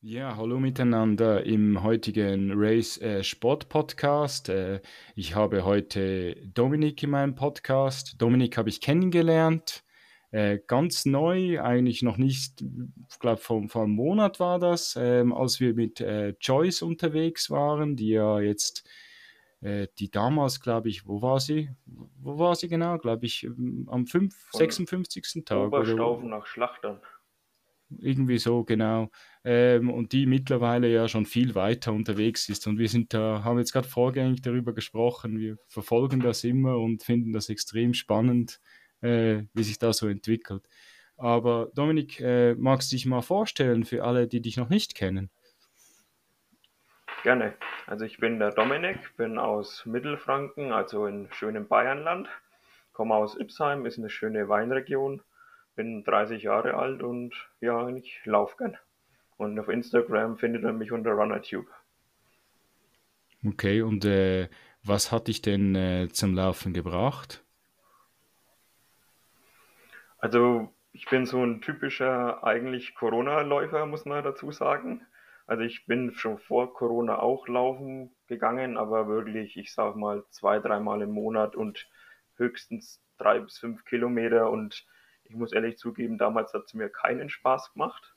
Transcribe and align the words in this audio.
Ja, 0.00 0.36
hallo 0.36 0.58
miteinander 0.58 1.44
im 1.44 1.82
heutigen 1.82 2.52
Race 2.54 2.98
äh, 3.02 3.22
Sport 3.22 3.68
Podcast. 3.68 4.48
Äh, 4.48 4.80
ich 5.16 5.34
habe 5.34 5.66
heute 5.66 6.36
Dominik 6.54 7.02
in 7.02 7.10
meinem 7.10 7.34
Podcast. 7.34 8.14
Dominik 8.22 8.56
habe 8.56 8.70
ich 8.70 8.80
kennengelernt, 8.80 9.84
äh, 10.30 10.60
ganz 10.66 11.04
neu, 11.04 11.60
eigentlich 11.60 12.02
noch 12.02 12.16
nicht, 12.16 12.64
ich 13.10 13.18
glaube 13.18 13.42
vor, 13.42 13.68
vor 13.68 13.82
einem 13.82 13.92
Monat 13.92 14.40
war 14.40 14.58
das, 14.58 14.96
ähm, 14.98 15.34
als 15.34 15.60
wir 15.60 15.74
mit 15.74 16.00
äh, 16.00 16.34
Joyce 16.40 16.80
unterwegs 16.80 17.50
waren, 17.50 17.96
die 17.96 18.08
ja 18.08 18.40
jetzt, 18.40 18.88
die 19.98 20.10
damals, 20.10 20.60
glaube 20.60 20.90
ich, 20.90 21.06
wo 21.06 21.22
war 21.22 21.40
sie? 21.40 21.70
Wo 21.86 22.38
war 22.38 22.54
sie 22.54 22.68
genau? 22.68 22.98
Glaube 22.98 23.24
ich, 23.24 23.44
ähm, 23.44 23.88
am 23.90 24.06
5, 24.06 24.50
56. 24.52 25.44
Tag. 25.44 25.68
Oberstaufen 25.68 26.28
nach 26.28 26.46
Schlachtern. 26.46 27.00
Irgendwie 27.98 28.38
so, 28.38 28.64
genau. 28.64 29.10
Ähm, 29.42 29.90
und 29.90 30.12
die 30.12 30.26
mittlerweile 30.26 30.92
ja 30.92 31.08
schon 31.08 31.26
viel 31.26 31.54
weiter 31.54 31.92
unterwegs 31.92 32.48
ist. 32.48 32.66
Und 32.66 32.78
wir 32.78 32.88
sind 32.88 33.14
da, 33.14 33.42
haben 33.44 33.58
jetzt 33.58 33.72
gerade 33.72 33.88
vorgängig 33.88 34.42
darüber 34.42 34.74
gesprochen. 34.74 35.38
Wir 35.38 35.56
verfolgen 35.66 36.20
das 36.20 36.44
immer 36.44 36.78
und 36.78 37.02
finden 37.02 37.32
das 37.32 37.48
extrem 37.48 37.94
spannend, 37.94 38.60
äh, 39.00 39.44
wie 39.54 39.62
sich 39.62 39.78
das 39.78 39.98
so 39.98 40.08
entwickelt. 40.08 40.68
Aber 41.16 41.70
Dominik, 41.74 42.20
äh, 42.20 42.54
magst 42.54 42.90
du 42.90 42.96
dich 42.96 43.06
mal 43.06 43.22
vorstellen 43.22 43.84
für 43.84 44.04
alle, 44.04 44.26
die 44.26 44.40
dich 44.40 44.56
noch 44.56 44.68
nicht 44.68 44.94
kennen? 44.94 45.30
Gerne. 47.24 47.54
Also 47.86 48.04
ich 48.04 48.18
bin 48.18 48.38
der 48.38 48.52
Dominik, 48.52 49.16
bin 49.16 49.38
aus 49.38 49.84
Mittelfranken, 49.84 50.72
also 50.72 51.06
in 51.06 51.28
schönem 51.32 51.66
Bayernland, 51.66 52.28
komme 52.92 53.16
aus 53.16 53.36
Ipsheim, 53.36 53.84
ist 53.86 53.98
eine 53.98 54.10
schöne 54.10 54.48
Weinregion 54.48 55.20
bin 55.74 56.04
30 56.04 56.42
Jahre 56.42 56.74
alt 56.74 57.02
und 57.02 57.34
ja, 57.60 57.88
ich 57.88 58.20
laufe 58.24 58.56
gern. 58.56 58.76
Und 59.36 59.58
auf 59.58 59.68
Instagram 59.68 60.38
findet 60.38 60.64
er 60.64 60.72
mich 60.72 60.92
unter 60.92 61.12
RunnerTube. 61.12 61.66
Okay, 63.44 63.82
und 63.82 64.04
äh, 64.04 64.48
was 64.82 65.12
hat 65.12 65.28
dich 65.28 65.42
denn 65.42 65.74
äh, 65.74 66.08
zum 66.10 66.34
Laufen 66.34 66.72
gebracht? 66.72 67.44
Also 70.18 70.72
ich 70.92 71.06
bin 71.06 71.26
so 71.26 71.44
ein 71.44 71.60
typischer 71.60 72.44
eigentlich 72.44 72.94
Corona-Läufer, 72.94 73.84
muss 73.86 74.04
man 74.04 74.22
dazu 74.24 74.52
sagen. 74.52 75.04
Also 75.46 75.62
ich 75.62 75.86
bin 75.86 76.14
schon 76.14 76.38
vor 76.38 76.72
Corona 76.72 77.18
auch 77.18 77.48
laufen 77.48 78.14
gegangen, 78.26 78.76
aber 78.78 79.08
wirklich, 79.08 79.56
ich 79.56 79.74
sag 79.74 79.96
mal, 79.96 80.24
zwei, 80.30 80.58
dreimal 80.58 81.02
im 81.02 81.10
Monat 81.10 81.54
und 81.54 81.86
höchstens 82.36 83.02
drei 83.18 83.40
bis 83.40 83.58
fünf 83.58 83.84
Kilometer 83.84 84.50
und 84.50 84.86
ich 85.24 85.34
muss 85.34 85.52
ehrlich 85.52 85.78
zugeben, 85.78 86.18
damals 86.18 86.52
hat 86.54 86.64
es 86.66 86.74
mir 86.74 86.88
keinen 86.88 87.28
Spaß 87.28 87.72
gemacht. 87.72 88.14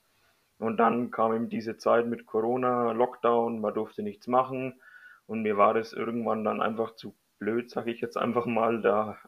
Und 0.58 0.78
dann 0.78 1.10
kam 1.10 1.34
eben 1.34 1.48
diese 1.48 1.76
Zeit 1.76 2.06
mit 2.06 2.26
Corona, 2.26 2.92
Lockdown, 2.92 3.60
man 3.60 3.74
durfte 3.74 4.02
nichts 4.02 4.26
machen. 4.26 4.80
Und 5.26 5.42
mir 5.42 5.56
war 5.56 5.74
das 5.74 5.92
irgendwann 5.92 6.44
dann 6.44 6.60
einfach 6.60 6.94
zu 6.96 7.14
blöd, 7.38 7.70
sage 7.70 7.92
ich 7.92 8.00
jetzt 8.00 8.16
einfach 8.16 8.46
mal, 8.46 8.82
da 8.82 9.18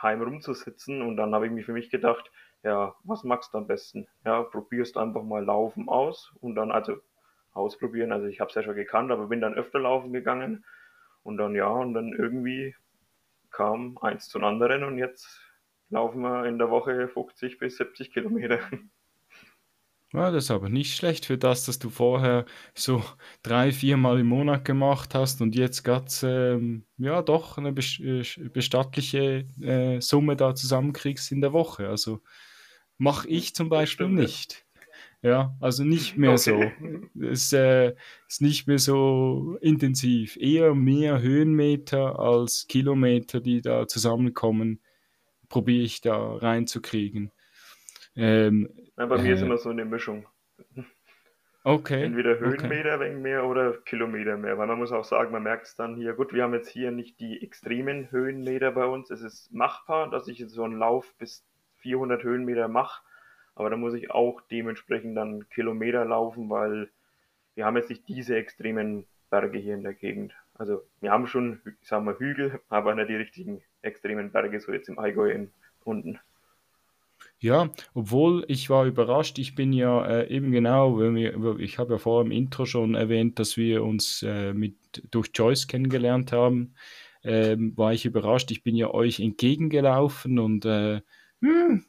heim 0.00 0.22
rumzusitzen. 0.22 1.02
Und 1.02 1.16
dann 1.16 1.34
habe 1.34 1.46
ich 1.46 1.52
mir 1.52 1.64
für 1.64 1.72
mich 1.72 1.90
gedacht, 1.90 2.30
ja, 2.62 2.94
was 3.04 3.24
magst 3.24 3.54
du 3.54 3.58
am 3.58 3.66
besten? 3.66 4.08
Ja, 4.24 4.42
probierst 4.42 4.96
einfach 4.96 5.22
mal 5.22 5.44
Laufen 5.44 5.88
aus 5.88 6.32
und 6.40 6.56
dann, 6.56 6.70
also 6.72 7.00
ausprobieren. 7.52 8.12
Also 8.12 8.26
ich 8.26 8.40
habe 8.40 8.48
es 8.48 8.54
ja 8.54 8.62
schon 8.62 8.76
gekannt, 8.76 9.10
aber 9.10 9.26
bin 9.26 9.40
dann 9.40 9.54
öfter 9.54 9.80
laufen 9.80 10.12
gegangen. 10.12 10.64
Und 11.22 11.36
dann 11.36 11.54
ja, 11.54 11.68
und 11.68 11.94
dann 11.94 12.12
irgendwie 12.12 12.74
kam 13.50 13.98
eins 13.98 14.28
zum 14.28 14.44
anderen 14.44 14.84
und 14.84 14.98
jetzt 14.98 15.40
laufen 15.90 16.22
wir 16.22 16.46
in 16.46 16.58
der 16.58 16.70
Woche 16.70 17.08
50 17.08 17.58
bis 17.58 17.76
70 17.76 18.12
Kilometer. 18.12 18.58
Ja, 20.12 20.32
das 20.32 20.44
ist 20.44 20.50
aber 20.50 20.68
nicht 20.68 20.96
schlecht 20.96 21.26
für 21.26 21.38
das, 21.38 21.66
dass 21.66 21.78
du 21.78 21.88
vorher 21.88 22.44
so 22.74 23.04
drei, 23.44 23.70
viermal 23.70 24.18
im 24.18 24.26
Monat 24.26 24.64
gemacht 24.64 25.14
hast 25.14 25.40
und 25.40 25.54
jetzt 25.54 25.84
ganz, 25.84 26.24
ähm, 26.24 26.84
ja, 26.96 27.22
doch 27.22 27.58
eine 27.58 27.68
äh, 27.68 28.24
bestattliche 28.48 29.46
äh, 29.60 30.00
Summe 30.00 30.34
da 30.34 30.56
zusammenkriegst 30.56 31.30
in 31.30 31.40
der 31.40 31.52
Woche. 31.52 31.88
Also 31.88 32.22
mache 32.98 33.28
ich 33.28 33.54
zum 33.54 33.68
Beispiel 33.68 34.06
stimmt, 34.06 34.18
nicht. 34.18 34.66
Ja, 35.22 35.54
also 35.60 35.84
nicht 35.84 36.16
mehr 36.16 36.32
okay. 36.32 36.72
so. 37.12 37.20
Es 37.22 37.52
äh, 37.52 37.94
ist 38.26 38.40
nicht 38.40 38.66
mehr 38.66 38.78
so 38.78 39.58
intensiv. 39.60 40.38
Eher 40.38 40.74
mehr 40.74 41.20
Höhenmeter 41.20 42.18
als 42.18 42.66
Kilometer, 42.68 43.40
die 43.40 43.60
da 43.60 43.86
zusammenkommen 43.86 44.80
probiere 45.50 45.84
ich 45.84 46.00
da 46.00 46.36
reinzukriegen. 46.36 47.30
Ähm, 48.16 48.70
ja, 48.96 49.06
bei 49.06 49.18
mir 49.18 49.34
ist 49.34 49.42
äh, 49.42 49.44
immer 49.44 49.58
so 49.58 49.68
eine 49.68 49.84
Mischung. 49.84 50.26
Okay. 51.62 52.04
Entweder 52.04 52.38
Höhenmeter 52.38 52.94
okay. 52.94 53.14
mehr 53.14 53.44
oder 53.44 53.74
Kilometer 53.84 54.38
mehr, 54.38 54.56
weil 54.56 54.66
man 54.66 54.78
muss 54.78 54.92
auch 54.92 55.04
sagen, 55.04 55.30
man 55.30 55.42
merkt 55.42 55.66
es 55.66 55.74
dann 55.74 55.94
hier, 55.94 56.14
gut, 56.14 56.32
wir 56.32 56.42
haben 56.42 56.54
jetzt 56.54 56.70
hier 56.70 56.90
nicht 56.90 57.20
die 57.20 57.42
extremen 57.42 58.10
Höhenmeter 58.10 58.70
bei 58.72 58.86
uns, 58.86 59.10
es 59.10 59.20
ist 59.20 59.52
machbar, 59.52 60.08
dass 60.08 60.26
ich 60.26 60.38
jetzt 60.38 60.54
so 60.54 60.64
einen 60.64 60.78
Lauf 60.78 61.14
bis 61.18 61.44
400 61.76 62.22
Höhenmeter 62.22 62.68
mache, 62.68 63.02
aber 63.54 63.70
da 63.70 63.76
muss 63.76 63.94
ich 63.94 64.10
auch 64.10 64.40
dementsprechend 64.50 65.16
dann 65.16 65.48
Kilometer 65.50 66.04
laufen, 66.04 66.50
weil 66.50 66.90
wir 67.54 67.66
haben 67.66 67.76
jetzt 67.76 67.90
nicht 67.90 68.08
diese 68.08 68.36
extremen 68.36 69.06
Berge 69.30 69.58
hier 69.58 69.74
in 69.74 69.82
der 69.82 69.94
Gegend. 69.94 70.34
Also 70.54 70.82
wir 71.00 71.10
haben 71.10 71.26
schon, 71.26 71.60
ich 71.80 71.88
sag 71.88 72.02
mal, 72.02 72.18
Hügel, 72.18 72.60
aber 72.68 72.94
nicht 72.94 73.08
die 73.08 73.16
richtigen 73.16 73.62
extremen 73.82 74.32
Berge, 74.32 74.60
so 74.60 74.72
jetzt 74.72 74.88
im 74.88 74.98
Allgäu 74.98 75.30
in, 75.30 75.50
unten. 75.84 76.18
Ja, 77.38 77.70
obwohl 77.94 78.44
ich 78.48 78.68
war 78.68 78.84
überrascht, 78.84 79.38
ich 79.38 79.54
bin 79.54 79.72
ja 79.72 80.04
äh, 80.06 80.34
eben 80.34 80.52
genau, 80.52 80.98
wir, 80.98 81.58
ich 81.58 81.78
habe 81.78 81.94
ja 81.94 81.98
vorher 81.98 82.26
im 82.26 82.32
Intro 82.32 82.66
schon 82.66 82.94
erwähnt, 82.94 83.38
dass 83.38 83.56
wir 83.56 83.82
uns 83.82 84.22
äh, 84.22 84.52
mit, 84.52 84.76
durch 85.10 85.30
Joyce 85.34 85.66
kennengelernt 85.66 86.32
haben, 86.32 86.74
ähm, 87.22 87.76
war 87.76 87.92
ich 87.92 88.04
überrascht, 88.04 88.50
ich 88.50 88.62
bin 88.62 88.76
ja 88.76 88.90
euch 88.90 89.20
entgegengelaufen 89.20 90.38
und 90.38 90.64
äh, 90.64 91.00
hm, 91.40 91.84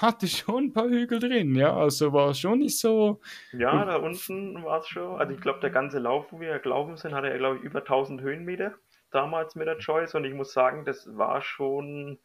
hatte 0.00 0.26
schon 0.26 0.64
ein 0.64 0.72
paar 0.72 0.88
Hügel 0.88 1.18
drin, 1.18 1.54
ja, 1.54 1.76
also 1.76 2.12
war 2.12 2.34
schon 2.34 2.60
nicht 2.60 2.78
so. 2.78 3.20
Ja, 3.52 3.84
da 3.84 3.96
unten 3.96 4.62
war 4.64 4.80
es 4.80 4.88
schon, 4.88 5.18
also 5.18 5.32
ich 5.32 5.40
glaube, 5.40 5.60
der 5.60 5.70
ganze 5.70 5.98
Lauf, 5.98 6.32
wo 6.32 6.40
wir 6.40 6.58
gelaufen 6.58 6.96
sind, 6.96 7.14
hatte 7.14 7.30
er, 7.30 7.38
glaube 7.38 7.56
ich, 7.56 7.62
über 7.62 7.80
1000 7.80 8.20
Höhenmeter 8.20 8.74
damals 9.10 9.54
mit 9.54 9.66
der 9.66 9.78
Choice 9.78 10.14
und 10.14 10.24
ich 10.24 10.34
muss 10.34 10.52
sagen, 10.52 10.84
das 10.84 11.16
war 11.16 11.40
schon, 11.40 12.18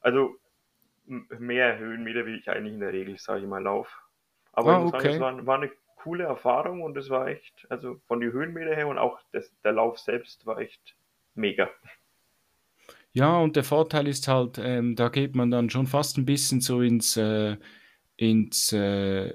also 0.00 0.36
mehr 1.06 1.78
Höhenmeter, 1.78 2.26
wie 2.26 2.36
ich 2.36 2.50
eigentlich 2.50 2.74
in 2.74 2.80
der 2.80 2.92
Regel, 2.92 3.18
sage 3.18 3.40
ich 3.40 3.46
mal, 3.46 3.62
laufe. 3.62 3.96
Aber 4.52 4.74
ah, 4.74 4.78
ich 4.78 4.84
muss 4.84 4.94
okay. 4.94 5.18
sagen, 5.18 5.38
es 5.38 5.46
war, 5.46 5.46
war, 5.46 5.56
eine 5.58 5.70
coole 5.96 6.24
Erfahrung 6.24 6.82
und 6.82 6.96
es 6.96 7.10
war 7.10 7.28
echt, 7.28 7.66
also 7.70 8.00
von 8.06 8.20
den 8.20 8.32
Höhenmeter 8.32 8.74
her 8.74 8.88
und 8.88 8.98
auch 8.98 9.18
das, 9.32 9.52
der 9.64 9.72
Lauf 9.72 9.98
selbst 9.98 10.46
war 10.46 10.58
echt 10.58 10.96
mega. 11.34 11.68
Ja, 13.12 13.38
und 13.38 13.56
der 13.56 13.64
Vorteil 13.64 14.06
ist 14.06 14.28
halt, 14.28 14.58
ähm, 14.62 14.94
da 14.94 15.08
geht 15.08 15.34
man 15.34 15.50
dann 15.50 15.70
schon 15.70 15.86
fast 15.86 16.18
ein 16.18 16.26
bisschen 16.26 16.60
so 16.60 16.82
ins, 16.82 17.16
äh, 17.16 17.56
ins 18.16 18.72
äh, 18.72 19.34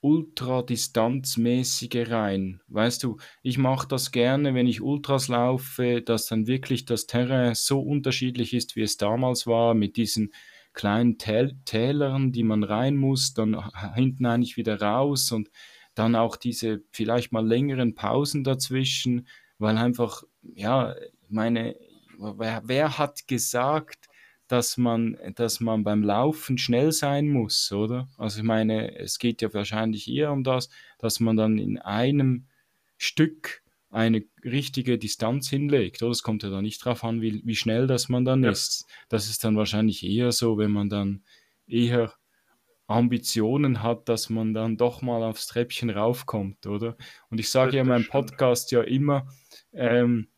ultradistanzmäßige 0.00 2.08
rein. 2.10 2.60
Weißt 2.68 3.02
du, 3.02 3.16
ich 3.42 3.58
mache 3.58 3.88
das 3.88 4.12
gerne, 4.12 4.54
wenn 4.54 4.66
ich 4.68 4.80
Ultras 4.80 5.28
laufe, 5.28 6.02
dass 6.02 6.26
dann 6.26 6.46
wirklich 6.46 6.84
das 6.84 7.06
Terrain 7.06 7.54
so 7.54 7.80
unterschiedlich 7.80 8.54
ist, 8.54 8.76
wie 8.76 8.82
es 8.82 8.96
damals 8.96 9.46
war, 9.46 9.74
mit 9.74 9.96
diesen 9.96 10.32
kleinen 10.72 11.18
Täl 11.18 11.56
Tälern, 11.64 12.30
die 12.32 12.44
man 12.44 12.62
rein 12.62 12.96
muss, 12.96 13.34
dann 13.34 13.60
hinten 13.94 14.26
eigentlich 14.26 14.56
wieder 14.56 14.80
raus 14.80 15.32
und 15.32 15.50
dann 15.94 16.14
auch 16.14 16.36
diese 16.36 16.82
vielleicht 16.92 17.32
mal 17.32 17.44
längeren 17.46 17.94
Pausen 17.96 18.44
dazwischen, 18.44 19.26
weil 19.58 19.76
einfach, 19.76 20.22
ja, 20.54 20.94
meine, 21.28 21.74
wer, 22.18 22.62
wer 22.64 22.98
hat 22.98 23.26
gesagt, 23.26 24.08
dass 24.48 24.76
man, 24.78 25.16
dass 25.34 25.60
man 25.60 25.84
beim 25.84 26.02
Laufen 26.02 26.58
schnell 26.58 26.90
sein 26.92 27.28
muss, 27.28 27.70
oder? 27.70 28.08
Also 28.16 28.38
ich 28.38 28.44
meine, 28.44 28.96
es 28.96 29.18
geht 29.18 29.42
ja 29.42 29.52
wahrscheinlich 29.52 30.08
eher 30.08 30.32
um 30.32 30.42
das, 30.42 30.70
dass 30.98 31.20
man 31.20 31.36
dann 31.36 31.58
in 31.58 31.78
einem 31.78 32.46
Stück 32.96 33.62
eine 33.90 34.24
richtige 34.44 34.98
Distanz 34.98 35.48
hinlegt, 35.48 36.02
oder? 36.02 36.12
Es 36.12 36.22
kommt 36.22 36.42
ja 36.42 36.50
da 36.50 36.60
nicht 36.60 36.84
drauf 36.84 37.04
an, 37.04 37.20
wie, 37.20 37.42
wie 37.44 37.56
schnell 37.56 37.86
das 37.86 38.08
man 38.08 38.24
dann 38.24 38.42
ja. 38.42 38.50
ist. 38.50 38.86
Das 39.08 39.28
ist 39.28 39.44
dann 39.44 39.56
wahrscheinlich 39.56 40.04
eher 40.04 40.32
so, 40.32 40.58
wenn 40.58 40.70
man 40.70 40.88
dann 40.88 41.22
eher 41.66 42.12
Ambitionen 42.86 43.82
hat, 43.82 44.08
dass 44.08 44.30
man 44.30 44.54
dann 44.54 44.78
doch 44.78 45.02
mal 45.02 45.22
aufs 45.22 45.46
Treppchen 45.46 45.90
raufkommt, 45.90 46.66
oder? 46.66 46.96
Und 47.30 47.38
ich 47.38 47.50
sage 47.50 47.76
ja 47.76 47.82
in 47.82 47.88
meinem 47.88 48.08
Podcast 48.08 48.70
ja 48.72 48.82
immer, 48.82 49.26
ähm, 49.72 50.28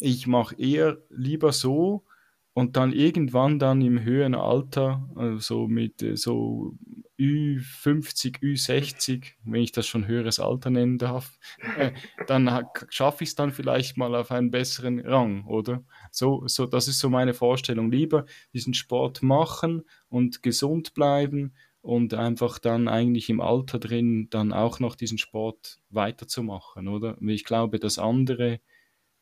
ich 0.00 0.26
mache 0.26 0.56
eher 0.56 0.98
lieber 1.10 1.52
so, 1.52 2.04
und 2.52 2.76
dann 2.76 2.92
irgendwann 2.92 3.58
dann 3.58 3.80
im 3.80 4.02
höheren 4.02 4.34
Alter, 4.34 5.08
also 5.14 5.68
mit 5.68 6.02
äh, 6.02 6.16
so 6.16 6.74
Ü50, 7.18 8.40
Ü60, 8.40 9.34
wenn 9.44 9.62
ich 9.62 9.72
das 9.72 9.86
schon 9.86 10.06
höheres 10.06 10.40
Alter 10.40 10.70
nennen 10.70 10.98
darf, 10.98 11.38
äh, 11.78 11.92
dann 12.26 12.66
schaffe 12.88 13.24
ich 13.24 13.30
es 13.30 13.34
dann 13.34 13.52
vielleicht 13.52 13.96
mal 13.96 14.14
auf 14.14 14.30
einen 14.30 14.50
besseren 14.50 15.00
Rang, 15.00 15.44
oder? 15.46 15.84
So, 16.10 16.42
so, 16.46 16.66
das 16.66 16.88
ist 16.88 16.98
so 16.98 17.08
meine 17.08 17.34
Vorstellung. 17.34 17.90
Lieber 17.90 18.26
diesen 18.52 18.74
Sport 18.74 19.22
machen 19.22 19.82
und 20.08 20.42
gesund 20.42 20.94
bleiben 20.94 21.54
und 21.82 22.14
einfach 22.14 22.58
dann 22.58 22.88
eigentlich 22.88 23.30
im 23.30 23.40
Alter 23.40 23.78
drin 23.78 24.28
dann 24.30 24.52
auch 24.52 24.80
noch 24.80 24.96
diesen 24.96 25.18
Sport 25.18 25.78
weiterzumachen, 25.88 26.88
oder? 26.88 27.16
Ich 27.22 27.44
glaube, 27.44 27.78
das 27.78 27.98
andere 27.98 28.60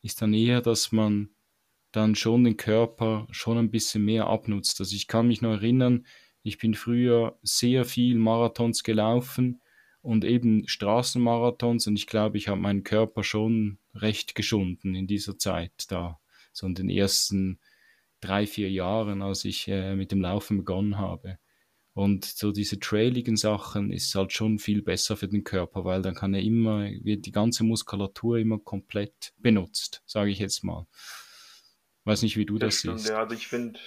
ist 0.01 0.21
dann 0.21 0.33
eher, 0.33 0.61
dass 0.61 0.91
man 0.91 1.29
dann 1.91 2.15
schon 2.15 2.43
den 2.43 2.57
Körper 2.57 3.27
schon 3.31 3.57
ein 3.57 3.71
bisschen 3.71 4.05
mehr 4.05 4.27
abnutzt. 4.27 4.79
Also 4.79 4.95
ich 4.95 5.07
kann 5.07 5.27
mich 5.27 5.41
noch 5.41 5.51
erinnern, 5.51 6.05
ich 6.43 6.57
bin 6.57 6.73
früher 6.73 7.37
sehr 7.41 7.85
viel 7.85 8.17
Marathons 8.17 8.83
gelaufen 8.83 9.61
und 10.01 10.23
eben 10.23 10.67
Straßenmarathons 10.67 11.87
und 11.87 11.95
ich 11.97 12.07
glaube, 12.07 12.37
ich 12.37 12.47
habe 12.47 12.61
meinen 12.61 12.83
Körper 12.83 13.23
schon 13.23 13.79
recht 13.93 14.35
geschunden 14.35 14.95
in 14.95 15.07
dieser 15.07 15.37
Zeit 15.37 15.91
da, 15.91 16.19
so 16.53 16.65
in 16.67 16.75
den 16.75 16.89
ersten 16.89 17.59
drei, 18.21 18.47
vier 18.47 18.69
Jahren, 18.69 19.21
als 19.21 19.45
ich 19.45 19.67
äh, 19.67 19.95
mit 19.95 20.11
dem 20.11 20.21
Laufen 20.21 20.57
begonnen 20.57 20.97
habe. 20.97 21.39
Und 21.99 22.23
so 22.23 22.53
diese 22.53 22.79
trailigen 22.79 23.35
Sachen 23.35 23.91
ist 23.91 24.15
halt 24.15 24.31
schon 24.31 24.57
viel 24.57 24.81
besser 24.81 25.17
für 25.17 25.27
den 25.27 25.43
Körper, 25.43 25.83
weil 25.83 26.01
dann 26.01 26.15
kann 26.15 26.33
er 26.33 26.41
immer, 26.41 26.89
wird 27.03 27.25
die 27.25 27.33
ganze 27.33 27.65
Muskulatur 27.65 28.37
immer 28.37 28.57
komplett 28.57 29.33
benutzt, 29.37 30.01
sage 30.05 30.29
ich 30.31 30.39
jetzt 30.39 30.63
mal. 30.63 30.87
Weiß 32.05 32.21
nicht, 32.21 32.37
wie 32.37 32.45
du 32.45 32.57
das, 32.57 32.75
das 32.75 32.79
stimmt, 32.79 32.99
siehst. 32.99 33.09
Ja, 33.09 33.19
also 33.19 33.35
ich 33.35 33.49
finde, 33.49 33.81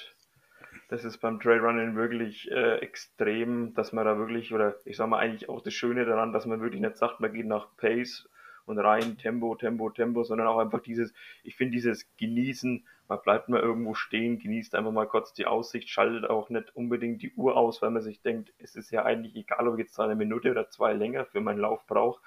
das 0.90 1.04
ist 1.04 1.22
beim 1.22 1.40
Trailrunning 1.40 1.96
wirklich 1.96 2.50
äh, 2.50 2.80
extrem, 2.80 3.72
dass 3.72 3.94
man 3.94 4.04
da 4.04 4.18
wirklich, 4.18 4.52
oder 4.52 4.76
ich 4.84 4.98
sag 4.98 5.08
mal 5.08 5.18
eigentlich 5.18 5.48
auch 5.48 5.62
das 5.62 5.72
Schöne 5.72 6.04
daran, 6.04 6.34
dass 6.34 6.44
man 6.44 6.60
wirklich 6.60 6.82
nicht 6.82 6.98
sagt, 6.98 7.20
man 7.20 7.32
geht 7.32 7.46
nach 7.46 7.74
Pace 7.78 8.28
und 8.66 8.78
rein 8.78 9.16
Tempo, 9.16 9.54
Tempo, 9.54 9.88
Tempo, 9.88 10.22
sondern 10.22 10.48
auch 10.48 10.58
einfach 10.58 10.82
dieses, 10.82 11.14
ich 11.44 11.56
finde 11.56 11.76
dieses 11.76 12.06
Genießen, 12.18 12.84
man 13.12 13.20
bleibt 13.22 13.50
mal 13.50 13.60
irgendwo 13.60 13.92
stehen, 13.92 14.38
genießt 14.38 14.74
einfach 14.74 14.90
mal 14.90 15.06
kurz 15.06 15.34
die 15.34 15.44
Aussicht, 15.44 15.90
schaltet 15.90 16.30
auch 16.30 16.48
nicht 16.48 16.74
unbedingt 16.74 17.20
die 17.20 17.34
Uhr 17.34 17.58
aus, 17.58 17.82
weil 17.82 17.90
man 17.90 18.00
sich 18.00 18.22
denkt, 18.22 18.54
es 18.56 18.74
ist 18.74 18.90
ja 18.90 19.04
eigentlich 19.04 19.36
egal, 19.36 19.68
ob 19.68 19.74
ich 19.74 19.84
jetzt 19.84 20.00
eine 20.00 20.14
Minute 20.14 20.50
oder 20.50 20.70
zwei 20.70 20.94
länger 20.94 21.26
für 21.26 21.42
meinen 21.42 21.58
Lauf 21.58 21.86
brauche. 21.86 22.22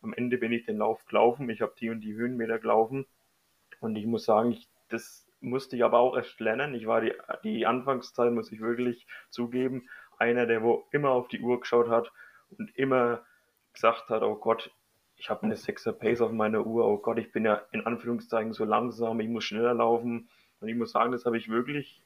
Am 0.00 0.12
Ende 0.12 0.38
bin 0.38 0.52
ich 0.52 0.64
den 0.64 0.78
Lauf 0.78 1.04
gelaufen, 1.06 1.50
ich 1.50 1.60
habe 1.60 1.74
die 1.80 1.90
und 1.90 2.02
die 2.02 2.14
Höhenmeter 2.14 2.60
gelaufen 2.60 3.04
und 3.80 3.96
ich 3.96 4.06
muss 4.06 4.26
sagen, 4.26 4.52
ich, 4.52 4.68
das 4.88 5.26
musste 5.40 5.74
ich 5.74 5.82
aber 5.82 5.98
auch 5.98 6.16
erst 6.16 6.38
lernen. 6.38 6.74
Ich 6.74 6.86
war 6.86 7.00
die, 7.00 7.14
die 7.42 7.66
Anfangszeit, 7.66 8.32
muss 8.32 8.52
ich 8.52 8.60
wirklich 8.60 9.08
zugeben, 9.30 9.88
einer, 10.18 10.46
der 10.46 10.62
wo 10.62 10.86
immer 10.92 11.10
auf 11.10 11.26
die 11.26 11.40
Uhr 11.40 11.58
geschaut 11.58 11.88
hat 11.88 12.12
und 12.56 12.76
immer 12.76 13.24
gesagt 13.72 14.08
hat, 14.08 14.22
oh 14.22 14.36
Gott, 14.36 14.70
ich 15.18 15.30
habe 15.30 15.42
eine 15.42 15.56
6er 15.56 15.92
Pace 15.92 16.20
auf 16.20 16.32
meiner 16.32 16.64
Uhr, 16.64 16.86
oh 16.86 16.98
Gott, 16.98 17.18
ich 17.18 17.32
bin 17.32 17.44
ja 17.44 17.62
in 17.72 17.84
Anführungszeichen 17.84 18.52
so 18.52 18.64
langsam, 18.64 19.20
ich 19.20 19.28
muss 19.28 19.44
schneller 19.44 19.74
laufen. 19.74 20.28
Und 20.60 20.68
ich 20.68 20.76
muss 20.76 20.92
sagen, 20.92 21.12
das 21.12 21.24
habe 21.24 21.36
ich 21.36 21.48
wirklich, 21.48 22.02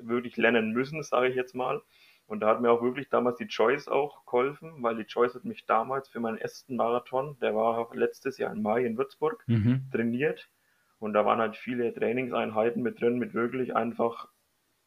wirklich 0.00 0.36
lernen 0.36 0.72
müssen, 0.72 1.02
sage 1.02 1.28
ich 1.28 1.34
jetzt 1.34 1.54
mal. 1.54 1.82
Und 2.26 2.40
da 2.40 2.48
hat 2.48 2.60
mir 2.60 2.70
auch 2.70 2.82
wirklich 2.82 3.08
damals 3.08 3.38
die 3.38 3.48
Choice 3.48 3.88
auch 3.88 4.26
geholfen, 4.26 4.82
weil 4.82 4.96
die 4.96 5.06
Choice 5.06 5.34
hat 5.34 5.46
mich 5.46 5.64
damals 5.64 6.10
für 6.10 6.20
meinen 6.20 6.36
ersten 6.36 6.76
Marathon, 6.76 7.38
der 7.40 7.54
war 7.54 7.88
letztes 7.94 8.36
Jahr 8.36 8.52
im 8.52 8.62
Mai 8.62 8.84
in 8.84 8.98
Würzburg, 8.98 9.42
mhm. 9.46 9.86
trainiert. 9.90 10.50
Und 10.98 11.14
da 11.14 11.24
waren 11.24 11.38
halt 11.38 11.56
viele 11.56 11.92
Trainingseinheiten 11.94 12.82
mit 12.82 13.00
drin, 13.00 13.18
mit 13.18 13.32
wirklich 13.32 13.74
einfach 13.74 14.28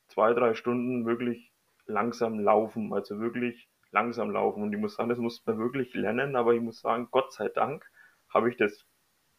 zwei, 0.07 0.33
drei 0.33 0.53
Stunden 0.53 1.05
wirklich 1.05 1.51
langsam 1.87 2.39
laufen, 2.39 2.93
also 2.93 3.19
wirklich 3.19 3.67
langsam 3.91 4.31
laufen. 4.31 4.63
Und 4.63 4.73
ich 4.73 4.79
muss 4.79 4.95
sagen, 4.95 5.09
das 5.09 5.17
muss 5.17 5.45
man 5.45 5.57
wirklich 5.57 5.93
lernen, 5.93 6.35
aber 6.35 6.53
ich 6.53 6.61
muss 6.61 6.81
sagen, 6.81 7.07
Gott 7.11 7.31
sei 7.33 7.49
Dank 7.49 7.89
habe 8.29 8.49
ich 8.49 8.57
das 8.57 8.85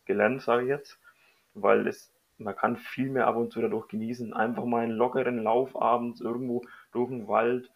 gelernt, 0.04 0.42
sage 0.42 0.62
ich 0.64 0.68
jetzt, 0.68 0.98
weil 1.54 1.86
es, 1.86 2.12
man 2.38 2.56
kann 2.56 2.76
viel 2.76 3.10
mehr 3.10 3.26
ab 3.26 3.36
und 3.36 3.52
zu 3.52 3.60
dadurch 3.60 3.88
genießen. 3.88 4.32
Einfach 4.32 4.64
mal 4.64 4.82
einen 4.82 4.96
lockeren 4.96 5.42
Lauf 5.42 5.80
abends 5.80 6.20
irgendwo 6.20 6.62
durch 6.92 7.10
den 7.10 7.28
Wald, 7.28 7.70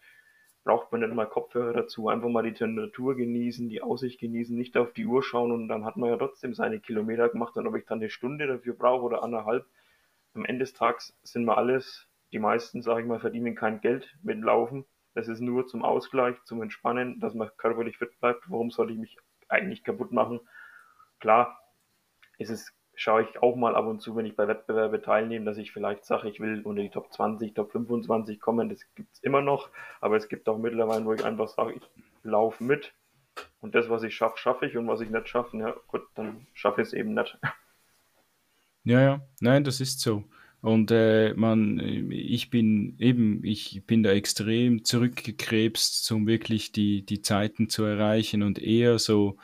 braucht 0.63 0.91
man 0.91 0.99
nicht 0.99 1.13
mal 1.13 1.25
Kopfhörer 1.25 1.71
dazu, 1.71 2.09
einfach 2.09 2.27
mal 2.27 2.43
die 2.43 2.53
Temperatur 2.53 3.15
genießen, 3.15 3.69
die 3.69 3.81
Aussicht 3.81 4.19
genießen, 4.19 4.55
nicht 4.55 4.75
auf 4.75 4.91
die 4.91 5.05
Uhr 5.05 5.23
schauen 5.23 5.53
und 5.53 5.69
dann 5.69 5.85
hat 5.85 5.95
man 5.95 6.09
ja 6.09 6.17
trotzdem 6.17 6.53
seine 6.53 6.81
Kilometer 6.81 7.29
gemacht 7.29 7.55
und 7.55 7.65
ob 7.67 7.75
ich 7.75 7.85
dann 7.85 7.99
eine 7.99 8.09
Stunde 8.09 8.47
dafür 8.47 8.73
brauche 8.73 9.05
oder 9.05 9.23
anderthalb, 9.23 9.65
am 10.33 10.43
Ende 10.43 10.65
des 10.65 10.73
Tages 10.73 11.17
sind 11.23 11.45
wir 11.45 11.57
alles, 11.57 12.09
die 12.33 12.39
meisten, 12.39 12.81
sage 12.81 13.01
ich 13.01 13.07
mal, 13.07 13.21
verdienen 13.21 13.55
kein 13.55 13.79
Geld 13.79 14.13
mit 14.21 14.39
Laufen. 14.39 14.83
Das 15.17 15.27
ist 15.27 15.41
nur 15.41 15.65
zum 15.65 15.83
Ausgleich, 15.83 16.35
zum 16.43 16.61
Entspannen, 16.61 17.19
dass 17.19 17.33
man 17.33 17.49
körperlich 17.57 17.97
fit 17.97 18.19
bleibt. 18.19 18.43
Warum 18.51 18.69
soll 18.69 18.91
ich 18.91 18.97
mich 18.97 19.17
eigentlich 19.47 19.83
kaputt 19.83 20.11
machen? 20.11 20.39
Klar, 21.19 21.59
ist 22.37 22.51
es 22.51 22.71
schaue 22.93 23.23
ich 23.23 23.41
auch 23.41 23.55
mal 23.55 23.75
ab 23.75 23.85
und 23.85 23.99
zu, 23.99 24.15
wenn 24.15 24.27
ich 24.27 24.35
bei 24.35 24.47
Wettbewerben 24.47 25.01
teilnehme, 25.01 25.45
dass 25.45 25.57
ich 25.57 25.71
vielleicht 25.71 26.03
sage, 26.05 26.29
ich 26.29 26.39
will 26.39 26.61
unter 26.63 26.81
die 26.81 26.89
Top 26.89 27.11
20, 27.13 27.53
Top 27.53 27.71
25 27.71 28.39
kommen. 28.39 28.69
Das 28.69 28.79
gibt 28.95 29.13
es 29.13 29.19
immer 29.23 29.41
noch, 29.41 29.69
aber 30.01 30.17
es 30.17 30.27
gibt 30.27 30.49
auch 30.49 30.57
mittlerweile, 30.57 31.05
wo 31.05 31.13
ich 31.13 31.23
einfach 31.23 31.47
sage, 31.47 31.73
ich 31.73 31.83
laufe 32.23 32.63
mit 32.63 32.93
und 33.59 33.75
das, 33.75 33.89
was 33.89 34.03
ich 34.03 34.15
schaffe, 34.15 34.37
schaffe 34.37 34.65
ich 34.65 34.77
und 34.77 34.87
was 34.87 35.01
ich 35.01 35.09
nicht 35.09 35.29
schaffe, 35.29 35.57
ja 35.57 35.75
gut, 35.87 36.01
dann 36.15 36.47
schaffe 36.53 36.81
ich 36.81 36.87
es 36.87 36.93
eben 36.93 37.13
nicht. 37.13 37.37
Ja, 38.83 39.01
ja, 39.01 39.21
nein, 39.41 39.65
das 39.65 39.81
ist 39.81 39.99
so. 39.99 40.23
Und 40.61 40.91
äh, 40.91 41.33
man, 41.35 41.79
ich 42.11 42.49
bin 42.49 42.97
eben, 42.99 43.43
ich 43.43 43.83
bin 43.85 44.03
da 44.03 44.11
extrem 44.11 44.83
zurückgekrebst, 44.83 46.11
um 46.11 46.25
wirklich 46.25 46.71
die, 46.71 47.05
die 47.05 47.21
Zeiten 47.21 47.69
zu 47.69 47.83
erreichen 47.83 48.41
und 48.41 48.59
eher 48.59 48.97
so 48.97 49.37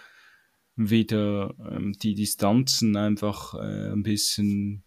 wieder 0.75 1.53
ähm, 1.71 1.93
die 1.93 2.15
Distanzen 2.15 2.97
einfach 2.97 3.53
äh, 3.53 3.91
ein 3.91 4.03
bisschen 4.03 4.83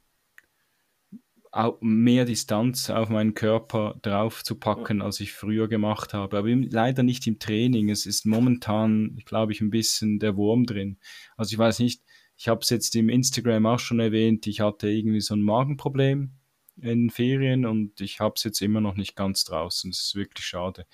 mehr 1.81 2.25
Distanz 2.27 2.91
auf 2.91 3.09
meinen 3.09 3.35
Körper 3.35 3.99
drauf 4.03 4.45
zu 4.45 4.57
packen, 4.57 5.01
als 5.01 5.21
ich 5.21 5.33
früher 5.33 5.69
gemacht 5.69 6.13
habe. 6.13 6.39
Aber 6.39 6.51
leider 6.51 7.03
nicht 7.03 7.27
im 7.27 7.39
Training. 7.39 7.89
Es 7.89 8.05
ist 8.05 8.27
momentan, 8.27 9.17
glaube 9.25 9.53
ich, 9.53 9.61
ein 9.61 9.71
bisschen 9.71 10.19
der 10.19 10.37
Wurm 10.37 10.67
drin. 10.67 10.99
Also 11.37 11.55
ich 11.55 11.59
weiß 11.59 11.79
nicht, 11.79 12.03
ich 12.37 12.49
habe 12.49 12.61
es 12.61 12.71
jetzt 12.71 12.95
im 12.97 13.09
Instagram 13.09 13.67
auch 13.67 13.79
schon 13.79 14.01
erwähnt, 14.01 14.47
ich 14.47 14.61
hatte 14.61 14.89
irgendwie 14.89 15.21
so 15.21 15.35
ein 15.35 15.43
Magenproblem 15.43 16.33
in 16.81 17.11
Ferien 17.11 17.65
und 17.65 18.01
ich 18.01 18.21
habe 18.21 18.35
es 18.37 18.45
jetzt 18.45 18.61
immer 18.61 18.81
noch 18.81 18.97
nicht 18.97 19.17
ganz 19.17 19.45
draußen. 19.45 19.91
Das 19.91 20.01
ist 20.01 20.15
wirklich 20.15 20.45
schade. 20.45 20.87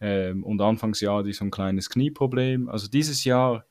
Ähm, 0.00 0.42
und 0.44 0.60
Anfangsjahr 0.60 1.18
hatte 1.18 1.30
ich 1.30 1.36
so 1.36 1.44
ein 1.44 1.50
kleines 1.50 1.90
Knieproblem. 1.90 2.68
Also 2.68 2.88
dieses 2.88 3.24
Jahr 3.24 3.66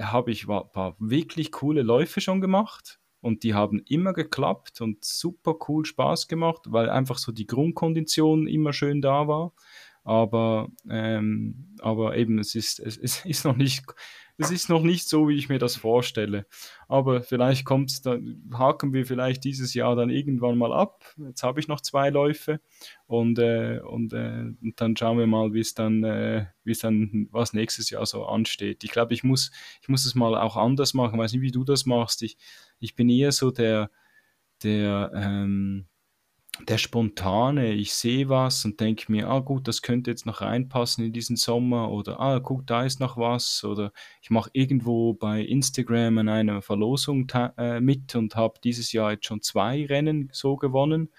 habe 0.00 0.30
ich 0.30 0.48
ein 0.48 0.70
paar 0.72 0.96
wirklich 0.98 1.52
coole 1.52 1.82
Läufe 1.82 2.20
schon 2.20 2.40
gemacht 2.40 2.98
und 3.20 3.42
die 3.42 3.54
haben 3.54 3.82
immer 3.86 4.14
geklappt 4.14 4.80
und 4.80 5.04
super 5.04 5.54
cool 5.68 5.84
Spaß 5.84 6.28
gemacht, 6.28 6.62
weil 6.66 6.88
einfach 6.88 7.18
so 7.18 7.32
die 7.32 7.46
Grundkondition 7.46 8.46
immer 8.46 8.72
schön 8.72 9.02
da 9.02 9.28
war. 9.28 9.52
Aber, 10.04 10.68
ähm, 10.90 11.74
aber 11.80 12.16
eben, 12.16 12.38
es 12.38 12.54
ist, 12.54 12.80
es, 12.80 12.96
es 12.96 13.24
ist 13.24 13.44
noch 13.44 13.56
nicht 13.56 13.84
es 14.38 14.50
ist 14.50 14.68
noch 14.68 14.82
nicht 14.82 15.08
so, 15.08 15.28
wie 15.28 15.36
ich 15.36 15.48
mir 15.48 15.58
das 15.58 15.76
vorstelle. 15.76 16.46
Aber 16.88 17.22
vielleicht 17.22 17.64
kommt 17.64 18.04
dann, 18.06 18.42
haken 18.52 18.92
wir 18.92 19.06
vielleicht 19.06 19.44
dieses 19.44 19.74
Jahr 19.74 19.94
dann 19.94 20.10
irgendwann 20.10 20.58
mal 20.58 20.72
ab. 20.72 21.04
Jetzt 21.18 21.42
habe 21.42 21.60
ich 21.60 21.68
noch 21.68 21.80
zwei 21.80 22.10
Läufe 22.10 22.60
und, 23.06 23.38
äh, 23.38 23.80
und, 23.84 24.12
äh, 24.12 24.52
und 24.60 24.74
dann 24.76 24.96
schauen 24.96 25.18
wir 25.18 25.26
mal, 25.26 25.52
wie 25.52 25.60
es 25.60 25.74
dann, 25.74 26.02
äh, 26.04 26.46
wie 26.64 26.72
es 26.72 26.80
dann, 26.80 27.28
was 27.30 27.52
nächstes 27.52 27.90
Jahr 27.90 28.06
so 28.06 28.24
ansteht. 28.24 28.84
Ich 28.84 28.90
glaube, 28.90 29.14
ich 29.14 29.22
muss, 29.22 29.52
ich 29.80 29.88
muss 29.88 30.04
es 30.04 30.14
mal 30.14 30.34
auch 30.36 30.56
anders 30.56 30.94
machen. 30.94 31.14
Ich 31.14 31.20
weiß 31.20 31.32
nicht, 31.34 31.42
wie 31.42 31.52
du 31.52 31.64
das 31.64 31.86
machst. 31.86 32.22
Ich, 32.22 32.36
ich 32.78 32.94
bin 32.94 33.08
eher 33.08 33.32
so 33.32 33.50
der, 33.50 33.90
der, 34.62 35.12
ähm, 35.14 35.86
der 36.60 36.78
spontane, 36.78 37.72
ich 37.72 37.94
sehe 37.94 38.28
was 38.28 38.64
und 38.64 38.78
denke 38.78 39.10
mir, 39.10 39.28
ah 39.28 39.40
gut, 39.40 39.66
das 39.66 39.80
könnte 39.80 40.10
jetzt 40.10 40.26
noch 40.26 40.42
reinpassen 40.42 41.04
in 41.04 41.12
diesen 41.12 41.36
Sommer 41.36 41.90
oder 41.90 42.20
ah 42.20 42.38
guck, 42.40 42.66
da 42.66 42.84
ist 42.84 43.00
noch 43.00 43.16
was 43.16 43.64
oder 43.64 43.92
ich 44.20 44.30
mache 44.30 44.50
irgendwo 44.52 45.14
bei 45.14 45.40
Instagram 45.40 46.18
an 46.18 46.28
einer 46.28 46.62
Verlosung 46.62 47.26
äh, 47.56 47.80
mit 47.80 48.14
und 48.14 48.36
habe 48.36 48.60
dieses 48.62 48.92
Jahr 48.92 49.12
jetzt 49.12 49.26
schon 49.26 49.40
zwei 49.40 49.86
Rennen 49.86 50.28
so 50.32 50.56
gewonnen, 50.56 51.10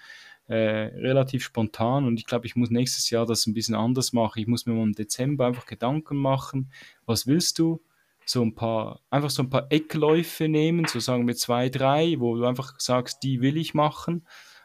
äh, 0.46 0.54
relativ 0.54 1.42
spontan 1.42 2.06
und 2.06 2.18
ich 2.18 2.26
glaube, 2.26 2.46
ich 2.46 2.54
muss 2.54 2.70
nächstes 2.70 3.10
Jahr 3.10 3.26
das 3.26 3.46
ein 3.46 3.54
bisschen 3.54 3.74
anders 3.74 4.12
machen. 4.12 4.38
Ich 4.38 4.46
muss 4.46 4.66
mir 4.66 4.74
mal 4.74 4.84
im 4.84 4.92
Dezember 4.92 5.46
einfach 5.46 5.66
Gedanken 5.66 6.16
machen, 6.16 6.70
was 7.06 7.26
willst 7.26 7.58
du? 7.58 7.82
so 8.26 8.40
ein 8.40 8.54
paar, 8.54 9.02
einfach 9.10 9.28
so 9.28 9.42
ein 9.42 9.50
paar 9.50 9.66
Eckläufe 9.68 10.48
nehmen, 10.48 10.86
so 10.86 10.98
sagen 10.98 11.26
wir 11.26 11.36
zwei, 11.36 11.68
drei, 11.68 12.18
wo 12.20 12.36
du 12.36 12.46
einfach 12.46 12.80
sagst, 12.80 13.22
die 13.22 13.42
will 13.42 13.58
ich 13.58 13.74
machen 13.74 14.24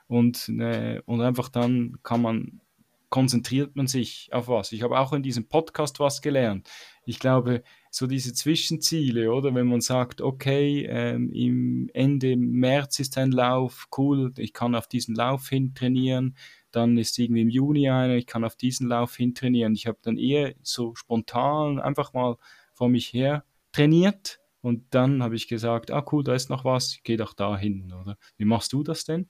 und, 0.10 0.50
äh, 0.50 1.02
und 1.06 1.22
einfach 1.22 1.50
dann 1.50 2.00
kann 2.02 2.22
man, 2.24 2.62
konzentriert 3.10 3.76
man 3.76 3.88
sich 3.88 4.30
auf 4.32 4.48
was. 4.48 4.72
Ich 4.72 4.82
habe 4.82 5.00
auch 5.00 5.14
in 5.14 5.22
diesem 5.24 5.48
Podcast 5.48 6.00
was 6.00 6.22
gelernt. 6.22 6.68
Ich 7.06 7.20
glaube, 7.20 7.64
so 7.92 8.08
diese 8.08 8.34
Zwischenziele, 8.34 9.32
oder 9.32 9.54
wenn 9.54 9.68
man 9.68 9.82
sagt, 9.82 10.22
okay, 10.22 10.86
ähm, 10.90 11.32
im 11.32 11.90
Ende 11.94 12.36
März 12.38 13.00
ist 13.00 13.18
ein 13.20 13.32
Lauf, 13.32 13.88
cool, 13.98 14.34
ich 14.38 14.52
kann 14.52 14.74
auf 14.74 14.88
diesen 14.88 15.16
Lauf 15.16 15.48
hin 15.50 15.76
trainieren, 15.76 16.36
dann 16.72 16.98
ist 16.98 17.20
irgendwie 17.20 17.42
im 17.42 17.50
Juni 17.50 17.90
einer, 17.90 18.16
ich 18.16 18.26
kann 18.26 18.44
auf 18.44 18.56
diesen 18.56 18.88
Lauf 18.88 19.16
hintrainieren. 19.16 19.74
Ich 19.74 19.86
habe 19.86 20.00
dann 20.02 20.18
eher 20.18 20.56
so 20.64 20.96
spontan 20.96 21.80
einfach 21.80 22.14
mal 22.14 22.38
vor 22.74 22.90
mich 22.90 23.14
her 23.14 23.44
trainiert 23.72 24.40
und 24.62 24.86
dann 24.90 25.22
habe 25.22 25.36
ich 25.36 25.48
gesagt, 25.48 25.92
ah 25.92 26.04
cool, 26.12 26.24
da 26.24 26.34
ist 26.34 26.50
noch 26.50 26.66
was, 26.66 26.96
ich 26.96 27.04
gehe 27.04 27.18
doch 27.18 27.34
dahin, 27.34 27.94
oder? 27.94 28.18
Wie 28.38 28.46
machst 28.46 28.74
du 28.74 28.82
das 28.84 29.06
denn? 29.06 29.30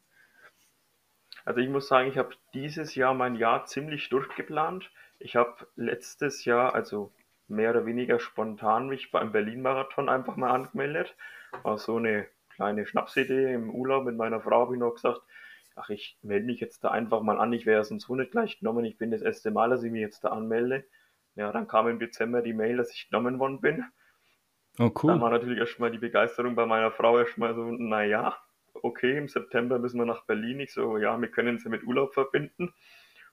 Also 1.50 1.62
ich 1.62 1.70
muss 1.70 1.88
sagen, 1.88 2.08
ich 2.10 2.18
habe 2.20 2.36
dieses 2.53 2.94
Jahr 2.94 3.15
mein 3.15 3.34
Jahr 3.34 3.65
ziemlich 3.65 4.08
durchgeplant. 4.10 4.91
Ich 5.18 5.36
habe 5.36 5.65
letztes 5.75 6.46
Jahr, 6.46 6.75
also 6.75 7.12
mehr 7.48 7.72
oder 7.72 7.88
weniger 7.88 8.20
spontan, 8.20 8.88
mich 8.88 9.10
beim 9.10 9.32
Berlin-Marathon 9.32 10.10
einfach 10.10 10.36
mal 10.36 10.51
angemeldet. 10.51 11.15
War 11.63 11.79
so 11.79 11.98
eine 11.98 12.27
kleine 12.51 12.86
Schnapsidee 12.86 13.51
im 13.51 13.72
Urlaub 13.72 14.06
mit 14.06 14.15
meiner 14.15 14.41
Frau, 14.41 14.62
habe 14.62 14.75
ich 14.75 14.79
noch 14.79 14.94
gesagt, 14.94 15.22
ach, 15.75 15.89
ich 15.89 16.20
melde 16.22 16.46
mich 16.46 16.60
jetzt 16.60 16.84
da 16.84 16.91
einfach 16.91 17.24
mal 17.24 17.39
an, 17.39 17.51
ich 17.51 17.65
wäre 17.65 17.84
sonst 17.84 18.03
so 18.03 18.13
nicht 18.13 18.29
gleich 18.29 18.60
genommen, 18.60 18.86
ich 18.86 19.00
bin 19.00 19.10
das 19.10 19.24
erste 19.24 19.50
Mal, 19.50 19.72
dass 19.72 19.82
ich 19.82 19.91
mich 19.91 20.01
jetzt 20.01 20.24
da 20.24 20.29
anmelde. 20.29 20.86
Ja, 21.34 21.51
dann 21.51 21.68
kam 21.68 21.88
im 21.88 21.98
Dezember 21.98 22.44
die 22.44 22.53
Mail, 22.53 22.77
dass 22.77 22.94
ich 22.94 23.10
genommen 23.10 23.39
worden 23.39 23.60
bin. 23.60 23.86
Oh, 24.77 24.91
cool. 25.01 25.13
Dann 25.13 25.22
war 25.22 25.32
natürlich 25.32 25.58
erstmal 25.58 25.89
die 25.89 25.98
Begeisterung 25.98 26.53
bei 26.53 26.68
meiner 26.68 26.91
Frau 26.91 27.18
erstmal 27.18 27.56
so, 27.56 27.63
naja, 27.72 28.38
okay, 28.83 29.17
im 29.17 29.27
September 29.27 29.79
müssen 29.79 30.00
wir 30.00 30.05
nach 30.05 30.25
Berlin. 30.25 30.59
Ich 30.59 30.74
so, 30.74 30.98
ja, 30.98 31.19
wir 31.19 31.29
können 31.29 31.55
es 31.55 31.63
ja 31.63 31.69
mit 31.69 31.83
Urlaub 31.83 32.13
verbinden. 32.13 32.74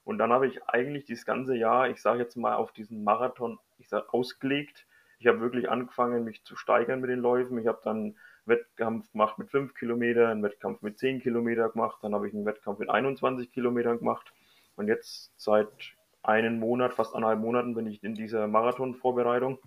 Und 0.03 0.17
dann 0.19 0.31
habe 0.31 0.47
ich 0.47 0.63
eigentlich 0.63 1.05
dieses 1.05 1.25
ganze 1.25 1.55
Jahr, 1.55 1.89
ich 1.89 2.01
sage 2.01 2.19
jetzt 2.19 2.37
mal, 2.37 2.55
auf 2.55 2.71
diesen 2.71 3.03
Marathon 3.03 3.59
ich 3.77 3.89
sag, 3.89 4.13
ausgelegt. 4.13 4.87
Ich 5.19 5.27
habe 5.27 5.41
wirklich 5.41 5.69
angefangen, 5.69 6.23
mich 6.23 6.43
zu 6.43 6.55
steigern 6.55 7.01
mit 7.01 7.09
den 7.09 7.19
Läufen. 7.19 7.57
Ich 7.57 7.67
habe 7.67 7.81
dann 7.83 8.15
Wettkampf 8.45 9.11
gemacht 9.11 9.37
mit 9.37 9.49
5 9.49 9.73
Kilometern, 9.73 10.31
einen 10.31 10.43
Wettkampf 10.43 10.81
mit 10.81 10.97
10 10.97 11.21
Kilometern 11.21 11.71
gemacht, 11.71 11.99
dann 12.01 12.13
habe 12.13 12.27
ich 12.27 12.33
einen 12.33 12.45
Wettkampf 12.45 12.79
mit 12.79 12.89
21 12.89 13.51
Kilometern 13.51 13.99
gemacht. 13.99 14.31
Und 14.75 14.87
jetzt 14.87 15.33
seit 15.37 15.95
einem 16.23 16.59
Monat, 16.59 16.93
fast 16.93 17.13
anderthalb 17.15 17.39
Monaten 17.39 17.73
bin 17.73 17.87
ich 17.87 18.03
in 18.03 18.15
dieser 18.15 18.47
Marathon-Vorbereitung. 18.47 19.59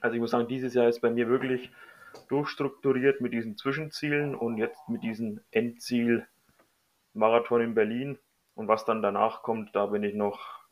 Also 0.00 0.14
ich 0.14 0.20
muss 0.20 0.32
sagen, 0.32 0.48
dieses 0.48 0.74
Jahr 0.74 0.88
ist 0.88 1.00
bei 1.00 1.10
mir 1.10 1.28
wirklich 1.28 1.70
durchstrukturiert 2.28 3.20
mit 3.20 3.32
diesen 3.32 3.56
Zwischenzielen 3.56 4.34
und 4.34 4.58
jetzt 4.58 4.88
mit 4.88 5.02
diesem 5.02 5.40
Endziel 5.50 6.26
Marathon 7.14 7.60
in 7.60 7.74
Berlin. 7.74 8.18
Und 8.54 8.68
was 8.68 8.84
dann 8.84 9.02
danach 9.02 9.42
kommt, 9.42 9.74
da 9.74 9.86
bin 9.86 10.02
ich 10.02 10.14
noch 10.14 10.62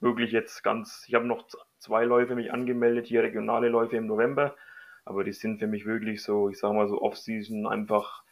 wirklich 0.00 0.32
jetzt 0.32 0.62
ganz, 0.62 1.04
ich 1.06 1.14
habe 1.14 1.26
noch 1.26 1.46
zwei 1.78 2.04
Läufe 2.04 2.34
mich 2.34 2.52
angemeldet, 2.52 3.06
hier 3.06 3.22
regionale 3.22 3.68
Läufe 3.68 3.96
im 3.96 4.06
November, 4.06 4.56
aber 5.04 5.24
die 5.24 5.32
sind 5.32 5.58
für 5.58 5.66
mich 5.66 5.86
wirklich 5.86 6.22
so, 6.22 6.48
ich 6.48 6.58
sage 6.58 6.74
mal 6.74 6.88
so 6.88 7.00
Off-Season 7.00 7.66
einfach, 7.66 8.24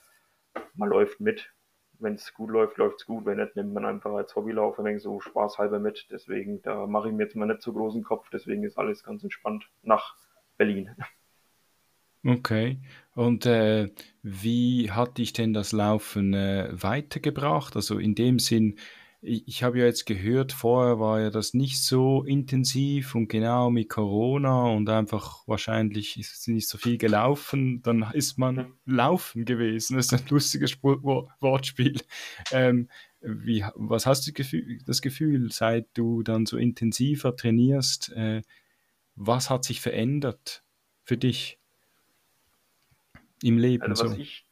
man 0.75 0.89
läuft 0.89 1.21
mit. 1.21 1.53
Wenn 1.99 2.15
es 2.15 2.33
gut 2.33 2.51
läuft, 2.51 2.79
läuft 2.79 3.01
es 3.01 3.07
gut. 3.07 3.27
Wenn 3.27 3.39
nicht, 3.39 3.57
nimmt 3.57 3.75
man 3.75 3.85
einfach 3.85 4.13
als 4.13 4.35
Hobbylauf 4.35 4.79
ein 4.79 4.87
wenig 4.87 5.03
so 5.03 5.21
spaßhalber 5.21 5.79
mit. 5.79 6.07
Deswegen, 6.11 6.63
da 6.63 6.87
mache 6.87 7.09
ich 7.09 7.15
mir 7.15 7.25
jetzt 7.25 7.37
mal 7.37 7.47
nicht 7.47 7.61
so 7.61 7.75
großen 7.75 8.03
Kopf. 8.03 8.31
Deswegen 8.31 8.65
ist 8.65 8.79
alles 8.79 9.05
ganz 9.05 9.23
entspannt 9.23 9.71
nach 9.83 10.17
Berlin. 10.57 10.97
Okay. 12.25 12.79
Und 13.15 13.47
äh, 13.47 13.91
wie 14.23 14.91
hat 14.91 15.19
dich 15.19 15.33
denn 15.33 15.53
das 15.55 15.73
Laufen 15.73 16.35
äh, 16.35 16.69
weitergebracht? 16.71 17.77
Also 17.77 17.99
in 17.99 18.15
dem 18.15 18.39
Sinn, 18.39 18.79
ich, 19.23 19.49
ich 19.49 19.63
habe 19.63 19.79
ja 19.79 19.87
jetzt 19.87 20.05
gehört, 20.05 20.53
vorher 20.53 21.01
war 21.01 21.21
ja 21.21 21.31
das 21.31 21.55
nicht 21.55 21.83
so 21.83 22.23
intensiv 22.25 23.15
und 23.15 23.29
genau 23.29 23.71
mit 23.71 23.89
Corona 23.89 24.65
und 24.65 24.89
einfach 24.91 25.47
wahrscheinlich 25.47 26.19
ist 26.19 26.47
nicht 26.49 26.69
so 26.69 26.77
viel 26.79 26.99
gelaufen, 26.99 27.83
dann 27.83 28.11
ist 28.13 28.39
man 28.39 28.75
laufen 28.85 29.47
gewesen. 29.47 29.97
Das 29.97 30.07
ist 30.07 30.15
ein 30.15 30.29
lustiges 30.29 30.71
Sport, 30.73 31.03
Wortspiel. 31.41 32.01
Ähm, 32.53 32.89
wie, 33.23 33.65
was 33.75 34.07
hast 34.07 34.27
du 34.27 34.33
Gefühl, 34.33 34.79
das 34.87 35.03
Gefühl, 35.03 35.51
seit 35.53 35.89
du 35.95 36.23
dann 36.23 36.47
so 36.47 36.57
intensiver 36.59 37.35
trainierst, 37.37 38.11
äh, 38.13 38.43
was 39.15 39.51
hat 39.51 39.65
sich 39.65 39.81
verändert 39.81 40.65
für 41.05 41.19
dich 41.19 41.60
im 43.43 43.59
Leben? 43.59 43.83
Also 43.83 44.05
was 44.05 44.13
so? 44.13 44.19
ich 44.19 44.47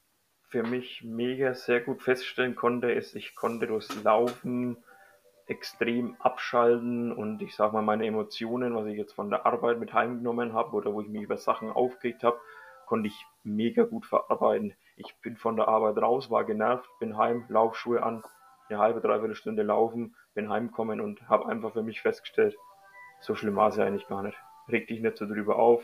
für 0.48 0.62
mich 0.62 1.04
mega 1.04 1.54
sehr 1.54 1.80
gut 1.80 2.02
feststellen 2.02 2.54
konnte, 2.54 2.90
ist, 2.90 3.14
ich 3.14 3.34
konnte 3.34 3.66
durchs 3.66 4.02
Laufen 4.02 4.78
extrem 5.46 6.16
abschalten 6.20 7.12
und 7.12 7.42
ich 7.42 7.54
sag 7.54 7.72
mal 7.72 7.82
meine 7.82 8.06
Emotionen, 8.06 8.74
was 8.74 8.86
ich 8.86 8.96
jetzt 8.96 9.12
von 9.12 9.30
der 9.30 9.46
Arbeit 9.46 9.78
mit 9.78 9.92
heimgenommen 9.92 10.52
habe 10.52 10.76
oder 10.76 10.92
wo 10.92 11.00
ich 11.00 11.08
mich 11.08 11.22
über 11.22 11.36
Sachen 11.38 11.70
aufgeregt 11.70 12.22
habe, 12.22 12.38
konnte 12.86 13.08
ich 13.08 13.26
mega 13.44 13.84
gut 13.84 14.06
verarbeiten. 14.06 14.74
Ich 14.96 15.14
bin 15.22 15.36
von 15.36 15.56
der 15.56 15.68
Arbeit 15.68 15.98
raus, 15.98 16.30
war 16.30 16.44
genervt, 16.44 16.88
bin 16.98 17.16
heim, 17.16 17.44
Laufschuhe 17.48 18.02
an, 18.02 18.22
eine 18.68 18.78
halbe, 18.78 19.00
dreiviertel 19.00 19.36
Stunde 19.36 19.62
laufen, 19.62 20.14
bin 20.34 20.50
heimgekommen 20.50 21.00
und 21.00 21.28
habe 21.28 21.46
einfach 21.46 21.72
für 21.72 21.82
mich 21.82 22.00
festgestellt, 22.00 22.56
so 23.20 23.34
schlimm 23.34 23.56
war 23.56 23.68
es 23.68 23.76
ja 23.76 23.84
eigentlich 23.84 24.06
gar 24.06 24.22
nicht. 24.22 24.38
Reg 24.68 24.86
dich 24.86 25.00
nicht 25.00 25.16
so 25.16 25.26
drüber 25.26 25.56
auf, 25.56 25.82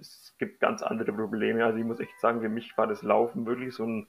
es 0.00 0.34
gibt 0.38 0.60
ganz 0.60 0.82
andere 0.82 1.12
Probleme. 1.12 1.64
Also 1.64 1.78
ich 1.78 1.84
muss 1.84 2.00
echt 2.00 2.18
sagen, 2.20 2.40
für 2.40 2.48
mich 2.48 2.76
war 2.76 2.86
das 2.86 3.02
Laufen 3.02 3.46
wirklich 3.46 3.74
so 3.74 3.84
ein 3.84 4.08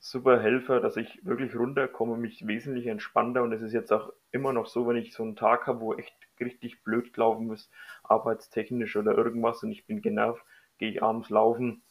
super 0.00 0.40
Helfer, 0.40 0.80
dass 0.80 0.96
ich 0.96 1.24
wirklich 1.24 1.56
runterkomme, 1.56 2.16
mich 2.16 2.46
wesentlich 2.46 2.86
entspannter 2.86 3.42
und 3.42 3.52
es 3.52 3.62
ist 3.62 3.72
jetzt 3.72 3.92
auch 3.92 4.12
immer 4.30 4.52
noch 4.52 4.66
so, 4.66 4.86
wenn 4.86 4.96
ich 4.96 5.12
so 5.12 5.22
einen 5.22 5.36
Tag 5.36 5.66
habe, 5.66 5.80
wo 5.80 5.94
echt 5.94 6.14
richtig 6.40 6.82
blöd 6.84 7.12
gelaufen 7.12 7.46
muss, 7.46 7.70
arbeitstechnisch 8.04 8.96
oder 8.96 9.16
irgendwas 9.16 9.62
und 9.62 9.72
ich 9.72 9.86
bin 9.86 10.00
genervt, 10.00 10.42
gehe 10.78 10.90
ich 10.90 11.02
abends 11.02 11.30
laufen. 11.30 11.82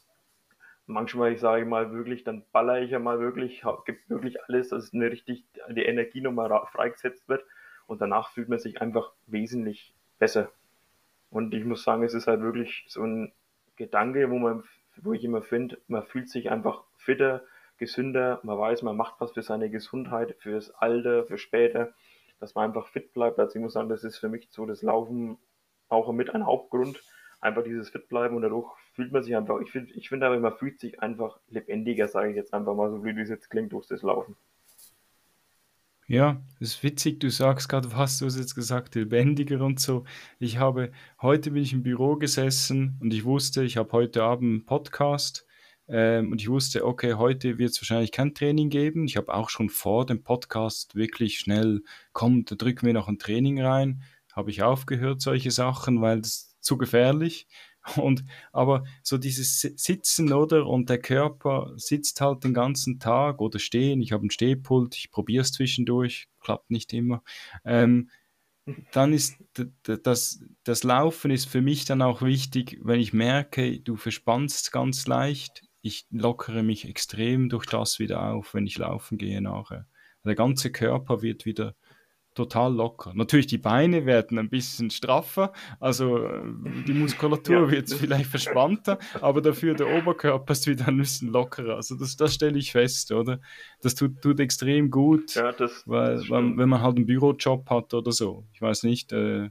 Manchmal, 0.86 1.32
ich 1.32 1.40
sage 1.40 1.66
mal 1.66 1.92
wirklich, 1.92 2.24
dann 2.24 2.44
baller 2.50 2.80
ich 2.80 2.90
ja 2.90 2.98
mal 2.98 3.20
wirklich, 3.20 3.62
gibt 3.84 4.08
wirklich 4.08 4.42
alles, 4.44 4.70
dass 4.70 4.94
eine 4.94 5.10
richtig, 5.10 5.44
die 5.68 5.84
Energie 5.84 6.22
nochmal 6.22 6.66
freigesetzt 6.72 7.28
wird 7.28 7.44
und 7.86 8.00
danach 8.00 8.30
fühlt 8.30 8.48
man 8.48 8.58
sich 8.58 8.80
einfach 8.80 9.12
wesentlich 9.26 9.94
besser. 10.18 10.50
Und 11.30 11.54
ich 11.54 11.64
muss 11.64 11.82
sagen, 11.82 12.02
es 12.02 12.14
ist 12.14 12.26
halt 12.26 12.40
wirklich 12.40 12.84
so 12.88 13.02
ein 13.02 13.32
Gedanke, 13.76 14.30
wo 14.30 14.38
man, 14.38 14.64
wo 14.96 15.12
ich 15.12 15.24
immer 15.24 15.42
finde, 15.42 15.78
man 15.86 16.04
fühlt 16.04 16.28
sich 16.28 16.50
einfach 16.50 16.84
fitter, 16.96 17.42
gesünder, 17.76 18.40
man 18.42 18.58
weiß, 18.58 18.82
man 18.82 18.96
macht 18.96 19.20
was 19.20 19.32
für 19.32 19.42
seine 19.42 19.70
Gesundheit, 19.70 20.36
fürs 20.40 20.70
Alter, 20.70 21.24
für 21.26 21.38
später, 21.38 21.94
dass 22.40 22.54
man 22.54 22.64
einfach 22.66 22.88
fit 22.88 23.12
bleibt. 23.12 23.38
Also 23.38 23.56
ich 23.56 23.62
muss 23.62 23.74
sagen, 23.74 23.88
das 23.88 24.04
ist 24.04 24.18
für 24.18 24.28
mich 24.28 24.48
so 24.50 24.66
das 24.66 24.82
Laufen 24.82 25.38
auch 25.88 26.12
mit 26.12 26.34
ein 26.34 26.44
Hauptgrund, 26.44 27.02
einfach 27.40 27.62
dieses 27.62 27.90
fit 27.90 28.08
bleiben 28.08 28.34
und 28.36 28.42
dadurch 28.42 28.68
fühlt 28.94 29.12
man 29.12 29.22
sich 29.22 29.36
einfach, 29.36 29.60
ich 29.60 29.70
finde, 29.70 29.92
ich 29.94 30.08
finde 30.08 30.26
aber, 30.26 30.38
man 30.40 30.56
fühlt 30.56 30.80
sich 30.80 31.00
einfach 31.00 31.38
lebendiger, 31.48 32.08
sage 32.08 32.30
ich 32.30 32.36
jetzt 32.36 32.52
einfach 32.52 32.74
mal 32.74 32.90
so, 32.90 33.04
wie 33.04 33.14
das 33.14 33.28
jetzt 33.28 33.48
klingt, 33.48 33.72
durch 33.72 33.86
das 33.86 34.02
Laufen. 34.02 34.36
Ja, 36.10 36.40
ist 36.58 36.82
witzig, 36.82 37.20
du 37.20 37.28
sagst 37.28 37.68
gerade, 37.68 37.92
was 37.92 38.18
du 38.18 38.24
hast 38.24 38.38
jetzt 38.38 38.54
gesagt, 38.54 38.94
lebendiger 38.94 39.60
und 39.60 39.78
so. 39.78 40.04
Ich 40.38 40.56
habe, 40.56 40.90
heute 41.20 41.50
bin 41.50 41.62
ich 41.62 41.74
im 41.74 41.82
Büro 41.82 42.16
gesessen 42.16 42.96
und 43.02 43.12
ich 43.12 43.26
wusste, 43.26 43.62
ich 43.62 43.76
habe 43.76 43.92
heute 43.92 44.22
Abend 44.22 44.48
einen 44.48 44.64
Podcast 44.64 45.44
ähm, 45.86 46.32
und 46.32 46.40
ich 46.40 46.48
wusste, 46.48 46.86
okay, 46.86 47.12
heute 47.12 47.58
wird 47.58 47.72
es 47.72 47.82
wahrscheinlich 47.82 48.10
kein 48.10 48.32
Training 48.32 48.70
geben. 48.70 49.04
Ich 49.04 49.18
habe 49.18 49.34
auch 49.34 49.50
schon 49.50 49.68
vor 49.68 50.06
dem 50.06 50.22
Podcast 50.22 50.94
wirklich 50.94 51.38
schnell, 51.40 51.82
komm, 52.14 52.46
da 52.46 52.54
drücken 52.54 52.86
wir 52.86 52.94
noch 52.94 53.08
ein 53.08 53.18
Training 53.18 53.60
rein. 53.60 54.02
Habe 54.32 54.50
ich 54.50 54.62
aufgehört, 54.62 55.20
solche 55.20 55.50
Sachen, 55.50 56.00
weil 56.00 56.22
das 56.22 56.56
zu 56.62 56.78
gefährlich. 56.78 57.46
Und, 57.96 58.24
aber 58.52 58.84
so 59.02 59.18
dieses 59.18 59.60
Sitzen, 59.60 60.32
oder? 60.32 60.66
Und 60.66 60.90
der 60.90 60.98
Körper 60.98 61.72
sitzt 61.76 62.20
halt 62.20 62.44
den 62.44 62.54
ganzen 62.54 62.98
Tag 62.98 63.40
oder 63.40 63.58
stehen. 63.58 64.00
Ich 64.02 64.12
habe 64.12 64.26
ein 64.26 64.30
Stehpult, 64.30 64.96
ich 64.96 65.10
probiere 65.10 65.42
es 65.42 65.52
zwischendurch, 65.52 66.28
klappt 66.40 66.70
nicht 66.70 66.92
immer. 66.92 67.22
Ähm, 67.64 68.10
dann 68.92 69.12
ist 69.12 69.36
das, 69.82 70.44
das 70.64 70.84
Laufen 70.84 71.30
ist 71.30 71.48
für 71.48 71.62
mich 71.62 71.84
dann 71.84 72.02
auch 72.02 72.22
wichtig, 72.22 72.78
wenn 72.82 73.00
ich 73.00 73.12
merke, 73.12 73.80
du 73.80 73.96
verspannst 73.96 74.72
ganz 74.72 75.06
leicht. 75.06 75.62
Ich 75.80 76.06
lockere 76.10 76.62
mich 76.62 76.86
extrem 76.86 77.48
durch 77.48 77.64
das 77.66 77.98
wieder 77.98 78.32
auf, 78.32 78.52
wenn 78.54 78.66
ich 78.66 78.76
laufen 78.76 79.16
gehe 79.16 79.40
nachher. 79.40 79.86
Der 80.24 80.34
ganze 80.34 80.70
Körper 80.70 81.22
wird 81.22 81.46
wieder 81.46 81.74
total 82.38 82.72
locker. 82.72 83.12
Natürlich, 83.14 83.48
die 83.48 83.58
Beine 83.58 84.06
werden 84.06 84.38
ein 84.38 84.48
bisschen 84.48 84.90
straffer, 84.90 85.52
also 85.80 86.18
äh, 86.18 86.40
die 86.86 86.92
Muskulatur 86.92 87.62
ja. 87.66 87.70
wird 87.70 87.90
vielleicht 87.90 88.30
verspannter, 88.30 88.98
aber 89.20 89.42
dafür 89.42 89.74
der 89.74 89.88
Oberkörper 89.88 90.52
ist 90.52 90.68
wieder 90.68 90.86
ein 90.86 90.98
bisschen 90.98 91.32
lockerer. 91.32 91.74
Also 91.74 91.96
das, 91.96 92.16
das 92.16 92.34
stelle 92.34 92.56
ich 92.56 92.70
fest, 92.70 93.10
oder? 93.10 93.40
Das 93.82 93.96
tut, 93.96 94.22
tut 94.22 94.38
extrem 94.38 94.90
gut, 94.90 95.34
ja, 95.34 95.50
das, 95.50 95.82
weil, 95.86 96.16
das 96.16 96.30
wenn, 96.30 96.56
wenn 96.56 96.68
man 96.68 96.80
halt 96.80 96.96
einen 96.96 97.06
Bürojob 97.06 97.68
hat 97.68 97.92
oder 97.92 98.12
so. 98.12 98.46
Ich 98.52 98.62
weiß 98.62 98.84
nicht, 98.84 99.12
äh, 99.12 99.50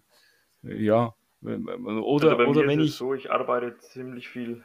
ja. 0.64 1.14
Oder, 1.44 2.40
also 2.40 2.50
oder 2.50 2.68
wenn 2.68 2.80
ich. 2.80 2.96
So, 2.96 3.14
ich 3.14 3.30
arbeite 3.30 3.78
ziemlich 3.80 4.30
viel 4.30 4.64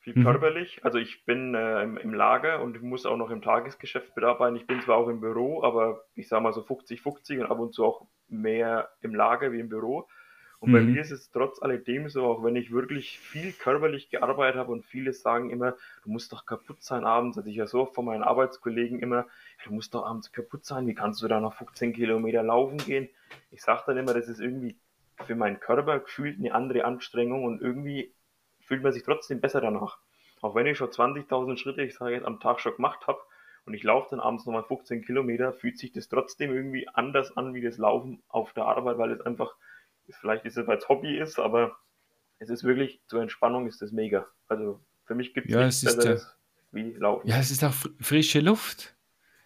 viel 0.00 0.18
mhm. 0.18 0.24
körperlich. 0.24 0.80
Also 0.84 0.98
ich 0.98 1.24
bin 1.24 1.54
äh, 1.54 1.82
im, 1.82 1.96
im, 1.96 2.14
Lager 2.14 2.62
und 2.62 2.82
muss 2.82 3.06
auch 3.06 3.16
noch 3.16 3.30
im 3.30 3.42
Tagesgeschäft 3.42 4.16
mitarbeiten. 4.16 4.56
Ich 4.56 4.66
bin 4.66 4.80
zwar 4.80 4.96
auch 4.96 5.08
im 5.08 5.20
Büro, 5.20 5.62
aber 5.62 6.04
ich 6.14 6.28
sage 6.28 6.42
mal 6.42 6.52
so 6.52 6.62
50-50 6.62 7.40
und 7.40 7.46
ab 7.46 7.58
und 7.58 7.74
zu 7.74 7.84
auch 7.84 8.06
mehr 8.28 8.90
im 9.02 9.14
Lager 9.14 9.52
wie 9.52 9.60
im 9.60 9.68
Büro. 9.68 10.08
Und 10.60 10.72
bei 10.72 10.82
mir 10.82 11.00
ist 11.00 11.10
es 11.10 11.30
trotz 11.30 11.62
alledem 11.62 12.10
so, 12.10 12.26
auch 12.26 12.44
wenn 12.44 12.54
ich 12.54 12.70
wirklich 12.70 13.18
viel 13.18 13.52
körperlich 13.52 14.10
gearbeitet 14.10 14.60
habe 14.60 14.70
und 14.70 14.84
viele 14.84 15.14
sagen 15.14 15.48
immer, 15.48 15.74
du 16.04 16.10
musst 16.10 16.34
doch 16.34 16.44
kaputt 16.44 16.82
sein 16.82 17.06
abends. 17.06 17.38
Also 17.38 17.48
ich 17.48 17.56
ja 17.56 17.66
so 17.66 17.80
oft 17.80 17.94
von 17.94 18.04
meinen 18.04 18.22
Arbeitskollegen 18.22 19.00
immer, 19.00 19.26
du 19.64 19.72
musst 19.72 19.94
doch 19.94 20.04
abends 20.04 20.32
kaputt 20.32 20.66
sein, 20.66 20.86
wie 20.86 20.94
kannst 20.94 21.22
du 21.22 21.28
da 21.28 21.40
noch 21.40 21.54
15 21.54 21.94
Kilometer 21.94 22.42
laufen 22.42 22.76
gehen? 22.76 23.08
Ich 23.50 23.62
sage 23.62 23.84
dann 23.86 23.96
immer, 23.96 24.12
das 24.12 24.28
ist 24.28 24.38
irgendwie 24.38 24.76
für 25.24 25.34
meinen 25.34 25.60
Körper 25.60 26.00
gefühlt 26.00 26.38
eine 26.38 26.52
andere 26.52 26.84
Anstrengung 26.84 27.44
und 27.44 27.62
irgendwie 27.62 28.12
fühlt 28.70 28.84
man 28.84 28.92
sich 28.92 29.02
trotzdem 29.02 29.40
besser 29.42 29.60
danach. 29.60 29.98
Auch 30.42 30.54
wenn 30.54 30.66
ich 30.68 30.78
schon 30.78 30.92
20.000 30.92 31.58
Schritte, 31.60 31.82
ich 31.82 31.96
sage 31.96 32.14
jetzt, 32.14 32.24
am 32.24 32.38
Tag 32.40 32.60
schon 32.60 32.76
gemacht 32.76 33.06
habe 33.08 33.18
und 33.66 33.74
ich 33.74 33.82
laufe 33.82 34.08
dann 34.12 34.20
abends 34.20 34.46
nochmal 34.46 34.62
15 34.64 35.04
Kilometer, 35.04 35.52
fühlt 35.52 35.76
sich 35.78 35.92
das 35.92 36.08
trotzdem 36.08 36.54
irgendwie 36.54 36.88
anders 36.88 37.36
an 37.36 37.52
wie 37.54 37.62
das 37.62 37.78
Laufen 37.78 38.22
auf 38.28 38.52
der 38.52 38.66
Arbeit, 38.66 38.96
weil 38.98 39.10
es 39.10 39.20
einfach, 39.22 39.56
vielleicht 40.20 40.44
ist 40.44 40.56
es, 40.56 40.68
weil 40.68 40.78
es 40.78 40.88
Hobby 40.88 41.18
ist, 41.18 41.40
aber 41.40 41.76
es 42.38 42.50
ist 42.50 42.64
wirklich, 42.64 43.02
zur 43.08 43.22
Entspannung 43.22 43.66
ist 43.66 43.82
das 43.82 43.92
mega. 43.92 44.28
Also 44.48 44.80
für 45.06 45.16
mich 45.16 45.34
gibt 45.34 45.48
Ja, 45.48 45.66
es 45.66 45.82
nichts 45.82 45.82
äh, 45.82 45.82
Besseres 45.82 46.36
wie 46.72 46.92
Laufen. 46.94 47.28
ja, 47.28 47.38
es 47.38 47.50
ist 47.50 47.64
auch 47.64 47.72
fr- 47.74 47.94
frische 48.02 48.40
Luft. 48.40 48.96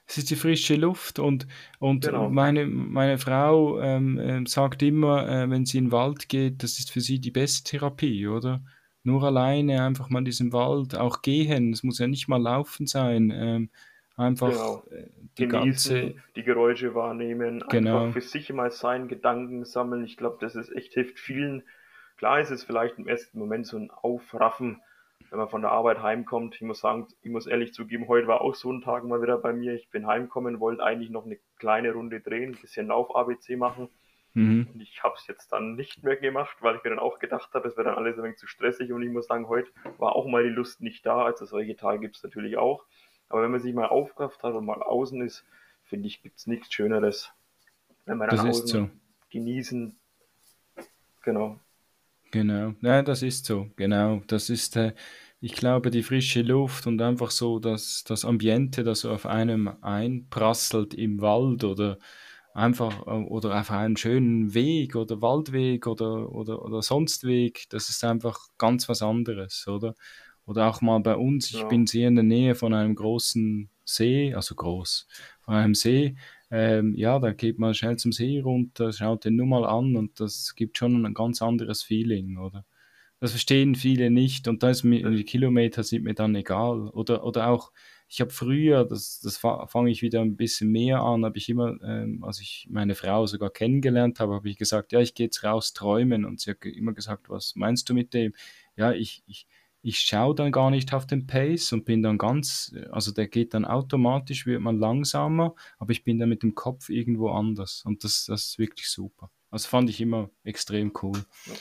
Es 0.07 0.19
ist 0.19 0.31
die 0.31 0.37
frische 0.37 0.76
Luft 0.76 1.19
und, 1.21 1.47
und 1.81 2.11
Genau, 2.11 2.28
meine, 2.28 2.66
meine 2.66 3.19
Frau 3.19 3.81
ähm, 3.81 4.19
ähm, 4.21 4.47
sagt 4.47 4.83
immer, 4.83 5.28
äh, 5.28 5.50
wenn 5.50 5.66
sie 5.66 5.78
in 5.78 5.87
den 5.87 5.93
Wald 5.93 6.28
geht, 6.28 6.62
das 6.64 6.78
ist 6.81 6.90
für 6.93 7.00
sie 7.02 7.21
die 7.21 7.31
beste 7.33 7.64
Therapie, 7.73 8.26
oder? 8.28 8.64
Nur 9.05 9.23
alleine 9.23 9.83
einfach 9.83 10.09
mal 10.09 10.21
in 10.21 10.25
diesem 10.25 10.53
Wald 10.53 10.97
auch 10.97 11.21
gehen, 11.21 11.73
es 11.73 11.83
muss 11.83 11.99
ja 11.99 12.07
nicht 12.07 12.27
mal 12.27 12.41
laufen 12.41 12.87
sein, 12.87 13.31
ähm, 13.35 13.69
einfach 14.17 14.51
genau. 14.51 14.83
äh, 14.91 15.07
die 15.37 15.47
ganze, 15.47 15.95
Genießen, 15.95 16.23
die 16.37 16.43
Geräusche 16.43 16.95
wahrnehmen, 16.95 17.57
einfach 17.57 17.69
genau, 17.69 18.11
für 18.13 18.23
sich 18.23 18.51
mal 18.53 18.71
sein, 18.71 19.09
Gedanken 19.09 19.65
sammeln. 19.65 20.05
Ich 20.05 20.17
glaube, 20.17 20.39
das 20.41 20.55
ist 20.55 20.75
echt 20.75 20.95
hilft 20.95 21.19
vielen. 21.19 21.63
Klar 22.17 22.41
ist 22.41 22.51
es 22.51 22.65
vielleicht 22.65 22.99
im 22.99 23.07
ersten 23.07 23.39
Moment 23.39 23.67
so 23.67 23.77
ein 23.77 23.91
Aufraffen, 23.91 24.81
wenn 25.29 25.39
man 25.39 25.49
von 25.49 25.63
der 25.63 25.73
Arbeit 25.73 26.01
heimkommt. 26.01 26.55
Ich 26.55 26.63
muss 26.63 26.81
sagen, 26.81 27.09
ich 27.23 27.31
muss 27.31 27.47
ehrlich 27.47 27.75
zugeben, 27.75 28.09
heute 28.09 28.27
war 28.27 28.41
auch 28.41 28.55
so 28.55 28.73
ein 28.73 28.81
Tag 28.81 29.05
mal 29.05 29.21
wieder 29.21 29.37
bei 29.37 29.53
mir. 29.53 29.75
Ich 29.75 29.91
bin 29.91 30.07
heimgekommen, 30.07 30.61
wollte 30.61 30.83
eigentlich 30.83 31.11
noch 31.11 31.27
eine 31.27 31.39
kleine 31.59 31.93
Runde 31.93 32.21
drehen, 32.21 32.55
ein 32.55 32.61
bisschen 32.61 32.87
Lauf-ABC 32.87 33.57
machen. 33.57 33.89
Mhm. 34.35 34.69
Und 34.73 34.81
ich 34.81 35.03
habe 35.03 35.14
es 35.17 35.26
jetzt 35.26 35.53
dann 35.53 35.75
nicht 35.75 36.03
mehr 36.03 36.17
gemacht, 36.17 36.57
weil 36.61 36.76
ich 36.76 36.85
mir 36.85 36.91
dann 36.91 36.99
auch 36.99 37.19
gedacht 37.19 37.55
habe, 37.55 37.69
es 37.69 37.76
wäre 37.76 37.88
dann 37.88 37.97
alles 37.97 38.17
ein 38.17 38.25
wenig 38.25 38.38
zu 38.38 38.47
stressig. 38.47 38.93
Und 38.93 39.03
ich 39.03 39.11
muss 39.11 39.26
sagen, 39.26 39.49
heute 39.49 39.71
war 39.99 40.14
auch 40.14 40.26
mal 40.26 40.43
die 40.45 40.50
Lust 40.50 40.81
nicht 40.81 41.07
da. 41.07 41.25
Also 41.25 41.45
solche 41.47 41.76
Tage 41.76 42.00
gibt 42.00 42.17
es 42.17 42.23
natürlich 42.23 42.57
auch. 42.57 42.85
Aber 43.29 43.43
wenn 43.43 43.50
man 43.50 43.61
sich 43.61 43.75
mal 43.75 43.87
aufgerafft 43.87 44.43
hat 44.43 44.55
und 44.55 44.67
mal 44.67 44.83
außen 44.83 45.23
ist, 45.23 45.45
finde 45.85 46.09
ich, 46.09 46.23
gibt 46.23 46.38
es 46.38 46.47
nichts 46.47 46.73
Schöneres, 46.73 47.33
wenn 48.05 48.19
man 48.19 48.29
dann 48.29 48.47
Das 48.47 48.59
ist 48.59 48.69
so. 48.69 48.79
außen 48.83 49.00
genießen, 49.31 49.99
genau, 51.23 51.59
Genau, 52.35 52.75
ja, 52.83 53.00
das 53.03 53.23
ist 53.23 53.47
so, 53.47 53.71
genau. 53.76 54.21
Das 54.26 54.50
ist, 54.50 54.75
äh, 54.75 54.93
ich 55.41 55.53
glaube, 55.53 55.93
die 55.93 56.03
frische 56.03 56.43
Luft 56.43 56.85
und 56.88 57.00
einfach 57.00 57.31
so 57.31 57.61
das, 57.61 58.03
das 58.03 58.25
Ambiente, 58.25 58.83
das 58.83 59.00
so 59.03 59.12
auf 59.12 59.25
einem 59.25 59.69
einprasselt 59.83 60.95
im 60.95 61.21
Wald 61.21 61.62
oder 61.62 61.97
einfach 62.55 63.07
äh, 63.07 63.11
oder 63.11 63.61
auf 63.61 63.71
einen 63.71 63.97
schönen 63.97 64.55
Weg 64.55 64.97
oder 64.97 65.21
Waldweg 65.21 65.87
oder, 65.87 66.33
oder, 66.33 66.65
oder 66.65 66.81
sonst 66.83 67.25
Weg, 67.25 67.67
das 67.71 67.91
ist 67.91 68.03
einfach 68.05 68.49
ganz 68.57 68.89
was 68.89 69.03
anderes, 69.03 69.67
oder? 69.69 69.95
Oder 70.47 70.69
auch 70.69 70.81
mal 70.81 71.01
bei 71.01 71.17
uns, 71.17 71.47
ich 71.51 71.57
genau, 71.57 71.69
bin 71.69 71.87
sehr 71.87 72.09
in 72.09 72.17
der 72.17 72.25
Nähe 72.25 72.55
von 72.55 72.75
einem 72.75 72.95
großen 72.95 73.71
See, 73.85 74.35
also 74.35 74.55
groß, 74.55 75.07
von 75.41 75.55
einem 75.55 75.75
See. 75.75 76.17
Ähm, 76.51 76.95
ja, 76.95 77.19
da 77.19 77.33
geht 77.33 77.59
man 77.59 77.75
schnell 77.75 77.97
zum 77.97 78.13
See 78.13 78.41
runter, 78.41 78.93
schaut 78.93 79.25
den 79.25 79.37
nur 79.37 79.47
mal 79.47 79.65
an 79.65 79.97
und 79.97 80.21
das 80.21 80.55
gibt 80.55 80.79
schon 80.79 81.05
ein 81.05 81.15
ganz 81.15 81.43
anderes 81.43 81.83
Feeling, 81.83 82.39
oder? 82.39 82.65
Das 83.21 83.31
verstehen 83.31 83.75
viele 83.75 84.11
nicht 84.11 84.49
und 84.49 84.63
da 84.63 84.71
ist 84.71 84.85
mir, 84.85 85.09
die 85.11 85.25
Kilometer 85.25 85.83
sind 85.83 86.05
mir 86.05 86.15
dann 86.15 86.35
egal. 86.35 86.89
Oder, 86.91 87.25
oder 87.25 87.49
auch, 87.49 87.73
ich 88.09 88.21
habe 88.21 88.31
früher, 88.31 88.85
das, 88.85 89.21
das 89.21 89.37
fa- 89.39 89.67
fange 89.67 89.91
ich 89.91 90.03
wieder 90.03 90.21
ein 90.21 90.37
bisschen 90.37 90.71
mehr 90.71 91.01
an, 91.01 91.25
habe 91.25 91.39
ich 91.39 91.49
immer, 91.49 91.77
ähm, 91.83 92.23
als 92.23 92.41
ich 92.41 92.69
meine 92.71 92.95
Frau 92.95 93.27
sogar 93.27 93.51
kennengelernt 93.51 94.21
habe, 94.21 94.35
habe 94.35 94.49
ich 94.49 94.57
gesagt, 94.59 94.93
ja, 94.93 95.01
ich 95.01 95.15
gehe 95.15 95.27
jetzt 95.27 95.43
raus 95.45 95.73
träumen. 95.73 96.25
Und 96.25 96.41
sie 96.41 96.51
hat 96.51 96.65
immer 96.65 96.93
gesagt, 96.93 97.29
was 97.31 97.55
meinst 97.57 97.89
du 97.89 97.95
mit 97.95 98.15
dem? 98.15 98.35
Ja, 98.77 98.93
ich, 98.93 99.23
ich, 99.27 99.47
ich 99.83 100.01
schaue 100.01 100.35
dann 100.35 100.53
gar 100.53 100.71
nicht 100.71 100.93
auf 100.95 101.07
den 101.07 101.27
Pace 101.27 101.73
und 101.73 101.85
bin 101.85 102.03
dann 102.03 102.19
ganz, 102.19 102.75
also 102.91 103.13
der 103.13 103.29
geht 103.29 103.55
dann 103.55 103.65
automatisch, 103.65 104.47
wird 104.47 104.61
man 104.61 104.79
langsamer, 104.79 105.55
aber 105.79 105.93
ich 105.93 106.05
bin 106.05 106.19
dann 106.19 106.29
mit 106.29 106.43
dem 106.43 106.55
Kopf 106.55 106.89
irgendwo 106.91 107.31
anders. 107.31 107.83
Und 107.85 108.05
das, 108.05 108.27
das 108.27 108.45
ist 108.47 108.59
wirklich 108.59 108.88
super. 108.88 109.31
Also 109.51 109.69
fand 109.69 109.90
ich 109.90 110.01
immer 110.01 110.31
extrem 110.43 110.93
cool. 111.03 111.25
ja. 111.47 111.53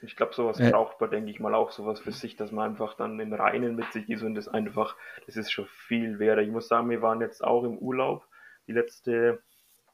Ich 0.00 0.16
glaube, 0.16 0.34
sowas 0.34 0.60
Äh, 0.60 0.70
braucht 0.70 1.00
man, 1.00 1.10
denke 1.10 1.30
ich 1.30 1.40
mal, 1.40 1.54
auch 1.54 1.70
sowas 1.72 2.00
für 2.00 2.12
sich, 2.12 2.36
dass 2.36 2.52
man 2.52 2.70
einfach 2.70 2.94
dann 2.94 3.18
im 3.20 3.32
Reinen 3.32 3.74
mit 3.76 3.92
sich 3.92 4.08
ist 4.08 4.22
und 4.22 4.34
das 4.34 4.48
einfach, 4.48 4.96
das 5.26 5.36
ist 5.36 5.50
schon 5.50 5.66
viel 5.66 6.18
wert. 6.18 6.38
Ich 6.40 6.50
muss 6.50 6.68
sagen, 6.68 6.88
wir 6.90 7.02
waren 7.02 7.20
jetzt 7.20 7.42
auch 7.42 7.64
im 7.64 7.78
Urlaub, 7.78 8.26
die 8.66 8.72
letzte, 8.72 9.42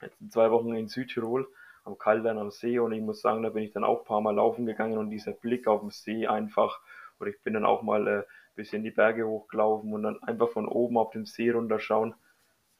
letzten 0.01 0.31
zwei 0.31 0.51
Wochen 0.51 0.75
in 0.75 0.89
Südtirol, 0.89 1.49
am 1.85 1.99
Kaldern 1.99 2.39
am 2.39 2.51
See 2.51 2.79
und 2.79 2.93
ich 2.93 3.03
muss 3.03 3.21
sagen, 3.21 3.43
da 3.43 3.51
bin 3.51 3.63
ich 3.65 3.73
dann 3.73 3.85
auch 3.85 4.01
ein 4.01 4.07
paar 4.07 4.21
Mal 4.21 4.35
laufen 4.35 4.67
gegangen 4.67 4.99
und 4.99 5.11
dieser 5.11 5.33
Blick 5.33 5.67
auf 5.67 5.81
den 5.81 5.91
See 5.91 6.27
einfach, 6.27 6.81
oder 7.21 7.31
ich 7.31 7.43
bin 7.43 7.55
dann 7.55 7.65
auch 7.67 7.83
mal 7.83 8.07
äh, 8.07 8.19
ein 8.21 8.25
bisschen 8.57 8.85
die 8.85 8.91
Berge 8.91 9.27
hochgelaufen 9.27 9.93
und 9.95 10.03
dann 10.03 10.23
einfach 10.23 10.51
von 10.51 10.67
oben 10.69 10.99
auf 10.99 11.11
den 11.11 11.27
See 11.27 11.51
runterschauen. 11.51 12.15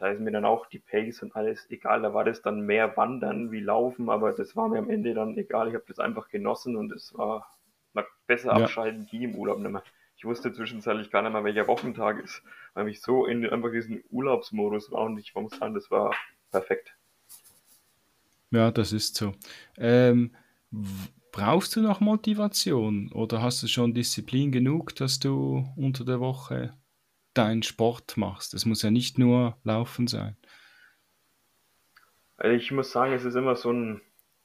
Da 0.05 0.11
ist 0.11 0.21
mir 0.21 0.33
dann 0.33 0.45
auch 0.45 0.67
die 0.67 0.81
Pace 0.81 1.23
und 1.23 1.35
alles 1.35 1.67
egal. 1.71 2.03
Da 2.03 2.13
war 2.13 2.25
das 2.25 2.43
dann 2.43 2.67
mehr 2.67 2.95
Wandern 2.95 3.51
wie 3.51 3.61
Laufen, 3.61 4.11
aber 4.11 4.35
das 4.35 4.55
war 4.55 4.69
mir 4.69 4.79
am 4.79 4.91
Ende 4.91 5.15
dann 5.15 5.39
egal. 5.39 5.69
Ich 5.69 5.75
habe 5.75 5.87
das 5.89 5.99
einfach 5.99 6.29
genossen 6.29 6.77
und 6.77 6.93
es 6.93 7.17
war, 7.17 7.51
besser 8.27 8.55
ja. 8.55 8.65
abschalten 8.65 9.09
wie 9.13 9.25
im 9.25 9.35
Urlaub 9.35 9.61
nicht 9.61 9.71
mehr. 9.71 9.83
Ich 10.19 10.27
wusste 10.27 10.53
zwischenzeitlich 10.53 11.11
gar 11.11 11.23
nicht 11.23 11.33
mehr, 11.33 11.43
welcher 11.43 11.67
Wochentag 11.69 12.23
ist, 12.23 12.43
weil 12.75 12.87
ich 12.89 13.01
so 13.01 13.25
in 13.25 13.49
einfach 13.49 13.71
diesen 13.73 14.05
Urlaubsmodus 14.11 14.93
war 14.93 15.05
und 15.05 15.17
ich 15.17 15.35
muss 15.35 15.57
sagen, 15.57 15.73
das 15.73 15.91
war 15.91 16.15
perfekt. 16.51 16.95
Ja, 18.51 18.71
das 18.71 18.93
ist 18.93 19.17
so. 19.17 19.33
Ähm, 19.79 20.33
brauchst 21.33 21.77
du 21.77 21.81
noch 21.81 22.01
Motivation 22.01 23.11
oder 23.11 23.41
hast 23.41 23.63
du 23.63 23.69
schon 23.69 23.95
Disziplin 23.95 24.53
genug, 24.53 24.95
dass 24.97 25.19
du 25.19 25.65
unter 25.77 26.05
der 26.05 26.21
Woche 26.21 26.75
deinen 27.35 27.63
Sport 27.63 28.17
machst? 28.17 28.55
Es 28.55 28.65
muss 28.65 28.83
ja 28.83 28.91
nicht 28.91 29.19
nur 29.19 29.57
Laufen 29.65 30.07
sein. 30.07 30.37
Also 32.37 32.57
ich 32.57 32.71
muss 32.73 32.91
sagen, 32.91 33.13
es 33.13 33.25
ist 33.25 33.35
immer 33.35 33.57
so 33.57 33.73
ein 33.73 34.01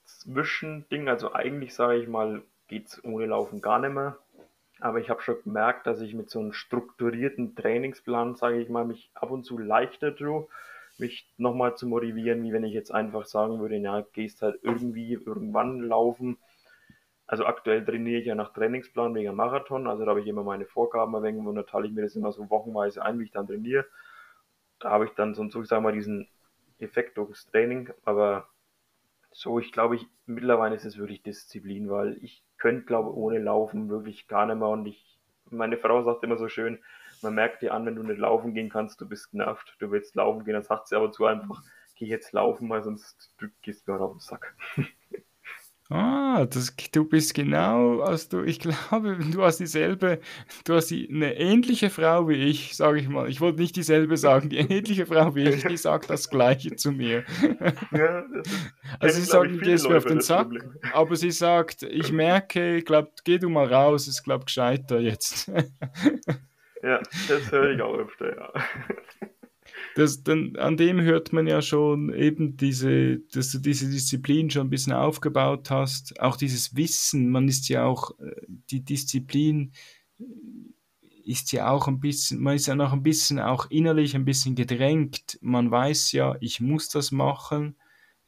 Zwischending. 0.06 1.08
Also 1.08 1.34
eigentlich 1.34 1.74
sage 1.74 2.02
ich 2.02 2.08
mal, 2.08 2.44
geht's 2.68 3.04
ohne 3.04 3.26
Laufen 3.26 3.62
gar 3.62 3.80
nicht 3.80 3.94
mehr. 3.94 4.18
Aber 4.80 5.00
ich 5.00 5.10
habe 5.10 5.22
schon 5.22 5.42
gemerkt, 5.44 5.88
dass 5.88 6.00
ich 6.02 6.14
mit 6.14 6.30
so 6.30 6.40
einem 6.40 6.54
strukturierten 6.54 7.56
Trainingsplan, 7.56 8.36
sage 8.36 8.62
ich 8.62 8.70
mal, 8.70 8.86
mich 8.86 9.12
ab 9.14 9.30
und 9.32 9.44
zu 9.44 9.58
leichter 9.58 10.16
tue, 10.16 10.48
mich 10.98 11.28
nochmal 11.38 11.76
zu 11.76 11.88
motivieren, 11.88 12.44
wie 12.44 12.54
wenn 12.54 12.64
ich 12.64 12.74
jetzt 12.74 12.92
einfach 12.92 13.26
sagen 13.26 13.60
würde, 13.60 13.76
ja, 13.78 14.06
gehst 14.14 14.42
halt 14.42 14.60
irgendwie 14.64 15.14
irgendwann 15.14 15.82
laufen. 15.82 16.38
Also 17.30 17.46
aktuell 17.46 17.86
trainiere 17.86 18.20
ich 18.22 18.26
ja 18.26 18.34
nach 18.34 18.54
Trainingsplan 18.54 19.14
wegen 19.14 19.36
Marathon, 19.36 19.86
also 19.86 20.04
da 20.04 20.10
habe 20.10 20.22
ich 20.22 20.26
immer 20.28 20.44
meine 20.44 20.66
Vorgaben 20.66 21.14
wenig 21.22 21.46
und 21.46 21.54
da 21.56 21.62
teile 21.62 21.86
ich 21.86 21.94
mir 21.94 22.02
das 22.02 22.16
immer 22.16 22.32
so 22.32 22.50
wochenweise 22.50 23.04
ein, 23.04 23.20
wie 23.20 23.26
ich 23.26 23.32
dann 23.32 23.46
trainiere. 23.46 23.86
Da 24.80 24.90
habe 24.90 25.06
ich 25.06 25.12
dann 25.12 25.36
so, 25.36 25.48
so 25.50 25.82
mal, 25.82 25.94
diesen 25.94 26.28
Effekt 26.80 27.18
durchs 27.18 27.46
Training, 27.46 27.92
aber 28.04 28.50
so, 29.32 29.60
ich 29.60 29.72
glaube, 29.72 29.96
ich, 29.98 30.08
mittlerweile 30.26 30.76
ist 30.76 30.86
es 30.86 30.98
wirklich 30.98 31.24
Disziplin, 31.24 31.90
weil 31.90 32.18
ich 32.24 32.44
könnte, 32.58 32.86
glaube 32.86 33.16
ohne 33.16 33.40
Laufen 33.40 33.90
wirklich 33.90 34.28
gar 34.28 34.46
nicht 34.48 34.58
mehr. 34.58 34.70
Und 34.70 34.88
ich, 34.88 35.20
meine 35.52 35.78
Frau 35.78 36.04
sagt 36.04 36.24
immer 36.24 36.38
so 36.38 36.50
schön, 36.50 36.80
man 37.22 37.36
merkt 37.36 37.62
dir 37.62 37.74
an, 37.74 37.86
wenn 37.86 37.96
du 37.96 38.04
nicht 38.04 38.20
laufen 38.20 38.54
gehen 38.56 38.70
kannst, 38.70 39.02
du 39.02 39.08
bist 39.08 39.32
genervt, 39.32 39.76
du 39.80 39.92
willst 39.92 40.16
laufen 40.16 40.46
gehen, 40.46 40.56
dann 40.56 40.64
sagt 40.64 40.88
sie 40.88 40.96
aber 40.96 41.12
zu 41.12 41.26
einfach, 41.26 41.64
geh 41.96 42.06
jetzt 42.08 42.34
laufen, 42.34 42.70
weil 42.70 42.84
sonst 42.84 43.34
du 43.40 43.50
gehst 43.62 43.88
mir 43.88 44.00
auf 44.02 44.14
den 44.14 44.20
Sack. 44.20 44.56
Ah, 45.92 46.46
das, 46.46 46.76
du 46.92 47.04
bist 47.04 47.34
genau, 47.34 48.02
also 48.02 48.30
du, 48.30 48.44
ich 48.44 48.60
glaube, 48.90 49.18
du 49.32 49.42
hast 49.44 49.58
dieselbe, 49.58 50.20
du 50.66 50.76
hast 50.76 50.92
die, 50.92 51.10
eine 51.10 51.36
ähnliche 51.36 51.90
Frau 51.90 52.30
wie 52.30 52.36
ich, 52.36 52.76
sage 52.76 53.00
ich 53.00 53.10
mal. 53.10 53.28
Ich 53.28 53.42
wollte 53.42 53.60
nicht 53.60 53.76
dieselbe 53.76 54.16
sagen, 54.16 54.50
die 54.50 54.58
ähnliche 54.58 55.08
Frau 55.08 55.34
wie 55.34 55.50
ich, 55.50 55.64
die 55.64 55.78
sagt 55.78 56.12
das 56.12 56.30
Gleiche 56.30 56.76
zu 56.76 56.92
mir. 56.92 57.24
Ja, 57.92 58.24
Also 59.00 59.20
sie 59.20 59.26
sagt, 59.26 59.52
ich, 59.52 59.58
du 59.58 59.64
gehst 59.66 59.90
mir 59.90 59.98
auf 59.98 60.06
den 60.06 60.22
Sack, 60.22 60.50
Problem. 60.50 60.78
aber 60.94 61.16
sie 61.16 61.32
sagt, 61.32 61.82
ich 61.84 62.12
merke, 62.12 62.78
ich 62.78 62.86
glaube, 62.86 63.10
geh 63.24 63.40
du 63.40 63.50
mal 63.50 63.66
raus, 63.74 64.08
ist 64.08 64.24
glaube 64.24 64.46
gescheiter 64.46 65.00
jetzt. 65.00 65.52
Ja, 66.84 67.00
das 67.28 67.52
höre 67.52 67.72
ich 67.72 67.82
auch 67.82 67.96
öfter, 67.98 68.36
ja. 68.36 68.54
Das, 69.96 70.24
dann, 70.24 70.56
an 70.56 70.78
dem 70.78 71.02
hört 71.02 71.34
man 71.34 71.48
ja 71.48 71.62
schon 71.62 72.14
eben 72.14 72.58
diese, 72.58 73.20
dass 73.34 73.52
du 73.52 73.60
diese 73.60 73.90
Disziplin 73.90 74.50
schon 74.50 74.68
ein 74.68 74.70
bisschen 74.70 74.94
aufgebaut 74.94 75.70
hast, 75.72 76.20
auch 76.20 76.38
dieses 76.38 76.76
Wissen, 76.76 77.30
man 77.30 77.48
ist 77.48 77.70
ja 77.70 77.86
auch, 77.86 78.18
äh, 78.20 78.36
die 78.70 78.82
Disziplin 78.82 79.72
ist 81.24 81.52
ja 81.52 81.70
auch 81.70 81.88
ein 81.88 82.00
bisschen, 82.00 82.42
man 82.42 82.56
ist 82.56 82.68
ja 82.68 82.76
noch 82.76 82.92
ein 82.92 83.04
bisschen 83.04 83.40
auch 83.40 83.70
innerlich 83.70 84.16
ein 84.16 84.26
bisschen 84.26 84.56
gedrängt. 84.56 85.38
Man 85.42 85.70
weiß 85.70 86.12
ja, 86.14 86.36
ich 86.40 86.60
muss 86.60 86.90
das 86.90 87.12
machen, 87.12 87.76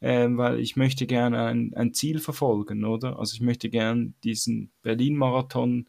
äh, 0.00 0.28
weil 0.30 0.60
ich 0.60 0.76
möchte 0.76 1.06
gerne 1.06 1.44
ein, 1.46 1.74
ein 1.74 1.94
Ziel 1.94 2.20
verfolgen, 2.20 2.84
oder? 2.84 3.18
Also 3.18 3.34
ich 3.34 3.40
möchte 3.40 3.70
gerne 3.70 4.12
diesen 4.22 4.70
Berlin-Marathon 4.82 5.88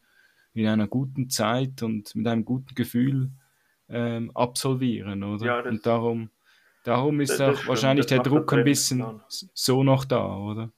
in 0.54 0.68
einer 0.68 0.88
guten 0.88 1.30
Zeit 1.30 1.84
und 1.84 2.16
mit 2.16 2.28
einem 2.28 2.46
guten 2.46 2.74
Gefühl 2.76 3.32
ähm, 3.94 4.32
absolvieren, 4.34 5.24
oder? 5.24 5.46
Ja, 5.46 5.62
das, 5.62 5.72
und 5.72 5.86
darum, 5.86 6.30
darum 6.84 7.22
ist 7.22 7.40
das, 7.40 7.60
auch 7.60 7.68
wahrscheinlich 7.68 8.08
der 8.08 8.20
Druck 8.20 8.52
ein 8.54 8.64
bisschen 8.64 9.22
so 9.28 9.84
noch 9.84 10.06
da, 10.06 10.36
oder? 10.36 10.72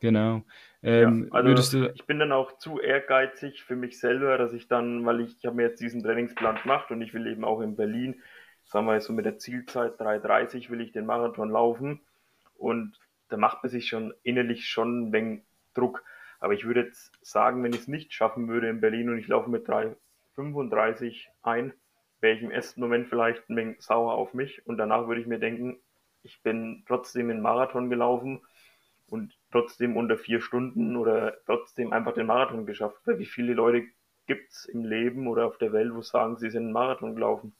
Genau. 0.00 0.42
Ähm, 0.82 1.30
ja, 1.32 1.40
also 1.40 1.86
ich 1.94 2.04
bin 2.04 2.18
dann 2.18 2.32
auch 2.32 2.58
zu 2.58 2.78
ehrgeizig 2.78 3.64
für 3.64 3.76
mich 3.76 3.98
selber, 3.98 4.36
dass 4.36 4.52
ich 4.52 4.68
dann, 4.68 5.06
weil 5.06 5.20
ich, 5.20 5.38
ich 5.38 5.46
habe 5.46 5.56
mir 5.56 5.62
jetzt 5.62 5.80
diesen 5.80 6.02
Trainingsplan 6.02 6.60
gemacht 6.62 6.90
und 6.90 7.00
ich 7.00 7.14
will 7.14 7.26
eben 7.26 7.44
auch 7.44 7.60
in 7.60 7.76
Berlin, 7.76 8.20
sagen 8.64 8.86
wir 8.86 9.00
so 9.00 9.12
mit 9.12 9.24
der 9.24 9.38
Zielzeit 9.38 9.98
3,30 9.98 10.68
will 10.70 10.80
ich 10.80 10.92
den 10.92 11.06
Marathon 11.06 11.50
laufen 11.50 12.00
und 12.58 12.98
da 13.28 13.36
macht 13.36 13.62
man 13.62 13.70
sich 13.70 13.88
schon 13.88 14.12
innerlich 14.22 14.68
schon 14.68 15.08
ein 15.08 15.12
wenig 15.12 15.42
Druck. 15.72 16.04
Aber 16.38 16.52
ich 16.52 16.66
würde 16.66 16.80
jetzt 16.80 17.12
sagen, 17.22 17.62
wenn 17.62 17.72
ich 17.72 17.80
es 17.80 17.88
nicht 17.88 18.12
schaffen 18.12 18.48
würde 18.48 18.68
in 18.68 18.80
Berlin 18.80 19.08
und 19.08 19.18
ich 19.18 19.28
laufe 19.28 19.48
mit 19.48 19.66
3,35 19.66 21.28
ein, 21.42 21.72
wäre 22.24 22.36
ich 22.36 22.42
im 22.42 22.50
ersten 22.50 22.80
Moment 22.80 23.06
vielleicht 23.06 23.48
ein 23.50 23.56
wenig 23.56 23.82
sauer 23.82 24.14
auf 24.14 24.32
mich 24.32 24.66
und 24.66 24.78
danach 24.78 25.06
würde 25.06 25.20
ich 25.20 25.26
mir 25.26 25.38
denken, 25.38 25.76
ich 26.22 26.42
bin 26.42 26.82
trotzdem 26.88 27.28
in 27.28 27.42
Marathon 27.42 27.90
gelaufen 27.90 28.40
und 29.08 29.36
trotzdem 29.52 29.98
unter 29.98 30.16
vier 30.16 30.40
Stunden 30.40 30.96
oder 30.96 31.36
trotzdem 31.44 31.92
einfach 31.92 32.14
den 32.14 32.26
Marathon 32.26 32.64
geschafft. 32.64 32.96
Weil 33.04 33.18
wie 33.18 33.26
viele 33.26 33.52
Leute 33.52 33.86
gibt 34.26 34.50
es 34.50 34.64
im 34.64 34.86
Leben 34.86 35.28
oder 35.28 35.44
auf 35.44 35.58
der 35.58 35.74
Welt, 35.74 35.94
wo 35.94 36.00
sagen, 36.00 36.38
sie 36.38 36.48
sind 36.48 36.62
einen 36.62 36.72
Marathon 36.72 37.14
gelaufen? 37.14 37.54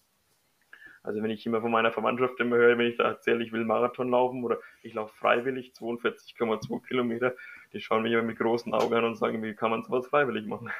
Also 1.02 1.22
wenn 1.22 1.30
ich 1.30 1.44
immer 1.44 1.60
von 1.60 1.70
meiner 1.70 1.92
Verwandtschaft 1.92 2.40
immer 2.40 2.56
höre, 2.56 2.78
wenn 2.78 2.86
ich 2.86 2.96
da 2.96 3.04
erzähle, 3.04 3.44
ich 3.44 3.52
will 3.52 3.66
Marathon 3.66 4.08
laufen 4.08 4.42
oder 4.42 4.60
ich 4.82 4.94
laufe 4.94 5.14
freiwillig 5.14 5.74
42,2 5.78 6.86
Kilometer, 6.86 7.34
die 7.74 7.80
schauen 7.80 8.02
mich 8.02 8.12
immer 8.14 8.22
mit 8.22 8.38
großen 8.38 8.72
Augen 8.72 8.94
an 8.94 9.04
und 9.04 9.16
sagen, 9.16 9.42
wie 9.42 9.54
kann 9.54 9.70
man 9.70 9.84
sowas 9.84 10.06
freiwillig 10.06 10.46
machen? 10.46 10.70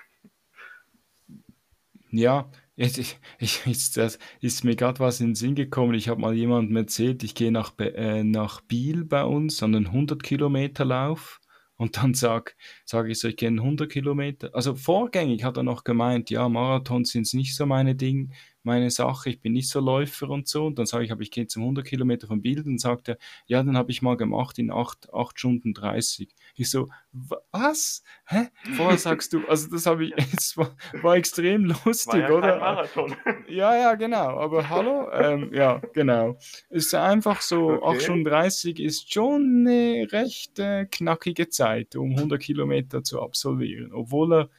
Ja, 2.11 2.49
jetzt, 2.77 2.99
ich, 2.99 3.19
ich, 3.39 3.63
das 3.93 4.19
ist 4.41 4.65
mir 4.65 4.77
gerade 4.77 5.01
was 5.01 5.21
in 5.21 5.29
den 5.29 5.35
Sinn 5.35 5.55
gekommen. 5.55 5.95
Ich 5.95 6.09
habe 6.09 6.21
mal 6.21 6.35
jemandem 6.35 6.77
erzählt, 6.77 7.23
ich 7.23 7.35
gehe 7.35 7.53
nach, 7.53 7.73
äh, 7.79 8.25
nach 8.25 8.61
Biel 8.63 9.05
bei 9.05 9.25
uns 9.25 9.63
an 9.63 9.75
einen 9.75 9.87
100 9.87 10.23
Kilometer 10.23 10.85
Lauf 10.85 11.41
und 11.77 11.97
dann 11.97 12.15
sage 12.15 12.53
sag 12.85 13.09
ich 13.09 13.19
so, 13.19 13.29
ich 13.29 13.37
gehe 13.37 13.49
100 13.49 13.91
Kilometer. 13.91 14.51
Also 14.55 14.75
vorgängig 14.75 15.45
hat 15.45 15.57
er 15.57 15.63
noch 15.63 15.85
gemeint, 15.85 16.31
ja, 16.31 16.49
Marathons 16.49 17.11
sind 17.11 17.33
nicht 17.35 17.57
so 17.57 17.67
meine 17.67 17.95
Ding, 17.95 18.33
meine 18.65 18.91
Sache, 18.91 19.31
ich 19.31 19.41
bin 19.41 19.53
nicht 19.53 19.69
so 19.69 19.81
Läufer 19.81 20.31
und 20.31 20.49
so. 20.49 20.67
Und 20.67 20.79
dann 20.79 20.87
sage 20.87 21.05
ich, 21.05 21.13
aber 21.13 21.23
ich 21.23 21.31
gehe 21.31 21.47
zum 21.47 21.63
100 21.63 21.85
Kilometer 21.85 22.27
vom 22.27 22.43
Bild 22.43 22.67
und 22.67 22.81
sagt 22.81 23.09
er, 23.09 23.19
ja, 23.47 23.63
dann 23.63 23.77
habe 23.77 23.91
ich 23.91 24.03
mal 24.03 24.17
gemacht 24.17 24.59
in 24.59 24.71
8, 24.71 25.13
8 25.13 25.39
Stunden 25.39 25.75
30. 25.75 26.35
Ich 26.57 26.71
so, 26.71 26.89
was? 27.13 28.03
Hä? 28.27 28.49
Vorher 28.77 28.99
sagst 28.99 29.33
du, 29.33 29.47
also 29.47 29.71
das 29.71 29.87
habe 29.87 30.07
ich, 30.07 30.15
es 30.37 30.57
war, 30.57 30.77
war 31.03 31.17
extrem 31.17 31.65
lustig, 31.65 32.15
war 32.15 32.21
ja 32.21 32.31
oder? 32.31 32.59
Marathon. 32.59 33.15
Ja, 33.49 33.77
ja, 33.77 33.95
genau. 33.95 34.39
Aber 34.39 34.69
hallo? 34.69 35.11
Ähm, 35.13 35.53
ja, 35.53 35.81
genau. 35.93 36.39
Es 36.71 36.87
ist 36.87 36.95
einfach 36.95 37.41
so, 37.41 37.83
okay. 37.83 37.97
8 37.97 38.03
Stunden 38.03 38.25
30 38.25 38.81
ist 38.81 39.13
schon 39.13 39.67
eine 39.67 40.11
recht 40.11 40.59
äh, 40.59 40.87
knackige 40.87 41.49
Zeit, 41.49 41.95
um 41.97 42.13
100 42.13 42.41
Kilometer 42.41 43.05
zu 43.05 43.21
absolvieren. 43.21 43.93
Obwohl 43.93 44.33
er 44.33 44.51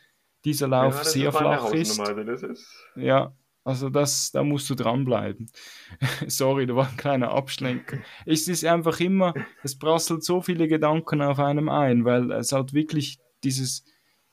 dieser 0.46 0.68
Lauf 0.68 0.98
ja, 0.98 1.04
sehr 1.04 1.32
flach 1.32 1.74
ist. 1.74 2.00
Also 2.00 2.22
ist. 2.22 2.68
Ja, 2.96 3.34
also 3.66 3.90
das, 3.90 4.32
da 4.32 4.44
musst 4.44 4.70
du 4.70 4.76
dranbleiben. 4.76 5.50
Sorry, 6.28 6.68
da 6.68 6.76
war 6.76 6.88
ein 6.88 6.98
kleiner 6.98 7.32
Abschlenker. 7.32 7.98
Es 8.26 8.48
ist 8.48 8.64
einfach 8.64 9.00
immer, 9.00 9.34
es 9.64 9.78
prasselt 9.78 10.24
so 10.24 10.40
viele 10.40 10.68
Gedanken 10.68 11.24
auf 11.24 11.40
einem 11.40 11.68
ein, 11.68 12.06
weil 12.06 12.32
es 12.32 12.52
halt 12.52 12.74
wirklich 12.74 13.18
dieses, 13.44 13.84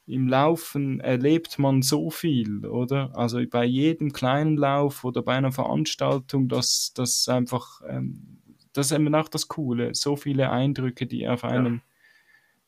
im 0.07 0.29
Laufen 0.29 1.01
erlebt 1.01 1.59
man 1.59 1.81
so 1.81 2.11
viel, 2.11 2.67
oder? 2.67 3.17
Also 3.17 3.41
bei 3.49 3.65
jedem 3.65 4.13
kleinen 4.13 4.59
Lauf 4.59 5.03
oder 5.03 5.23
bei 5.23 5.35
einer 5.35 5.53
Veranstaltung, 5.53 6.49
das, 6.49 6.93
das 6.95 7.27
einfach, 7.27 7.81
ähm, 7.89 8.39
das 8.75 8.91
ist 8.91 8.93
eben 8.93 9.15
auch 9.15 9.29
das 9.29 9.49
Coole, 9.49 9.95
so 9.95 10.15
viele 10.15 10.51
Eindrücke, 10.51 11.07
die 11.07 11.27
auf 11.27 11.43
einem 11.45 11.81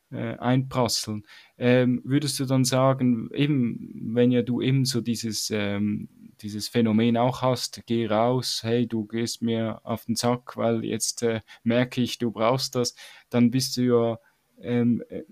ja. 0.09 0.17
äh, 0.17 0.37
einprasseln. 0.39 1.27
Ähm, 1.59 2.01
würdest 2.03 2.39
du 2.39 2.45
dann 2.45 2.63
sagen, 2.63 3.29
eben, 3.35 4.13
wenn 4.15 4.31
ja 4.31 4.41
du 4.41 4.61
eben 4.61 4.85
so 4.85 5.01
dieses 5.01 5.51
ähm, 5.53 6.09
dieses 6.45 6.67
Phänomen 6.67 7.17
auch 7.17 7.41
hast, 7.41 7.81
geh 7.87 8.05
raus, 8.05 8.59
hey, 8.61 8.87
du 8.87 9.05
gehst 9.05 9.41
mir 9.41 9.81
auf 9.83 10.05
den 10.05 10.15
Sack, 10.15 10.55
weil 10.55 10.85
jetzt 10.85 11.23
äh, 11.23 11.41
merke 11.63 12.01
ich, 12.01 12.19
du 12.19 12.29
brauchst 12.29 12.75
das, 12.75 12.95
dann 13.31 13.49
bist 13.49 13.77
du 13.77 13.81
ja, 13.81 14.19
ähm, 14.61 15.03
äh, 15.09 15.23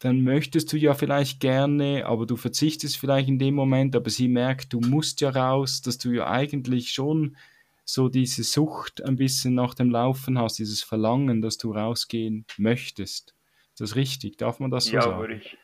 dann 0.00 0.22
möchtest 0.22 0.72
du 0.72 0.76
ja 0.76 0.94
vielleicht 0.94 1.38
gerne, 1.38 2.06
aber 2.06 2.26
du 2.26 2.34
verzichtest 2.34 2.96
vielleicht 2.96 3.28
in 3.28 3.38
dem 3.38 3.54
Moment, 3.54 3.94
aber 3.94 4.10
sie 4.10 4.26
merkt, 4.26 4.72
du 4.72 4.80
musst 4.80 5.20
ja 5.20 5.30
raus, 5.30 5.80
dass 5.80 5.98
du 5.98 6.10
ja 6.10 6.28
eigentlich 6.28 6.90
schon 6.90 7.36
so 7.84 8.08
diese 8.08 8.42
Sucht 8.42 9.04
ein 9.04 9.14
bisschen 9.14 9.54
nach 9.54 9.74
dem 9.74 9.90
Laufen 9.90 10.38
hast, 10.38 10.58
dieses 10.58 10.82
Verlangen, 10.82 11.40
dass 11.40 11.56
du 11.56 11.72
rausgehen 11.72 12.46
möchtest. 12.58 13.34
Ist 13.74 13.80
das 13.80 13.94
richtig? 13.94 14.38
Darf 14.38 14.58
man 14.58 14.72
das 14.72 14.86
so 14.86 14.94
ja, 14.94 15.02
sagen? 15.02 15.14
Ja, 15.14 15.20
würde 15.20 15.34
ich, 15.36 15.56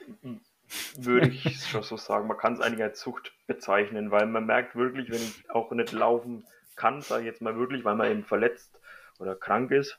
würde 0.97 1.29
ich 1.45 1.67
schon 1.67 1.83
so 1.83 1.97
sagen. 1.97 2.29
Man 2.29 2.37
kann 2.37 2.55
es 2.55 2.61
eigentlich 2.61 2.83
als 2.83 3.01
Sucht 3.01 3.33
bezeichnen, 3.47 4.11
weil 4.11 4.27
man 4.27 4.47
merkt 4.47 4.77
wirklich, 4.77 5.11
wenn 5.11 5.23
ich 5.23 5.51
auch 5.51 5.71
nicht 5.73 5.93
laufen 5.93 6.45
kann, 6.77 7.01
sage 7.01 7.23
ich 7.23 7.27
jetzt 7.27 7.43
mal 7.43 7.57
wirklich, 7.57 7.85
weil 7.85 7.97
man 7.97 8.11
eben 8.11 8.25
verletzt 8.25 8.79
oder 9.19 9.35
krank 9.35 9.71
ist, 9.71 9.99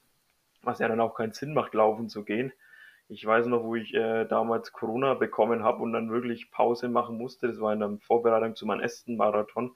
was 0.63 0.79
ja 0.79 0.87
dann 0.87 1.01
auch 1.01 1.15
keinen 1.15 1.33
Sinn 1.33 1.53
macht, 1.53 1.73
laufen 1.73 2.09
zu 2.09 2.23
gehen. 2.23 2.53
Ich 3.09 3.25
weiß 3.25 3.47
noch, 3.47 3.63
wo 3.63 3.75
ich 3.75 3.93
äh, 3.95 4.25
damals 4.25 4.71
Corona 4.71 5.15
bekommen 5.15 5.63
habe 5.63 5.81
und 5.81 5.93
dann 5.93 6.11
wirklich 6.11 6.51
Pause 6.51 6.89
machen 6.89 7.17
musste. 7.17 7.47
Das 7.47 7.59
war 7.59 7.73
in 7.73 7.79
der 7.79 7.97
Vorbereitung 8.01 8.55
zu 8.55 8.67
meinem 8.67 8.81
ersten 8.81 9.17
Marathon. 9.17 9.75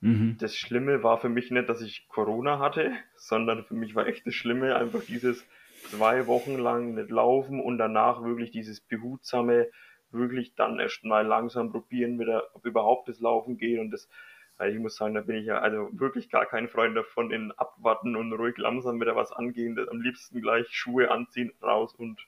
Mhm. 0.00 0.36
Das 0.38 0.54
Schlimme 0.54 1.02
war 1.02 1.18
für 1.18 1.28
mich 1.28 1.50
nicht, 1.50 1.68
dass 1.68 1.82
ich 1.82 2.06
Corona 2.08 2.58
hatte, 2.60 2.92
sondern 3.16 3.64
für 3.64 3.74
mich 3.74 3.94
war 3.94 4.06
echt 4.06 4.26
das 4.26 4.34
Schlimme 4.34 4.76
einfach 4.76 5.02
dieses 5.02 5.44
zwei 5.90 6.26
Wochen 6.26 6.56
lang 6.58 6.94
nicht 6.94 7.10
laufen 7.10 7.60
und 7.60 7.78
danach 7.78 8.22
wirklich 8.22 8.50
dieses 8.50 8.80
behutsame 8.80 9.68
wirklich 10.12 10.54
dann 10.54 10.78
erst 10.78 11.04
mal 11.04 11.26
langsam 11.26 11.70
probieren, 11.70 12.18
wieder, 12.18 12.44
ob 12.54 12.64
überhaupt 12.64 13.08
das 13.08 13.20
Laufen 13.20 13.58
geht 13.58 13.78
und 13.78 13.90
das, 13.90 14.08
weil 14.56 14.72
ich 14.72 14.78
muss 14.78 14.96
sagen, 14.96 15.14
da 15.14 15.20
bin 15.20 15.36
ich 15.36 15.46
ja 15.46 15.58
also 15.60 15.88
wirklich 15.92 16.30
gar 16.30 16.46
kein 16.46 16.68
Freund 16.68 16.96
davon, 16.96 17.30
in 17.30 17.52
abwarten 17.52 18.16
und 18.16 18.32
ruhig 18.32 18.56
langsam 18.58 19.00
wieder 19.00 19.16
was 19.16 19.32
angehen, 19.32 19.78
am 19.88 20.00
liebsten 20.00 20.40
gleich 20.40 20.68
Schuhe 20.70 21.10
anziehen, 21.10 21.52
raus 21.62 21.94
und 21.94 22.20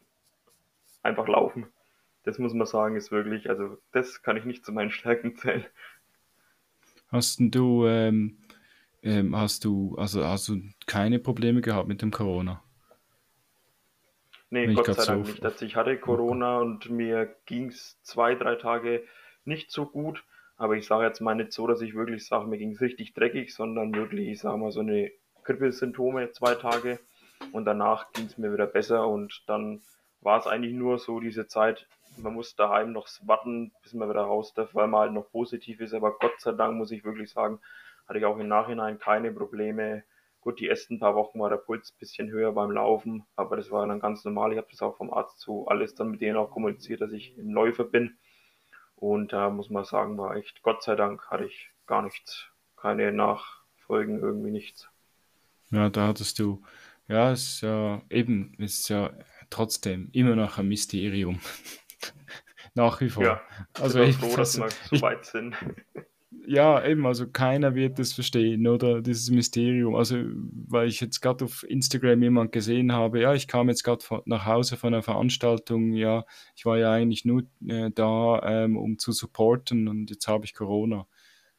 einfach 1.03 1.29
laufen. 1.29 1.67
Das 2.25 2.39
muss 2.39 2.55
man 2.55 2.67
sagen, 2.67 2.97
ist 2.97 3.11
wirklich, 3.11 3.51
also 3.51 3.79
das 3.91 4.23
kann 4.23 4.37
ich 4.37 4.45
nicht 4.45 4.65
zu 4.65 4.73
meinen 4.73 4.91
Stärken 4.91 5.37
zählen. 5.37 5.67
Hast 7.09 7.39
du, 7.41 7.87
ähm, 7.87 8.39
ähm, 9.03 9.37
hast 9.37 9.65
du, 9.65 9.97
also 9.99 10.25
hast 10.25 10.49
du 10.49 10.63
keine 10.87 11.19
Probleme 11.19 11.61
gehabt 11.61 11.89
mit 11.89 12.01
dem 12.01 12.11
Corona? 12.11 12.63
Nee, 14.53 14.75
Gott 14.75 14.85
sei 14.85 15.05
Dank 15.07 15.27
so 15.27 15.33
nicht. 15.33 15.43
Also 15.43 15.65
ich 15.65 15.77
hatte 15.77 15.97
Corona 15.97 16.59
okay. 16.59 16.67
und 16.67 16.91
mir 16.91 17.35
ging 17.47 17.69
es 17.69 17.99
zwei, 18.03 18.35
drei 18.35 18.57
Tage 18.57 19.03
nicht 19.47 19.71
so 19.71 19.87
gut. 19.87 20.25
Aber 20.59 20.77
ich 20.77 20.87
sage 20.87 21.07
jetzt 21.07 21.21
mal 21.21 21.35
nicht 21.35 21.53
so, 21.53 21.67
dass 21.67 21.81
ich 21.81 21.95
wirklich 21.95 22.27
sage, 22.27 22.47
mir 22.47 22.59
ging 22.59 22.73
es 22.73 22.83
richtig 22.83 23.15
dreckig, 23.15 23.55
sondern 23.55 23.95
wirklich, 23.95 24.29
ich 24.29 24.41
sage 24.41 24.59
mal, 24.59 24.71
so 24.71 24.81
eine 24.81 25.11
Grippesymptome 25.45 26.33
zwei 26.33 26.55
Tage. 26.55 27.01
Und 27.53 27.65
danach 27.65 28.13
ging 28.13 28.27
es 28.27 28.37
mir 28.37 28.53
wieder 28.53 28.67
besser. 28.67 29.09
Und 29.09 29.43
dann 29.47 29.81
war 30.21 30.39
es 30.39 30.47
eigentlich 30.47 30.75
nur 30.75 30.99
so 30.99 31.19
diese 31.19 31.47
Zeit, 31.47 31.87
man 32.19 32.35
muss 32.35 32.55
daheim 32.55 32.93
noch 32.93 33.09
warten, 33.23 33.73
bis 33.83 33.95
man 33.95 34.11
wieder 34.11 34.21
raus 34.21 34.53
darf, 34.53 34.75
weil 34.75 34.87
man 34.87 35.01
halt 35.01 35.13
noch 35.13 35.31
positiv 35.33 35.81
ist. 35.81 35.95
Aber 35.95 36.19
Gott 36.19 36.39
sei 36.39 36.53
Dank 36.53 36.77
muss 36.77 36.91
ich 36.91 37.05
wirklich 37.05 37.31
sagen, 37.31 37.59
hatte 38.07 38.19
ich 38.19 38.27
auch 38.27 38.39
im 38.39 38.49
Nachhinein 38.49 38.99
keine 38.99 39.33
Probleme 39.33 40.05
Gut, 40.43 40.59
die 40.59 40.69
ersten 40.69 40.99
paar 40.99 41.15
Wochen 41.15 41.39
war 41.39 41.51
der 41.51 41.57
Puls 41.57 41.93
ein 41.93 41.99
bisschen 42.01 42.29
höher 42.29 42.51
beim 42.51 42.73
Laufen, 42.73 43.25
aber 43.37 43.57
das 43.57 43.71
war 43.71 43.87
dann 43.87 44.01
ganz 44.01 44.25
normal. 44.25 44.51
Ich 44.51 44.59
habe 44.59 44.67
das 44.73 44.83
auch 44.83 44.97
vom 44.97 45.13
Arzt 45.13 45.39
so 45.39 45.69
alles 45.69 45.95
dann 45.95 46.11
mit 46.11 46.21
denen 46.21 46.37
auch 46.37 46.51
kommuniziert, 46.51 47.01
dass 47.01 47.13
ich 47.13 47.37
ein 47.39 47.51
Läufer 47.51 47.85
bin. 47.85 48.19
Und 48.97 49.33
da 49.33 49.51
muss 49.51 49.71
man 49.71 49.85
sagen, 49.85 50.19
war 50.19 50.35
echt, 50.35 50.61
Gott 50.63 50.83
sei 50.83 50.97
Dank 50.97 51.31
hatte 51.31 51.45
ich 51.45 51.71
gar 51.87 52.03
nichts. 52.03 52.49
Keine 52.77 53.13
Nachfolgen, 53.13 54.19
irgendwie 54.19 54.51
nichts. 54.51 54.91
Ja, 55.71 55.89
da 55.91 56.09
hattest 56.09 56.41
du, 56.41 56.61
ja, 57.07 57.31
es 57.31 57.45
ist 57.45 57.61
ja 57.61 58.03
eben, 58.11 58.57
es 58.59 58.81
ist 58.81 58.89
ja 58.89 59.13
trotzdem 59.49 60.09
immer 60.13 60.35
noch 60.35 60.59
ein 60.59 60.67
Mysterium. 60.67 61.39
Nach 62.75 63.01
wie 63.01 63.11
vor. 63.11 63.23
Ja, 63.23 63.41
also 63.81 64.01
ich 64.01 64.19
bin 64.19 64.29
froh, 64.29 64.37
dass 64.39 64.59
wir 64.59 64.69
so 64.91 65.01
weit 65.03 65.25
sind 65.25 65.55
ja, 66.47 66.85
eben, 66.85 67.07
also 67.07 67.29
keiner 67.29 67.75
wird 67.75 67.99
das 67.99 68.13
verstehen, 68.13 68.67
oder 68.67 69.01
dieses 69.03 69.31
Mysterium. 69.31 69.95
Also, 69.95 70.17
weil 70.69 70.89
ich 70.89 71.01
jetzt 71.01 71.21
gerade 71.21 71.45
auf 71.45 71.65
Instagram 71.69 72.23
jemand 72.23 72.53
gesehen 72.53 72.93
habe, 72.93 73.21
ja, 73.21 73.35
ich 73.35 73.49
kam 73.49 73.69
jetzt 73.69 73.85
gerade 73.85 74.05
nach 74.27 74.47
Hause 74.47 74.77
von 74.77 74.95
einer 74.95 75.03
Veranstaltung, 75.03 75.93
ja, 75.93 76.25
ich 76.57 76.65
war 76.67 76.79
ja 76.79 76.93
eigentlich 76.93 77.25
nur 77.25 77.43
äh, 77.67 77.91
da, 77.95 78.41
ähm, 78.45 78.77
um 78.77 78.99
zu 78.99 79.13
supporten 79.13 79.89
und 79.89 80.11
jetzt 80.11 80.29
habe 80.29 80.45
ich 80.45 80.55
Corona. 80.55 81.07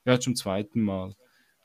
Ja, 0.06 0.20
zum 0.20 0.36
zweiten 0.36 0.82
Mal. 0.82 1.16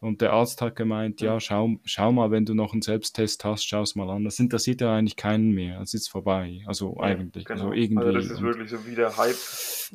Und 0.00 0.20
der 0.20 0.32
Arzt 0.32 0.62
hat 0.62 0.76
gemeint, 0.76 1.20
ja, 1.20 1.40
schau, 1.40 1.76
schau 1.84 2.12
mal, 2.12 2.30
wenn 2.30 2.44
du 2.44 2.54
noch 2.54 2.72
einen 2.72 2.82
Selbsttest 2.82 3.44
hast, 3.44 3.64
schau 3.64 3.82
es 3.82 3.96
mal 3.96 4.08
an. 4.10 4.24
Das 4.24 4.38
interessiert 4.38 4.80
ja 4.80 4.94
eigentlich 4.94 5.16
keinen 5.16 5.50
mehr. 5.50 5.80
Es 5.80 5.92
ist 5.92 6.08
vorbei. 6.08 6.60
Also 6.66 6.96
Ja, 6.98 7.04
eigentlich. 7.04 7.50
Also 7.50 7.70
genau. 7.70 8.00
Also 8.00 8.12
das 8.12 8.24
irgendwie. 8.24 8.34
ist 8.34 8.38
Und 8.38 8.46
wirklich 8.46 8.70
so 8.70 8.86
wie 8.86 8.94
der 8.94 9.16
Hype 9.16 9.36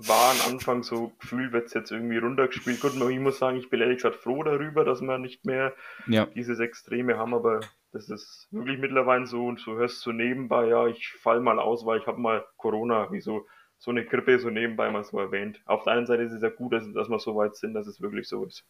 war 0.07 0.31
am 0.31 0.53
Anfang, 0.53 0.83
so 0.83 1.13
gefühlt 1.19 1.53
wird 1.53 1.67
es 1.67 1.73
jetzt 1.73 1.91
irgendwie 1.91 2.17
runtergespielt. 2.17 2.81
Gut, 2.81 2.93
ich 2.95 3.19
muss 3.19 3.39
sagen, 3.39 3.57
ich 3.57 3.69
bin 3.69 3.79
ehrlich 3.79 3.97
gesagt 3.97 4.17
froh 4.17 4.43
darüber, 4.43 4.83
dass 4.83 5.01
wir 5.01 5.17
nicht 5.17 5.45
mehr 5.45 5.73
ja, 6.07 6.25
dieses 6.25 6.59
Extreme 6.59 7.17
haben, 7.17 7.33
aber 7.33 7.61
das 7.93 8.09
ist 8.09 8.47
wirklich 8.51 8.79
mittlerweile 8.79 9.27
so 9.27 9.45
und 9.45 9.59
so 9.59 9.75
hörst 9.75 10.05
du 10.05 10.11
nebenbei, 10.11 10.67
ja, 10.67 10.87
ich 10.87 11.13
fall 11.21 11.39
mal 11.41 11.59
aus, 11.59 11.85
weil 11.85 11.99
ich 11.99 12.07
habe 12.07 12.19
mal 12.19 12.43
Corona, 12.57 13.11
wie 13.11 13.21
so, 13.21 13.45
so 13.77 13.91
eine 13.91 14.03
Grippe 14.03 14.39
so 14.39 14.49
nebenbei 14.49 14.89
mal 14.89 15.03
so 15.03 15.19
erwähnt. 15.19 15.61
Auf 15.65 15.83
der 15.83 15.93
einen 15.93 16.07
Seite 16.07 16.23
ist 16.23 16.33
es 16.33 16.41
ja 16.41 16.49
gut, 16.49 16.73
dass, 16.73 16.91
dass 16.91 17.09
wir 17.09 17.19
so 17.19 17.35
weit 17.35 17.55
sind, 17.55 17.73
dass 17.73 17.87
es 17.87 18.01
wirklich 18.01 18.27
so 18.27 18.45
ist. 18.45 18.65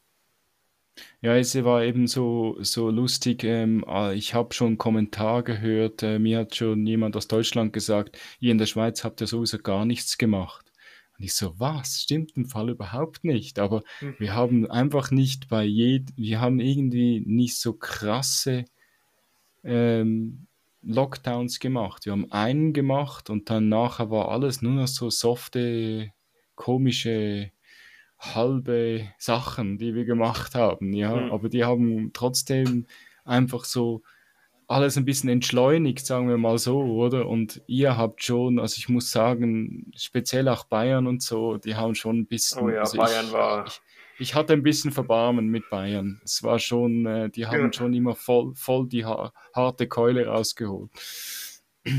Ja, 1.21 1.35
es 1.35 1.55
war 1.63 1.83
eben 1.83 2.07
so, 2.07 2.57
so 2.59 2.89
lustig. 2.89 3.43
Ähm, 3.43 3.83
ah, 3.87 4.11
ich 4.11 4.33
habe 4.33 4.53
schon 4.53 4.67
einen 4.67 4.77
Kommentar 4.77 5.43
gehört. 5.43 6.03
Äh, 6.03 6.19
mir 6.19 6.39
hat 6.39 6.55
schon 6.55 6.85
jemand 6.85 7.15
aus 7.15 7.27
Deutschland 7.27 7.73
gesagt, 7.73 8.17
ihr 8.39 8.51
in 8.51 8.57
der 8.57 8.65
Schweiz 8.65 9.03
habt 9.03 9.21
ja 9.21 9.27
sowieso 9.27 9.57
gar 9.59 9.85
nichts 9.85 10.17
gemacht. 10.17 10.71
Und 11.17 11.25
ich 11.25 11.33
so, 11.33 11.59
was? 11.59 12.01
Stimmt 12.01 12.33
im 12.35 12.45
Fall 12.45 12.69
überhaupt 12.69 13.23
nicht. 13.23 13.59
Aber 13.59 13.83
Hm. 13.99 14.15
wir 14.19 14.33
haben 14.35 14.69
einfach 14.69 15.11
nicht 15.11 15.47
bei 15.49 15.63
jed, 15.63 16.09
wir 16.17 16.41
haben 16.41 16.59
irgendwie 16.59 17.21
nicht 17.25 17.57
so 17.57 17.73
krasse 17.73 18.65
ähm, 19.63 20.47
Lockdowns 20.81 21.59
gemacht. 21.59 22.05
Wir 22.05 22.11
haben 22.11 22.31
einen 22.31 22.73
gemacht 22.73 23.29
und 23.29 23.49
dann 23.49 23.69
nachher 23.69 24.11
war 24.11 24.29
alles 24.29 24.61
nur 24.61 24.73
noch 24.73 24.87
so 24.87 25.09
softe, 25.09 26.11
komische, 26.55 27.51
halbe 28.23 29.07
Sachen, 29.17 29.77
die 29.77 29.95
wir 29.95 30.05
gemacht 30.05 30.55
haben, 30.55 30.93
ja. 30.93 31.13
Hm. 31.13 31.31
Aber 31.31 31.49
die 31.49 31.63
haben 31.63 32.11
trotzdem 32.13 32.85
einfach 33.25 33.65
so 33.65 34.01
alles 34.67 34.97
ein 34.97 35.05
bisschen 35.05 35.29
entschleunigt, 35.29 36.05
sagen 36.05 36.29
wir 36.29 36.37
mal 36.37 36.57
so, 36.57 36.79
oder? 36.79 37.27
Und 37.27 37.61
ihr 37.67 37.97
habt 37.97 38.23
schon, 38.23 38.59
also 38.59 38.75
ich 38.77 38.89
muss 38.89 39.11
sagen, 39.11 39.91
speziell 39.95 40.47
auch 40.47 40.65
Bayern 40.65 41.07
und 41.07 41.21
so, 41.21 41.57
die 41.57 41.75
haben 41.75 41.95
schon 41.95 42.19
ein 42.19 42.23
Oh 42.23 42.27
bisschen, 42.29 42.69
ja, 42.69 42.79
also 42.79 42.97
Bayern 42.97 43.25
ich, 43.25 43.33
war, 43.33 43.65
ich, 43.67 43.81
ich 44.19 44.35
hatte 44.35 44.53
ein 44.53 44.63
bisschen 44.63 44.91
Verbarmen 44.91 45.47
mit 45.47 45.69
Bayern. 45.69 46.21
Es 46.23 46.43
war 46.43 46.59
schon, 46.59 47.05
äh, 47.05 47.29
die 47.29 47.45
haben 47.45 47.65
ja, 47.65 47.73
schon 47.73 47.93
immer 47.93 48.15
voll, 48.15 48.53
voll 48.55 48.87
die 48.87 49.05
ha 49.05 49.33
harte 49.53 49.87
Keule 49.87 50.27
rausgeholt. 50.27 50.91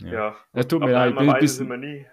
Ja. 0.00 0.12
ja, 0.12 0.36
Ja, 0.52 0.64
tut 0.64 0.80
mir 0.80 0.90
leid, 0.90 1.16
ein 1.16 1.26
Weise 1.28 1.46
sind 1.46 1.68
bisschen, 1.68 1.68
wir 1.68 1.76
nie. 1.76 2.06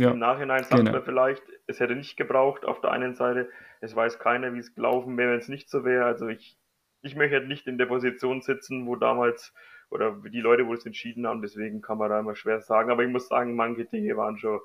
Ja, 0.00 0.12
Im 0.12 0.18
Nachhinein 0.18 0.64
sagt 0.64 0.76
genau. 0.76 0.92
man 0.92 1.02
vielleicht, 1.02 1.42
es 1.66 1.78
hätte 1.78 1.94
nicht 1.94 2.16
gebraucht. 2.16 2.64
Auf 2.64 2.80
der 2.80 2.90
einen 2.90 3.14
Seite, 3.14 3.50
es 3.80 3.94
weiß 3.94 4.18
keiner, 4.18 4.54
wie 4.54 4.58
es 4.58 4.74
gelaufen 4.74 5.18
wäre, 5.18 5.32
wenn 5.32 5.38
es 5.38 5.48
nicht 5.48 5.68
so 5.68 5.84
wäre. 5.84 6.06
Also 6.06 6.28
ich, 6.28 6.56
ich 7.02 7.16
möchte 7.16 7.36
halt 7.36 7.48
nicht 7.48 7.66
in 7.66 7.76
der 7.76 7.84
Position 7.84 8.40
sitzen, 8.40 8.86
wo 8.86 8.96
damals, 8.96 9.52
oder 9.90 10.12
die 10.12 10.40
Leute, 10.40 10.66
wo 10.66 10.72
es 10.72 10.86
entschieden 10.86 11.26
haben, 11.26 11.42
deswegen 11.42 11.82
kann 11.82 11.98
man 11.98 12.08
da 12.08 12.20
immer 12.20 12.34
schwer 12.34 12.62
sagen. 12.62 12.90
Aber 12.90 13.02
ich 13.02 13.10
muss 13.10 13.28
sagen, 13.28 13.56
manche 13.56 13.84
Dinge 13.84 14.16
waren 14.16 14.38
schon, 14.38 14.60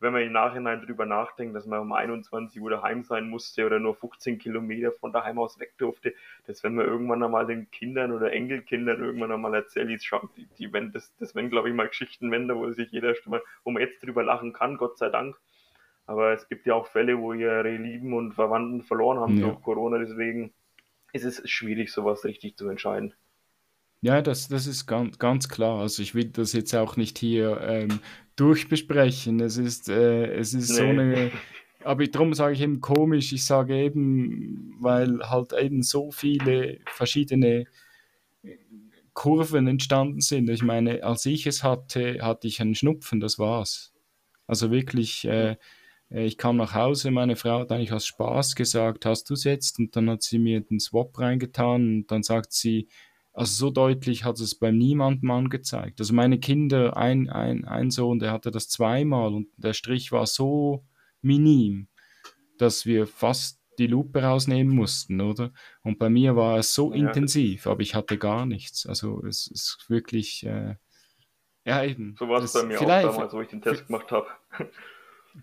wenn 0.00 0.12
man 0.12 0.22
im 0.22 0.32
Nachhinein 0.32 0.82
drüber 0.82 1.06
nachdenkt, 1.06 1.56
dass 1.56 1.66
man 1.66 1.80
um 1.80 1.92
21 1.92 2.60
Uhr 2.60 2.70
daheim 2.70 3.02
sein 3.02 3.28
musste 3.28 3.64
oder 3.64 3.78
nur 3.78 3.94
15 3.94 4.38
Kilometer 4.38 4.92
von 4.92 5.12
daheim 5.12 5.38
aus 5.38 5.58
weg 5.58 5.72
durfte, 5.78 6.14
das 6.46 6.62
wenn 6.62 6.74
man 6.74 6.86
irgendwann 6.86 7.22
einmal 7.22 7.46
den 7.46 7.70
Kindern 7.70 8.12
oder 8.12 8.32
Enkelkindern 8.32 9.02
irgendwann 9.02 9.32
einmal 9.32 9.54
erzählt, 9.54 9.88
die, 9.88 10.46
die 10.58 10.72
wenn 10.72 10.92
das, 10.92 11.14
das 11.16 11.34
wenn 11.34 11.50
glaube 11.50 11.68
ich 11.70 11.74
mal 11.74 11.88
Geschichten 11.88 12.30
wende, 12.30 12.56
wo 12.56 12.70
sich 12.72 12.90
jeder 12.90 13.14
schon 13.14 13.30
mal, 13.30 13.42
wo 13.64 13.70
man 13.70 13.82
jetzt 13.82 14.02
drüber 14.04 14.22
lachen 14.22 14.52
kann, 14.52 14.76
Gott 14.76 14.98
sei 14.98 15.08
Dank. 15.08 15.36
Aber 16.06 16.32
es 16.32 16.48
gibt 16.48 16.66
ja 16.66 16.74
auch 16.74 16.86
Fälle, 16.86 17.18
wo 17.18 17.32
ihre 17.32 17.76
Lieben 17.76 18.12
und 18.14 18.34
Verwandten 18.34 18.82
verloren 18.82 19.18
haben 19.18 19.38
Ja. 19.38 19.48
durch 19.48 19.62
Corona, 19.62 19.98
deswegen 19.98 20.52
ist 21.12 21.24
es 21.24 21.48
schwierig, 21.48 21.92
sowas 21.92 22.24
richtig 22.24 22.56
zu 22.56 22.68
entscheiden. 22.68 23.14
Ja, 24.02 24.22
das, 24.22 24.48
das 24.48 24.66
ist 24.66 24.86
ganz, 24.86 25.18
ganz 25.18 25.48
klar. 25.48 25.80
Also 25.80 26.02
ich 26.02 26.14
will 26.14 26.26
das 26.26 26.52
jetzt 26.52 26.74
auch 26.74 26.96
nicht 26.96 27.18
hier 27.18 27.60
ähm, 27.62 28.00
durchbesprechen. 28.36 29.40
Es 29.40 29.56
ist, 29.56 29.88
äh, 29.88 30.26
es 30.34 30.54
ist 30.54 30.68
so 30.74 30.82
Nee. 30.82 30.90
eine, 30.90 31.30
aber 31.84 32.06
darum 32.06 32.34
sage 32.34 32.54
ich 32.54 32.60
eben 32.60 32.80
komisch. 32.80 33.32
Ich 33.32 33.44
sage 33.44 33.74
eben, 33.76 34.76
weil 34.80 35.20
halt 35.28 35.52
eben 35.54 35.82
so 35.82 36.10
viele 36.10 36.78
verschiedene 36.86 37.66
Kurven 39.14 39.66
entstanden 39.66 40.20
sind. 40.20 40.50
Ich 40.50 40.62
meine, 40.62 41.02
als 41.02 41.24
ich 41.26 41.46
es 41.46 41.62
hatte, 41.62 42.18
hatte 42.20 42.46
ich 42.46 42.60
einen 42.60 42.74
Schnupfen, 42.74 43.18
das 43.18 43.38
war's. 43.38 43.92
Also 44.46 44.70
wirklich, 44.70 45.24
äh, 45.26 45.56
äh, 46.10 46.26
ich 46.26 46.36
kam 46.36 46.56
nach 46.58 46.74
Hause, 46.74 47.10
meine 47.10 47.34
Frau 47.36 47.60
hat 47.60 47.72
eigentlich 47.72 47.92
aus 47.94 48.06
Spaß 48.06 48.54
gesagt, 48.54 49.06
hast 49.06 49.30
du 49.30 49.34
es 49.34 49.44
jetzt? 49.44 49.78
Und 49.78 49.96
dann 49.96 50.10
hat 50.10 50.22
sie 50.22 50.38
mir 50.38 50.60
den 50.60 50.80
Swap 50.80 51.18
reingetan 51.18 51.96
und 51.96 52.10
dann 52.10 52.22
sagt 52.22 52.52
sie, 52.52 52.88
also 53.36 53.66
so 53.66 53.70
deutlich 53.70 54.24
hat 54.24 54.40
es 54.40 54.54
bei 54.58 54.70
niemandem 54.70 55.30
angezeigt. 55.30 56.00
Also 56.00 56.14
meine 56.14 56.40
Kinder, 56.40 56.96
ein, 56.96 57.28
ein, 57.28 57.66
ein 57.66 57.90
Sohn, 57.90 58.18
der 58.18 58.32
hatte 58.32 58.50
das 58.50 58.68
zweimal 58.68 59.34
und 59.34 59.48
der 59.56 59.74
Strich 59.74 60.10
war 60.10 60.26
so 60.26 60.86
minim, 61.20 61.88
dass 62.58 62.86
wir 62.86 63.06
fast 63.06 63.60
die 63.78 63.86
Lupe 63.88 64.22
rausnehmen 64.22 64.74
mussten, 64.74 65.20
oder? 65.20 65.52
Und 65.82 65.98
bei 65.98 66.08
mir 66.08 66.34
war 66.34 66.58
es 66.58 66.72
so 66.74 66.92
Ja, 66.92 67.08
intensiv, 67.08 67.66
aber 67.66 67.82
ich 67.82 67.94
hatte 67.94 68.16
gar 68.16 68.46
nichts. 68.46 68.86
Also 68.86 69.22
es 69.24 69.46
ist 69.48 69.84
wirklich, 69.88 70.46
äh, 70.46 70.76
ja 71.66 71.84
eben, 71.84 72.16
so 72.18 72.28
war 72.28 72.42
es 72.42 72.54
bei 72.54 72.62
mir 72.62 72.78
auch 72.78 72.84
vielleicht, 72.84 73.04
damals, 73.04 73.32
wo 73.34 73.40
ich 73.42 73.48
den 73.48 73.60
Test 73.60 73.86
gemacht 73.86 74.10
habe. 74.12 74.28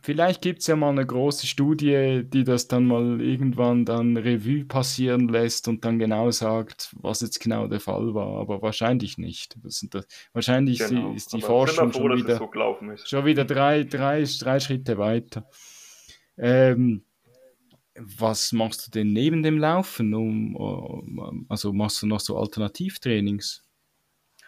Vielleicht 0.02 0.42
gibt 0.42 0.60
es 0.60 0.68
ja 0.68 0.76
mal 0.76 0.90
eine 0.90 1.06
große 1.06 1.46
Studie, 1.46 2.24
die 2.26 2.44
das 2.44 2.68
dann 2.68 2.86
mal 2.86 3.22
irgendwann 3.22 3.86
dann 3.86 4.18
Revue 4.18 4.66
passieren 4.66 5.28
lässt 5.28 5.68
und 5.68 5.86
dann 5.86 6.00
genau 6.00 6.32
sagt, 6.32 6.96
was 7.00 7.22
jetzt 7.22 7.40
genau 7.40 7.68
der 7.68 7.80
Fall 7.80 8.14
war, 8.14 8.40
aber 8.40 8.62
wahrscheinlich 8.62 9.18
nicht. 9.18 9.56
Das 9.64 9.86
das, 9.90 10.08
wahrscheinlich 10.34 10.80
ist 10.80 10.90
die, 10.90 10.96
Genau. 10.96 11.14
ist 11.14 11.34
die 11.34 11.38
Aber 11.38 11.48
Forschung 11.48 11.94
froh, 11.94 12.10
schon 12.10 12.18
wieder, 12.18 12.38
so 12.38 13.06
schon 13.06 13.26
wieder 13.26 13.46
drei, 13.46 13.84
drei, 13.84 14.24
drei 14.40 14.60
Schritte 14.60 14.98
weiter. 14.98 15.48
Ähm, 16.38 17.04
was 17.96 18.52
machst 18.52 18.88
du 18.88 18.92
denn 18.92 19.14
neben 19.14 19.44
dem 19.44 19.60
Laufen? 19.60 20.14
Um, 20.14 21.46
also 21.50 21.72
machst 21.72 22.02
du 22.02 22.08
noch 22.08 22.20
so 22.20 22.38
Alternativtrainings? 22.38 23.64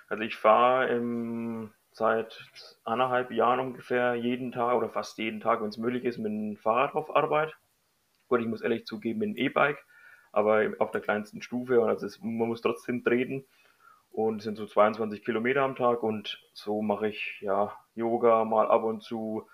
Also 0.08 0.24
ich 0.24 0.36
fahre 0.36 0.90
ähm, 0.90 1.72
seit 1.96 2.44
anderthalb 2.84 3.32
Jahren 3.32 3.62
ungefähr 3.62 4.16
jeden 4.16 4.52
Tag 4.52 4.76
oder 4.76 4.90
fast 4.90 5.18
jeden 5.18 5.40
Tag, 5.40 5.62
wenn 5.62 5.70
es 5.70 5.78
möglich 5.78 6.04
ist, 6.04 6.18
mit 6.18 6.30
dem 6.30 6.58
Fahrrad 6.58 6.94
auf 6.94 7.16
Arbeit. 7.16 7.56
Gut, 8.28 8.42
ich 8.42 8.48
muss 8.48 8.60
ehrlich 8.60 8.86
zugeben, 8.86 9.20
mit 9.20 9.30
dem 9.30 9.38
E-Bike, 9.38 9.86
aber 10.34 10.74
auf 10.80 10.92
der 10.92 11.00
kleinsten 11.00 11.42
Stufe. 11.42 11.80
Und 11.80 11.88
also 11.88 12.08
man 12.22 12.50
muss 12.50 12.62
trotzdem 12.62 13.02
treten. 13.02 13.46
Und 14.12 14.40
es 14.40 14.44
sind 14.44 14.58
so 14.58 14.66
22 14.66 15.24
Kilometer 15.24 15.62
am 15.62 15.78
Tag. 15.78 16.04
Und 16.04 16.38
so 16.52 16.82
mache 16.82 17.08
ich 17.08 17.40
ja 17.40 17.74
Yoga 17.96 18.44
mal 18.44 18.68
ab 18.68 18.84
und 18.84 19.02
zu, 19.02 19.48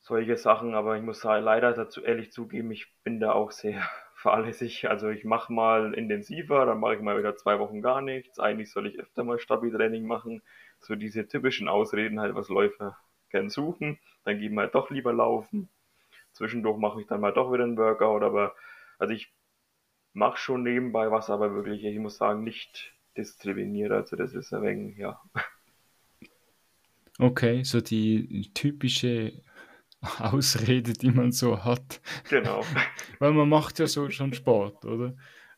solche 0.00 0.36
Sachen. 0.36 0.74
Aber 0.74 0.96
ich 0.96 1.02
muss 1.02 1.22
leider 1.22 1.74
dazu 1.74 2.02
ehrlich 2.02 2.32
zugeben, 2.32 2.72
ich 2.72 2.92
bin 3.04 3.20
da 3.20 3.32
auch 3.32 3.52
sehr 3.52 3.88
fahrlässig. 4.18 4.88
Also 4.88 5.08
ich 5.08 5.24
mache 5.24 5.52
mal 5.52 5.94
intensiver, 5.94 6.66
dann 6.66 6.80
mache 6.80 6.96
ich 6.96 7.00
mal 7.00 7.18
wieder 7.18 7.36
zwei 7.36 7.58
Wochen 7.58 7.80
gar 7.80 8.02
nichts. 8.02 8.38
Eigentlich 8.38 8.70
soll 8.70 8.88
ich 8.88 8.98
öfter 8.98 9.24
mal 9.24 9.38
Stabi-Training 9.38 10.06
machen. 10.06 10.42
So 10.80 10.96
diese 10.96 11.26
typischen 11.26 11.68
Ausreden 11.68 12.20
halt, 12.20 12.34
was 12.34 12.48
Läufer 12.48 12.98
gern 13.30 13.48
suchen. 13.48 13.98
Dann 14.24 14.38
gehen 14.38 14.54
wir 14.54 14.62
halt 14.62 14.74
doch 14.74 14.90
lieber 14.90 15.12
laufen. 15.12 15.68
Zwischendurch 16.32 16.78
mache 16.78 17.00
ich 17.00 17.06
dann 17.06 17.20
mal 17.20 17.32
doch 17.32 17.52
wieder 17.52 17.64
einen 17.64 17.76
Workout, 17.76 18.22
aber 18.22 18.54
also 18.98 19.14
ich 19.14 19.32
mache 20.12 20.38
schon 20.38 20.62
nebenbei 20.62 21.10
was, 21.10 21.30
aber 21.30 21.54
wirklich, 21.54 21.84
ich 21.84 21.98
muss 21.98 22.16
sagen, 22.16 22.42
nicht 22.42 22.92
diszipliniert. 23.16 23.92
Also 23.92 24.16
das 24.16 24.34
ist 24.34 24.52
ein 24.52 24.62
wenig, 24.62 24.96
ja, 24.98 25.20
Okay, 27.20 27.64
so 27.64 27.80
die 27.80 28.50
typische 28.54 29.32
Ausrede, 30.18 30.92
die 30.92 31.10
man 31.10 31.32
so 31.32 31.64
hat. 31.64 32.00
genau. 32.28 32.62
Weil 33.18 33.32
man 33.32 33.48
macht 33.48 33.78
ja 33.78 33.86
so 33.86 34.10
schon 34.10 34.32
Sport, 34.32 34.84
oder? 34.84 35.14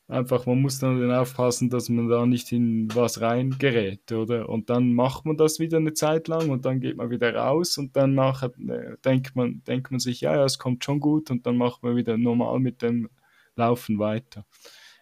Einfach, 0.07 0.45
man 0.45 0.61
muss 0.61 0.77
dann 0.79 1.09
aufpassen, 1.09 1.69
dass 1.69 1.87
man 1.87 2.09
da 2.09 2.25
nicht 2.25 2.51
in 2.51 2.93
was 2.93 3.21
reingerät, 3.21 4.11
oder? 4.11 4.49
Und 4.49 4.69
dann 4.69 4.93
macht 4.93 5.25
man 5.25 5.37
das 5.37 5.59
wieder 5.59 5.77
eine 5.77 5.93
Zeit 5.93 6.27
lang 6.27 6.49
und 6.49 6.65
dann 6.65 6.81
geht 6.81 6.97
man 6.97 7.09
wieder 7.09 7.33
raus 7.33 7.77
und 7.77 7.95
dann 7.95 8.13
nachher 8.13 8.51
äh, 8.67 8.97
denkt 9.05 9.37
man, 9.37 9.63
denkt 9.63 9.89
man 9.89 10.01
sich, 10.01 10.19
ja, 10.19 10.35
ja, 10.35 10.43
es 10.43 10.59
kommt 10.59 10.83
schon 10.83 10.99
gut 10.99 11.31
und 11.31 11.45
dann 11.45 11.55
macht 11.55 11.81
man 11.83 11.95
wieder 11.95 12.17
normal 12.17 12.59
mit 12.59 12.81
dem 12.81 13.09
Laufen 13.55 13.99
weiter. 13.99 14.45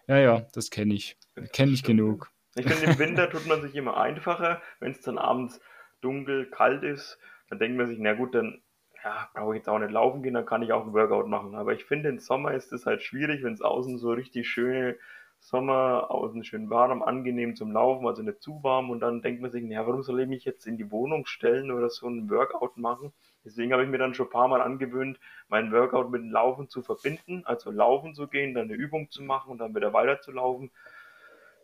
Ja, 0.08 0.20
ja, 0.20 0.48
das 0.54 0.70
kenne 0.70 0.94
ich. 0.94 1.18
Kenne 1.54 1.72
ich 1.72 1.82
genug. 1.82 2.32
Ich 2.56 2.68
finde, 2.68 2.92
im 2.92 3.00
Winter 3.00 3.30
tut 3.30 3.48
man 3.48 3.62
sich 3.62 3.74
immer 3.76 3.98
einfacher, 3.98 4.62
wenn 4.80 4.92
es 4.92 5.02
dann 5.02 5.18
abends 5.18 5.60
dunkel, 6.02 6.52
kalt 6.52 6.84
ist, 6.84 7.18
dann 7.50 7.58
denkt 7.58 7.78
man 7.78 7.88
sich, 7.88 7.98
na 8.00 8.14
gut, 8.14 8.36
dann 8.36 8.62
ja, 9.04 9.30
brauche 9.34 9.54
ich 9.54 9.60
jetzt 9.60 9.70
auch 9.70 9.80
nicht 9.80 9.92
laufen 9.92 10.24
gehen, 10.24 10.34
dann 10.34 10.46
kann 10.46 10.62
ich 10.62 10.74
auch 10.74 10.84
einen 10.84 10.94
Workout 10.94 11.28
machen. 11.28 11.56
Aber 11.56 11.74
ich 11.74 11.86
finde, 11.86 12.10
im 12.10 12.20
Sommer 12.20 12.54
ist 12.54 12.74
es 12.74 12.86
halt 12.86 13.02
schwierig, 13.02 13.44
wenn 13.44 13.54
es 13.54 13.62
außen 13.62 13.98
so 13.98 14.12
richtig 14.12 14.48
schöne 14.50 14.98
Sommer, 15.42 16.12
außen 16.12 16.44
schön 16.44 16.70
warm, 16.70 17.02
angenehm 17.02 17.56
zum 17.56 17.72
Laufen, 17.72 18.06
also 18.06 18.22
nicht 18.22 18.42
zu 18.42 18.62
warm. 18.62 18.90
Und 18.90 19.00
dann 19.00 19.22
denkt 19.22 19.42
man 19.42 19.52
sich, 19.52 19.64
na, 19.66 19.88
warum 19.88 20.04
soll 20.04 20.20
ich 20.20 20.28
mich 20.28 20.44
jetzt 20.44 20.68
in 20.68 20.78
die 20.78 20.92
Wohnung 20.92 21.26
stellen 21.26 21.72
oder 21.72 21.90
so 21.90 22.08
einen 22.08 22.30
Workout 22.30 22.78
machen? 22.78 23.14
Deswegen 23.46 23.72
habe 23.72 23.84
ich 23.84 23.90
mir 23.90 23.98
dann 23.98 24.14
schon 24.14 24.28
ein 24.28 24.32
paar 24.32 24.50
Mal 24.50 24.62
angewöhnt, 24.62 25.20
meinen 25.48 25.72
Workout 25.72 26.12
mit 26.12 26.22
dem 26.22 26.32
Laufen 26.32 26.68
zu 26.68 26.82
verbinden, 26.82 27.44
also 27.46 27.72
laufen 27.72 28.14
zu 28.14 28.28
gehen, 28.28 28.54
dann 28.54 28.66
eine 28.66 28.74
Übung 28.74 29.10
zu 29.12 29.24
machen 29.24 29.52
und 29.52 29.60
dann 29.60 29.74
wieder 29.74 29.94
weiter 29.94 30.20
zu 30.20 30.32
laufen. 30.32 30.72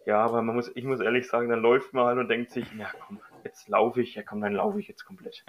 Ja, 0.06 0.24
aber 0.24 0.42
man 0.42 0.56
muss, 0.56 0.72
ich 0.76 0.84
muss 0.86 1.00
ehrlich 1.00 1.28
sagen, 1.28 1.50
dann 1.50 1.62
läuft 1.62 1.94
man 1.94 2.06
halt 2.06 2.20
und 2.20 2.30
denkt 2.30 2.52
sich, 2.52 2.72
ja 2.78 2.92
komm, 3.06 3.20
jetzt 3.44 3.68
laufe 3.68 4.02
ich, 4.02 4.16
ja 4.16 4.24
komm, 4.24 4.40
dann 4.40 4.54
laufe 4.54 4.80
ich 4.80 4.88
jetzt 4.88 5.04
komplett. 5.04 5.44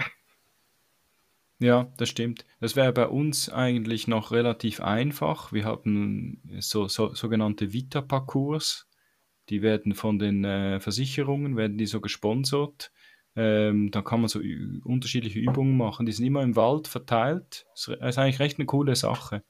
Ja, 1.59 1.91
das 1.97 2.11
stimmt. 2.11 2.45
Das 2.61 2.77
wäre 2.77 2.93
bei 2.93 3.07
uns 3.07 3.49
eigentlich 3.49 4.09
noch 4.09 4.31
relativ 4.31 4.81
einfach. 4.81 5.53
Wir 5.53 5.65
haben 5.65 6.43
so, 6.61 6.87
so 6.87 7.15
sogenannte 7.15 7.73
Vita-Parcours. 7.73 8.89
Die 9.49 9.63
werden 9.63 9.95
von 9.95 10.19
den 10.19 10.45
äh, 10.45 10.81
Versicherungen, 10.81 11.57
werden 11.57 11.79
die 11.79 11.87
so 11.87 12.01
gesponsert. 12.01 12.93
Ähm, 13.37 13.91
da 13.91 14.03
kann 14.03 14.21
man 14.21 14.29
so 14.29 14.41
unterschiedliche 14.85 15.39
Übungen 15.39 15.77
machen. 15.77 16.05
Die 16.05 16.13
sind 16.13 16.27
immer 16.27 16.43
im 16.43 16.57
Wald 16.57 16.89
verteilt. 16.89 17.67
Das 17.75 17.89
ist 17.89 18.19
eigentlich 18.19 18.41
recht 18.41 18.59
eine 18.59 18.67
coole 18.67 18.97
Sache. 18.97 19.43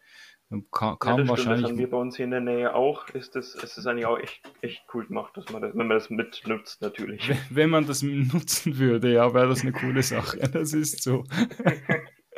Kann 0.71 0.97
ja, 1.05 1.17
das 1.17 1.29
wahrscheinlich. 1.29 1.37
Stimmt, 1.37 1.63
das 1.63 1.71
haben 1.71 1.79
wir 1.79 1.91
bei 1.91 1.97
uns 1.97 2.17
hier 2.17 2.25
in 2.25 2.31
der 2.31 2.41
Nähe 2.41 2.75
auch. 2.75 3.09
Ist 3.09 3.35
das, 3.35 3.57
ist 3.57 3.77
das 3.77 3.87
eigentlich 3.87 4.07
auch 4.07 4.19
echt, 4.19 4.43
echt 4.61 4.85
cool 4.95 5.05
gemacht, 5.05 5.37
dass 5.37 5.51
man 5.51 5.61
das, 5.61 5.73
wenn 5.75 5.89
man 5.89 5.97
das 5.97 6.09
mitnutzt, 6.09 6.81
natürlich. 6.83 7.29
Wenn, 7.29 7.39
wenn 7.51 7.71
man 7.71 7.87
das 7.87 8.03
nutzen 8.03 8.79
würde, 8.79 9.13
ja, 9.13 9.35
wäre 9.35 9.49
das 9.49 9.63
eine 9.63 9.73
coole 9.73 10.03
Sache. 10.03 10.39
Das 10.53 10.73
ist 10.73 11.03
so. 11.03 11.25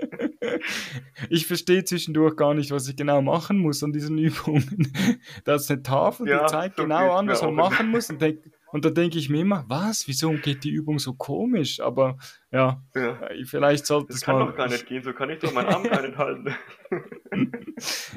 ich 1.30 1.46
verstehe 1.46 1.84
zwischendurch 1.84 2.36
gar 2.36 2.54
nicht, 2.54 2.70
was 2.70 2.88
ich 2.88 2.96
genau 2.96 3.20
machen 3.20 3.58
muss 3.58 3.82
an 3.82 3.92
diesen 3.92 4.16
Übungen. 4.16 4.92
Da 5.44 5.56
ist 5.56 5.70
eine 5.70 5.82
Tafel, 5.82 6.28
ja, 6.28 6.44
die 6.44 6.50
zeigt 6.50 6.76
so 6.76 6.82
genau 6.82 7.12
an, 7.12 7.28
was 7.28 7.42
man 7.42 7.54
machen 7.54 7.90
muss. 7.90 8.08
Und 8.10 8.22
denk, 8.22 8.40
und 8.70 8.84
da 8.84 8.90
denke 8.90 9.18
ich 9.18 9.30
mir 9.30 9.40
immer, 9.40 9.64
was, 9.68 10.06
wieso 10.08 10.30
geht 10.32 10.64
die 10.64 10.70
Übung 10.70 10.98
so 10.98 11.14
komisch? 11.14 11.80
Aber 11.80 12.18
ja, 12.50 12.82
ja. 12.94 13.20
Äh, 13.28 13.44
vielleicht 13.44 13.86
sollte 13.86 14.12
es 14.12 14.26
mal... 14.26 14.34
Das 14.34 14.40
kann 14.40 14.46
doch 14.46 14.56
gar 14.56 14.68
nicht 14.68 14.86
gehen, 14.86 15.02
so 15.02 15.12
kann 15.12 15.30
ich 15.30 15.38
doch 15.38 15.52
meinen 15.52 15.68
Arm 15.68 15.84
gar 15.84 16.02
nicht 16.02 16.18
halten. 16.18 16.54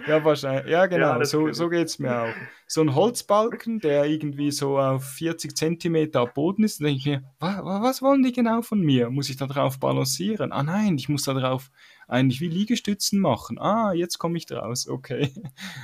ja, 0.08 0.24
wahrscheinlich. 0.24 0.72
Ja, 0.72 0.86
genau, 0.88 1.20
ja, 1.20 1.26
so, 1.26 1.52
so 1.54 1.70
geht 1.70 1.88
es 1.88 2.00
mir 2.00 2.24
auch. 2.24 2.34
So 2.68 2.82
ein 2.82 2.96
Holzbalken, 2.96 3.80
der 3.80 4.06
irgendwie 4.06 4.52
so 4.52 4.78
auf 4.78 5.06
40 5.06 5.56
Zentimeter 5.56 6.22
am 6.22 6.30
Boden 6.34 6.64
ist, 6.64 6.82
denke 6.82 6.98
ich 6.98 7.06
mir, 7.06 7.24
was, 7.40 7.58
was 7.64 8.02
wollen 8.02 8.24
die 8.24 8.34
genau 8.34 8.62
von 8.62 8.82
mir? 8.82 9.10
Muss 9.10 9.30
ich 9.30 9.38
da 9.38 9.48
drauf 9.48 9.80
balancieren? 9.80 10.52
Ah 10.52 10.64
nein, 10.64 10.98
ich 10.98 11.08
muss 11.08 11.24
da 11.24 11.34
drauf 11.34 11.72
eigentlich 12.08 12.42
wie 12.42 12.50
Liegestützen 12.50 13.20
machen. 13.20 13.58
Ah, 13.58 13.94
jetzt 13.94 14.18
komme 14.18 14.38
ich 14.38 14.46
draus, 14.46 14.88
okay. 14.88 15.32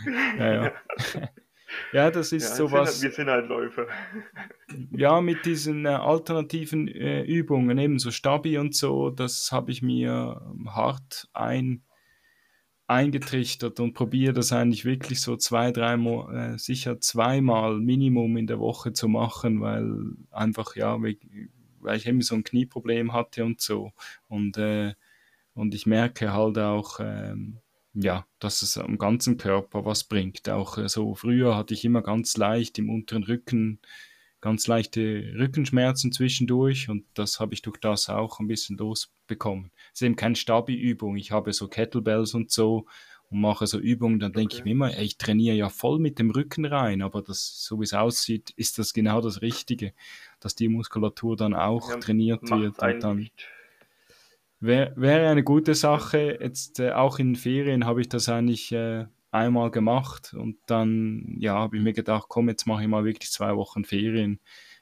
ja, 0.38 0.54
ja. 0.54 0.72
Ja, 1.94 2.12
das 2.12 2.32
ist 2.32 2.50
ja, 2.50 2.56
sowas. 2.56 3.00
Sind, 3.00 3.10
wir 3.10 3.16
sind 3.16 3.30
halt 3.30 3.48
Läufer. 3.48 3.88
Ja, 4.92 5.22
mit 5.22 5.46
diesen 5.46 5.86
äh, 5.86 5.90
alternativen 5.90 6.88
äh, 6.88 7.24
Übungen, 7.24 7.78
eben 7.78 8.00
so 8.00 8.12
Stabi 8.12 8.58
und 8.58 8.76
so, 8.76 9.10
das 9.10 9.52
habe 9.52 9.72
ich 9.72 9.82
mir 9.82 10.42
ähm, 10.52 10.76
hart 10.76 11.30
ein, 11.34 11.84
eingetrichtert 12.88 13.80
und 13.80 13.94
probiere 13.94 14.34
das 14.34 14.52
eigentlich 14.52 14.86
wirklich 14.86 15.22
so 15.22 15.38
zwei, 15.38 15.72
dreimal, 15.72 16.54
äh, 16.54 16.58
sicher 16.58 17.00
zweimal 17.00 17.80
Minimum 17.80 18.38
in 18.38 18.48
der 18.48 18.60
Woche 18.60 18.94
zu 18.94 19.08
machen, 19.08 19.62
weil 19.62 20.14
einfach, 20.32 20.76
ja, 20.76 21.02
weil, 21.02 21.18
ich 21.96 22.06
eben 22.06 22.22
so 22.22 22.36
ein 22.36 22.44
Knieproblem 22.44 23.14
hatte 23.14 23.46
und 23.46 23.62
so. 23.62 23.92
Und, 24.28 24.58
äh, 24.58 24.94
und 25.54 25.74
ich 25.74 25.86
merke 25.86 26.34
halt 26.34 26.58
auch, 26.58 27.00
ähm, 27.02 27.60
ja, 28.00 28.26
dass 28.40 28.62
es 28.62 28.78
am 28.78 28.98
ganzen 28.98 29.38
Körper 29.38 29.86
was 29.86 30.04
bringt. 30.04 30.48
Auch 30.50 30.78
äh, 30.78 30.88
so 30.88 31.16
früher 31.16 31.56
hatte 31.56 31.74
ich 31.74 31.84
immer 31.84 32.02
ganz 32.02 32.38
leicht 32.38 32.78
im 32.80 32.90
unteren 32.90 33.24
Rücken 33.24 33.80
ganz 34.40 34.68
leichte 34.68 35.34
Rückenschmerzen 35.36 36.12
zwischendurch 36.12 36.90
und 36.90 37.06
das 37.16 37.40
habe 37.40 37.56
ich 37.56 37.64
durch 37.64 37.80
das 37.80 38.08
auch 38.08 38.40
ein 38.40 38.48
bisschen 38.48 38.78
losbekommen. 38.78 39.72
Es 39.94 40.02
ist 40.02 40.06
eben 40.06 40.16
keine 40.16 40.36
Stabi-Übung. 40.36 41.18
Ich 41.18 41.32
habe 41.32 41.52
so 41.54 41.68
Kettlebells 41.68 42.36
und 42.36 42.52
so 42.52 42.86
und 43.30 43.42
mache 43.42 43.66
so 43.66 43.80
Übungen, 43.80 44.20
dann 44.20 44.32
okay. 44.32 44.42
denke 44.42 44.56
ich 44.56 44.64
mir 44.64 44.72
immer, 44.72 44.96
ey, 44.96 45.04
ich 45.04 45.18
trainiere 45.18 45.56
ja 45.56 45.70
voll 45.70 45.98
mit 45.98 46.20
dem 46.20 46.30
Rücken 46.30 46.66
rein, 46.66 47.02
aber 47.02 47.24
das, 47.24 47.64
so 47.64 47.80
wie 47.80 47.84
es 47.84 47.94
aussieht, 47.94 48.52
ist 48.52 48.78
das 48.78 48.94
genau 48.94 49.22
das 49.22 49.42
Richtige, 49.42 49.94
dass 50.40 50.54
die 50.54 50.70
Muskulatur 50.70 51.36
dann 51.36 51.56
auch 51.56 51.90
ja, 51.90 51.98
trainiert 51.98 52.44
wird 52.50 52.80
und 52.80 53.04
dann. 53.04 53.18
Nicht 53.18 53.48
Wär, 54.60 54.94
wäre 54.96 55.30
eine 55.30 55.44
gute 55.44 55.76
Sache. 55.76 56.40
Jetzt 56.42 56.80
äh, 56.80 56.92
auch 56.92 57.20
in 57.20 57.36
Ferien 57.36 57.86
habe 57.86 58.02
ich 58.02 58.10
das 58.10 58.28
eigentlich 58.28 58.72
äh, 58.72 59.06
einmal 59.32 59.72
gemacht 59.72 60.34
und 60.34 60.58
dann 60.66 61.36
ja, 61.40 61.54
habe 61.54 61.78
ich 61.78 61.84
mir 61.84 61.94
gedacht, 61.94 62.26
komm, 62.28 62.50
jetzt 62.50 62.66
mache 62.66 62.82
ich 62.82 62.88
mal 62.88 63.06
wirklich 63.06 63.32
zwei 63.32 63.56
Wochen 63.56 63.86
Ferien 63.86 64.40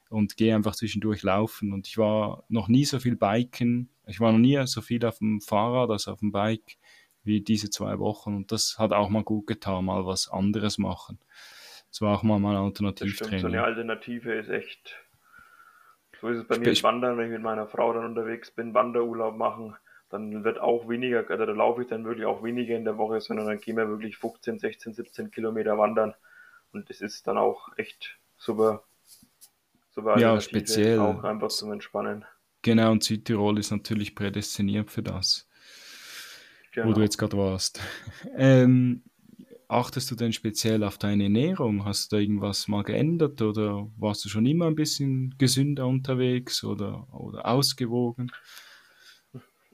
und 0.10 0.38
gehe 0.38 0.56
einfach 0.56 0.76
zwischendurch 0.76 1.24
laufen. 1.24 1.74
Und 1.74 1.88
ich 1.88 1.98
war 1.98 2.46
noch 2.48 2.68
nie 2.68 2.86
so 2.86 3.00
viel 3.00 3.16
Biken, 3.16 3.90
ich 4.08 4.20
war 4.20 4.32
noch 4.32 4.40
nie 4.40 4.66
so 4.66 4.82
viel 4.82 5.04
auf 5.06 5.18
dem 5.18 5.42
Fahrrad 5.42 5.90
als 5.90 6.08
auf 6.08 6.20
dem 6.20 6.32
Bike 6.32 6.78
wie 7.24 7.42
diese 7.42 7.70
zwei 7.70 8.00
Wochen. 8.00 8.36
Und 8.36 8.52
das 8.52 8.78
hat 8.78 8.94
auch 8.94 9.10
mal 9.10 9.24
gut 9.24 9.48
getan, 9.48 9.86
mal 9.86 10.06
was 10.06 10.30
anderes 10.30 10.78
machen. 10.78 11.20
Das 11.90 12.02
war 12.02 12.18
auch 12.18 12.24
mal 12.24 12.40
mein 12.40 12.56
Alternativtraining. 12.56 13.40
So 13.40 13.48
eine 13.48 13.64
Alternative 13.64 14.34
ist 14.34 14.50
echt 14.50 14.96
so 16.26 16.32
ist 16.32 16.40
es 16.40 16.48
bei 16.48 16.58
mir 16.58 16.70
mit 16.70 16.84
Wandern, 16.84 17.18
wenn 17.18 17.28
ich 17.28 17.34
mit 17.34 17.44
meiner 17.44 17.68
Frau 17.68 17.94
dann 17.94 18.06
unterwegs 18.06 18.50
bin, 18.50 18.74
Wanderurlaub 18.74 19.38
machen, 19.38 19.76
dann 20.10 20.44
wird 20.44 20.60
auch 20.60 20.90
weniger, 20.90 21.30
also 21.30 21.46
da 21.46 21.52
laufe 21.52 21.84
ich 21.84 21.88
dann 21.88 22.04
wirklich 22.04 22.26
auch 22.26 22.44
weniger 22.44 22.76
in 22.76 22.84
der 22.84 22.98
Woche, 22.98 23.22
sondern 23.22 23.46
dann 23.46 23.60
gehen 23.60 23.78
wir 23.78 23.88
wirklich 23.88 24.18
15, 24.18 24.58
16, 24.58 24.94
17 24.96 25.30
Kilometer 25.30 25.78
wandern. 25.78 26.16
Und 26.72 26.90
das 26.90 27.02
ist 27.02 27.28
dann 27.28 27.38
auch 27.38 27.70
echt 27.78 28.18
super, 28.38 28.84
super 29.92 30.18
ja, 30.18 30.42
speziell. 30.42 31.00
Auch 31.00 31.24
einfach 31.24 31.50
zum 31.50 31.72
Entspannen. 31.72 32.26
Genau, 32.64 32.92
und 32.92 33.04
Südtirol 33.04 33.60
ist 33.60 33.70
natürlich 33.70 34.16
prädestiniert 34.16 34.90
für 34.90 35.04
das, 35.04 35.48
genau. 36.72 36.88
wo 36.88 36.94
du 36.94 37.02
jetzt 37.02 37.20
gerade 37.20 37.38
warst. 37.38 37.80
ähm, 38.36 39.04
achtest 39.68 40.12
du 40.12 40.16
denn 40.16 40.34
speziell 40.34 40.84
auf 40.84 40.98
deine 40.98 41.24
Ernährung? 41.24 41.86
Hast 41.86 42.12
du 42.12 42.16
da 42.16 42.22
irgendwas 42.22 42.68
mal 42.68 42.84
geändert 42.84 43.42
oder 43.42 43.88
warst 43.98 44.26
du 44.26 44.30
schon 44.30 44.46
immer 44.46 44.68
ein 44.68 44.76
bisschen 44.76 45.36
gesünder 45.38 45.88
unterwegs 45.88 46.64
oder, 46.64 47.08
oder 47.14 47.46
ausgewogen? 47.46 48.32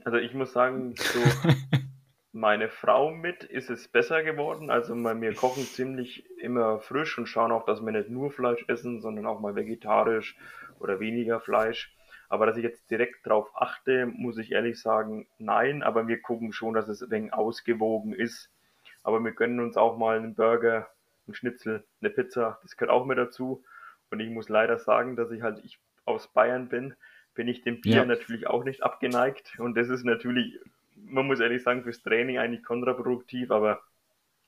Also 0.04 0.18
ich 0.18 0.34
muss 0.34 0.54
sagen, 0.54 0.96
so 0.96 1.20
meine 2.32 2.70
Frau 2.70 3.12
mit 3.12 3.44
ist 3.44 3.70
es 3.70 3.88
besser 3.88 4.24
geworden. 4.24 4.70
Also 4.70 4.96
wir 4.96 5.34
kochen 5.34 5.64
ziemlich 5.64 6.26
immer 6.38 6.80
frisch 6.80 7.18
und 7.18 7.28
schauen 7.28 7.52
auch, 7.52 7.66
dass 7.66 7.82
wir 7.82 7.92
nicht 7.92 8.10
nur 8.10 8.32
Fleisch 8.32 8.64
essen, 8.68 9.02
sondern 9.02 9.26
auch 9.26 9.40
mal 9.40 9.56
vegetarisch 9.56 10.38
oder 10.80 11.00
weniger 11.00 11.40
Fleisch. 11.40 11.96
Aber 12.30 12.46
dass 12.46 12.56
ich 12.56 12.64
jetzt 12.64 12.90
direkt 12.90 13.28
drauf 13.28 13.50
achte, 13.56 14.06
muss 14.06 14.38
ich 14.38 14.54
ehrlich 14.54 14.80
sagen, 14.80 15.28
nein. 15.38 15.84
Aber 15.84 16.08
wir 16.08 16.22
gucken 16.22 16.54
schon, 16.54 16.74
dass 16.74 16.88
es 16.88 17.02
ein 17.02 17.12
wenig 17.12 17.34
ausgewogen 17.34 18.14
ist 18.14 18.51
aber 19.04 19.20
wir 19.24 19.32
gönnen 19.32 19.60
uns 19.60 19.78
auch 19.78 19.98
mal 19.98 20.18
einen 20.18 20.36
Burger, 20.36 20.90
einen 21.28 21.36
Schnitzel, 21.36 21.86
eine 22.02 22.10
Pizza, 22.10 22.60
das 22.62 22.78
gehört 22.78 22.92
auch 22.92 23.06
mit 23.06 23.18
dazu. 23.18 23.64
Und 24.10 24.20
ich 24.20 24.30
muss 24.30 24.50
leider 24.50 24.78
sagen, 24.78 25.16
dass 25.16 25.32
ich 25.32 25.42
halt 25.42 25.64
ich 25.64 25.80
aus 26.06 26.28
Bayern 26.28 26.68
bin, 26.68 26.96
bin 27.34 27.48
ich 27.48 27.62
dem 27.62 27.82
Bier 27.82 27.98
ja. 27.98 28.06
natürlich 28.06 28.48
auch 28.48 28.64
nicht 28.64 28.84
abgeneigt. 28.84 29.58
Und 29.58 29.76
das 29.78 29.90
ist 29.90 30.04
natürlich, 30.04 30.60
man 30.96 31.28
muss 31.28 31.40
ehrlich 31.40 31.64
sagen, 31.64 31.84
fürs 31.84 32.02
Training 32.02 32.38
eigentlich 32.38 32.64
kontraproduktiv, 32.64 33.52
aber 33.52 33.82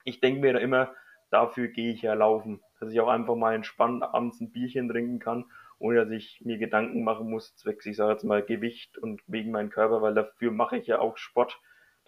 ich 0.04 0.20
denke 0.20 0.42
mir 0.42 0.54
da 0.54 0.60
immer, 0.60 0.94
dafür 1.30 1.68
gehe 1.68 1.94
ich 1.94 2.02
ja 2.02 2.13
laufen, 2.13 2.62
dass 2.80 2.92
ich 2.92 3.00
auch 3.00 3.08
einfach 3.08 3.36
mal 3.36 3.56
entspannt 3.56 4.04
abends 4.04 4.42
ein 4.42 4.52
Bierchen 4.52 4.89
trinken 4.89 5.20
kann, 5.20 5.46
ohne 5.80 6.04
dass 6.04 6.12
ich 6.12 6.42
mir 6.44 6.58
Gedanken 6.58 7.04
machen 7.04 7.30
muss, 7.30 7.56
zwecks, 7.56 7.86
ich 7.86 7.96
sage 7.96 8.12
jetzt 8.12 8.24
mal 8.24 8.44
Gewicht 8.44 8.98
und 8.98 9.22
wegen 9.28 9.52
meinem 9.52 9.70
Körper, 9.70 10.02
weil 10.02 10.13
dafür 10.13 10.52
mache 10.52 10.78
ich 10.78 10.88
ja 10.88 11.00
auch 11.00 11.18
Sport 11.18 11.60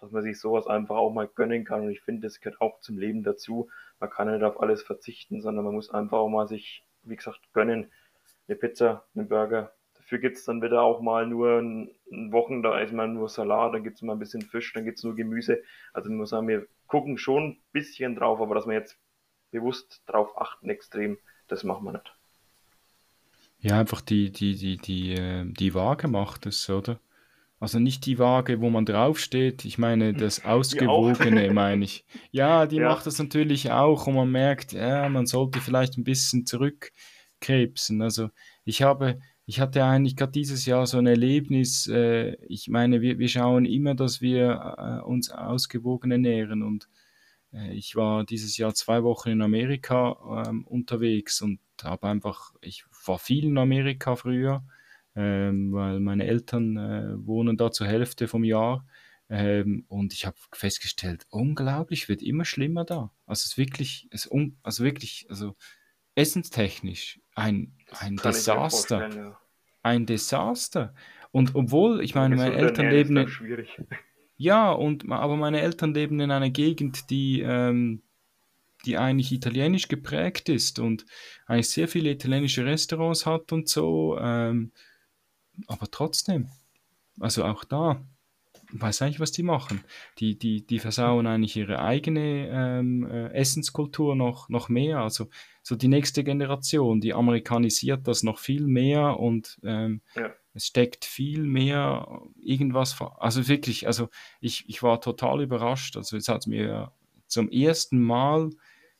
dass 0.06 0.12
man 0.12 0.22
sich 0.22 0.38
sowas 0.38 0.68
einfach 0.68 0.96
auch 0.96 1.12
mal 1.12 1.26
gönnen 1.26 1.64
kann. 1.64 1.82
Und 1.82 1.90
ich 1.90 2.00
finde, 2.00 2.22
das 2.22 2.40
gehört 2.40 2.60
auch 2.60 2.80
zum 2.80 2.96
Leben 2.96 3.24
dazu. 3.24 3.68
Man 3.98 4.08
kann 4.08 4.30
nicht 4.30 4.44
auf 4.44 4.60
alles 4.60 4.82
verzichten, 4.82 5.40
sondern 5.40 5.64
man 5.64 5.74
muss 5.74 5.90
einfach 5.90 6.18
auch 6.18 6.28
mal 6.28 6.46
sich, 6.46 6.84
wie 7.02 7.16
gesagt, 7.16 7.40
gönnen. 7.52 7.90
Eine 8.46 8.56
Pizza, 8.56 9.04
einen 9.16 9.28
Burger. 9.28 9.72
Dafür 9.94 10.18
gibt 10.18 10.36
es 10.36 10.44
dann 10.44 10.62
wieder 10.62 10.82
auch 10.82 11.00
mal 11.00 11.26
nur 11.26 11.58
ein, 11.58 11.90
Wochen, 12.30 12.62
da 12.62 12.78
ist 12.78 12.92
mal 12.92 13.08
nur 13.08 13.28
Salat, 13.28 13.74
dann 13.74 13.82
gibt 13.82 13.96
es 13.96 14.02
mal 14.02 14.12
ein 14.12 14.20
bisschen 14.20 14.42
Fisch, 14.42 14.72
dann 14.72 14.84
gibt 14.84 14.98
es 14.98 15.04
nur 15.04 15.16
Gemüse. 15.16 15.60
Also 15.92 16.08
man 16.08 16.18
muss 16.18 16.30
sagen, 16.30 16.46
wir 16.46 16.68
gucken 16.86 17.18
schon 17.18 17.44
ein 17.44 17.62
bisschen 17.72 18.14
drauf, 18.14 18.40
aber 18.40 18.54
dass 18.54 18.68
wir 18.68 18.74
jetzt 18.74 18.96
bewusst 19.50 20.04
drauf 20.06 20.40
achten 20.40 20.70
extrem, 20.70 21.18
das 21.48 21.64
machen 21.64 21.84
wir 21.84 21.92
nicht. 21.94 22.14
Ja, 23.58 23.80
einfach 23.80 24.00
die, 24.00 24.30
die, 24.30 24.54
die, 24.54 24.76
die, 24.76 25.14
äh, 25.14 25.44
die 25.44 25.74
Waage 25.74 26.06
macht 26.06 26.46
es, 26.46 26.70
oder? 26.70 27.00
Also 27.58 27.78
nicht 27.78 28.04
die 28.04 28.18
Waage, 28.18 28.60
wo 28.60 28.68
man 28.68 28.84
draufsteht, 28.84 29.64
ich 29.64 29.78
meine 29.78 30.12
das 30.12 30.44
Ausgewogene, 30.44 31.52
meine 31.54 31.84
ich. 31.84 32.04
Ja, 32.30 32.66
die 32.66 32.76
ja. 32.76 32.88
macht 32.88 33.06
das 33.06 33.18
natürlich 33.18 33.70
auch 33.70 34.06
und 34.06 34.14
man 34.14 34.30
merkt, 34.30 34.72
ja, 34.72 35.08
man 35.08 35.26
sollte 35.26 35.60
vielleicht 35.60 35.96
ein 35.96 36.04
bisschen 36.04 36.44
zurückkrebsen. 36.44 38.02
Also 38.02 38.28
ich 38.64 38.82
habe, 38.82 39.20
ich 39.46 39.58
hatte 39.58 39.82
eigentlich 39.84 40.16
gerade 40.16 40.32
dieses 40.32 40.66
Jahr 40.66 40.86
so 40.86 40.98
ein 40.98 41.06
Erlebnis, 41.06 41.86
äh, 41.86 42.36
ich 42.46 42.68
meine, 42.68 43.00
wir, 43.00 43.18
wir 43.18 43.28
schauen 43.28 43.64
immer, 43.64 43.94
dass 43.94 44.20
wir 44.20 44.76
äh, 44.76 45.06
uns 45.06 45.30
ausgewogen 45.30 46.10
ernähren 46.10 46.62
und 46.62 46.90
äh, 47.54 47.72
ich 47.72 47.96
war 47.96 48.24
dieses 48.24 48.58
Jahr 48.58 48.74
zwei 48.74 49.02
Wochen 49.02 49.30
in 49.30 49.40
Amerika 49.40 50.44
ähm, 50.46 50.66
unterwegs 50.66 51.40
und 51.40 51.60
habe 51.82 52.08
einfach, 52.08 52.52
ich 52.60 52.84
war 53.06 53.18
viel 53.18 53.44
in 53.44 53.56
Amerika 53.56 54.14
früher 54.14 54.62
ähm, 55.16 55.72
weil 55.72 55.98
meine 56.00 56.26
Eltern 56.26 56.76
äh, 56.76 57.26
wohnen 57.26 57.56
da 57.56 57.72
zur 57.72 57.86
Hälfte 57.86 58.28
vom 58.28 58.44
Jahr. 58.44 58.86
Ähm, 59.28 59.84
und 59.88 60.12
ich 60.12 60.26
habe 60.26 60.36
festgestellt, 60.52 61.26
unglaublich, 61.30 62.08
wird 62.08 62.22
immer 62.22 62.44
schlimmer 62.44 62.84
da. 62.84 63.10
Also 63.26 63.40
es 63.40 63.46
ist 63.46 63.58
wirklich, 63.58 64.08
es 64.10 64.30
un, 64.30 64.56
also 64.62 64.84
wirklich, 64.84 65.26
also 65.28 65.56
essenstechnisch 66.14 67.20
ein, 67.34 67.72
ein 67.98 68.16
Desaster. 68.16 69.08
Ja. 69.14 69.38
Ein 69.82 70.06
Desaster. 70.06 70.94
Und 71.32 71.54
obwohl, 71.54 72.02
ich 72.02 72.14
meine, 72.14 72.36
meine 72.36 72.54
Eltern 72.54 72.90
leben. 72.90 73.16
In, 73.16 73.56
ja, 74.36 74.70
und, 74.70 75.10
aber 75.10 75.36
meine 75.36 75.60
Eltern 75.60 75.94
leben 75.94 76.20
in 76.20 76.30
einer 76.30 76.50
Gegend, 76.50 77.10
die, 77.10 77.40
ähm, 77.40 78.02
die 78.84 78.96
eigentlich 78.98 79.32
italienisch 79.32 79.88
geprägt 79.88 80.48
ist 80.48 80.78
und 80.78 81.04
eigentlich 81.46 81.68
sehr 81.68 81.88
viele 81.88 82.10
italienische 82.10 82.64
Restaurants 82.64 83.26
hat 83.26 83.52
und 83.52 83.68
so. 83.68 84.18
Ähm, 84.20 84.72
aber 85.66 85.90
trotzdem, 85.90 86.48
also 87.20 87.44
auch 87.44 87.64
da, 87.64 88.04
weiß 88.72 89.02
eigentlich, 89.02 89.20
was 89.20 89.32
die 89.32 89.42
machen. 89.42 89.84
Die, 90.18 90.38
die, 90.38 90.66
die 90.66 90.78
versauen 90.78 91.26
eigentlich 91.26 91.56
ihre 91.56 91.80
eigene 91.80 92.48
ähm, 92.50 93.06
äh, 93.08 93.28
Essenskultur 93.32 94.16
noch, 94.16 94.48
noch 94.48 94.68
mehr. 94.68 95.00
Also 95.00 95.28
so 95.62 95.76
die 95.76 95.88
nächste 95.88 96.24
Generation, 96.24 97.00
die 97.00 97.14
amerikanisiert 97.14 98.06
das 98.06 98.22
noch 98.22 98.38
viel 98.38 98.66
mehr 98.66 99.18
und 99.18 99.58
ähm, 99.62 100.02
ja. 100.14 100.30
es 100.54 100.66
steckt 100.66 101.04
viel 101.04 101.42
mehr 101.42 102.22
irgendwas 102.40 102.92
vor. 102.92 103.22
Also 103.22 103.48
wirklich, 103.48 103.86
also 103.86 104.08
ich, 104.40 104.68
ich 104.68 104.82
war 104.82 105.00
total 105.00 105.42
überrascht. 105.42 105.96
Also 105.96 106.16
es 106.16 106.28
hat 106.28 106.46
mir 106.46 106.92
zum 107.26 107.50
ersten 107.50 108.00
Mal 108.00 108.50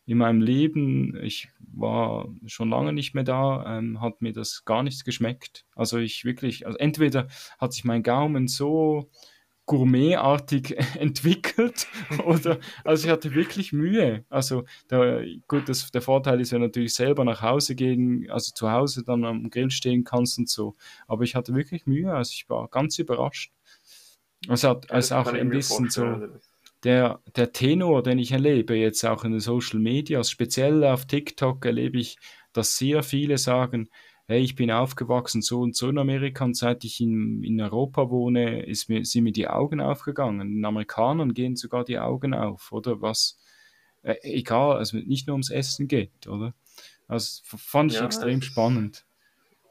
in 0.06 0.18
meinem 0.18 0.40
Leben, 0.40 1.16
ich 1.20 1.48
war 1.58 2.28
schon 2.46 2.70
lange 2.70 2.92
nicht 2.92 3.14
mehr 3.14 3.24
da, 3.24 3.78
ähm, 3.78 4.00
hat 4.00 4.22
mir 4.22 4.32
das 4.32 4.64
gar 4.64 4.84
nichts 4.84 5.04
geschmeckt. 5.04 5.66
Also 5.74 5.98
ich 5.98 6.24
wirklich, 6.24 6.64
also 6.64 6.78
entweder 6.78 7.26
hat 7.58 7.72
sich 7.72 7.84
mein 7.84 8.04
Gaumen 8.04 8.46
so 8.46 9.10
gourmetartig 9.66 10.76
entwickelt 10.98 11.88
oder 12.24 12.58
also 12.84 13.06
ich 13.06 13.10
hatte 13.10 13.34
wirklich 13.34 13.72
Mühe. 13.72 14.24
Also 14.30 14.64
der, 14.90 15.26
gut, 15.48 15.68
das, 15.68 15.90
der 15.90 16.02
Vorteil 16.02 16.40
ist 16.40 16.52
ja 16.52 16.60
natürlich 16.60 16.94
selber 16.94 17.24
nach 17.24 17.42
Hause 17.42 17.74
gehen, 17.74 18.30
also 18.30 18.52
zu 18.54 18.70
Hause 18.70 19.02
dann 19.02 19.24
am 19.24 19.50
Grill 19.50 19.70
stehen 19.70 20.04
kannst 20.04 20.38
und 20.38 20.48
so. 20.48 20.76
Aber 21.08 21.24
ich 21.24 21.34
hatte 21.34 21.52
wirklich 21.54 21.86
Mühe, 21.86 22.14
also 22.14 22.30
ich 22.32 22.48
war 22.48 22.68
ganz 22.68 22.96
überrascht. 23.00 23.52
Es 24.48 24.62
hat 24.62 24.88
also 24.92 25.16
auch 25.16 25.32
ein 25.32 25.48
bisschen 25.48 25.90
so 25.90 26.04
also 26.04 26.28
der, 26.86 27.20
der 27.34 27.50
Tenor, 27.50 28.04
den 28.04 28.20
ich 28.20 28.30
erlebe, 28.30 28.76
jetzt 28.76 29.04
auch 29.04 29.24
in 29.24 29.32
den 29.32 29.40
Social 29.40 29.80
Media, 29.80 30.22
speziell 30.22 30.84
auf 30.84 31.04
TikTok 31.04 31.66
erlebe 31.66 31.98
ich, 31.98 32.16
dass 32.52 32.78
sehr 32.78 33.02
viele 33.02 33.38
sagen, 33.38 33.90
hey, 34.28 34.40
ich 34.40 34.54
bin 34.54 34.70
aufgewachsen 34.70 35.42
so 35.42 35.60
und 35.62 35.74
so 35.74 35.88
in 35.88 35.98
Amerika 35.98 36.44
und 36.44 36.56
seit 36.56 36.84
ich 36.84 37.00
in, 37.00 37.42
in 37.42 37.60
Europa 37.60 38.08
wohne, 38.10 38.64
ist 38.64 38.88
mir, 38.88 39.04
sind 39.04 39.24
mir 39.24 39.32
die 39.32 39.48
Augen 39.48 39.80
aufgegangen. 39.80 40.48
Den 40.48 40.64
Amerikanern 40.64 41.34
gehen 41.34 41.56
sogar 41.56 41.84
die 41.84 41.98
Augen 41.98 42.34
auf, 42.34 42.70
oder 42.70 43.02
was? 43.02 43.40
Äh, 44.02 44.18
egal, 44.22 44.76
also 44.76 44.96
nicht 44.96 45.26
nur 45.26 45.34
ums 45.34 45.50
Essen 45.50 45.88
geht, 45.88 46.28
oder? 46.28 46.54
Also 47.08 47.42
fand 47.44 47.92
ich 47.92 47.98
ja, 47.98 48.06
extrem 48.06 48.42
spannend. 48.42 49.04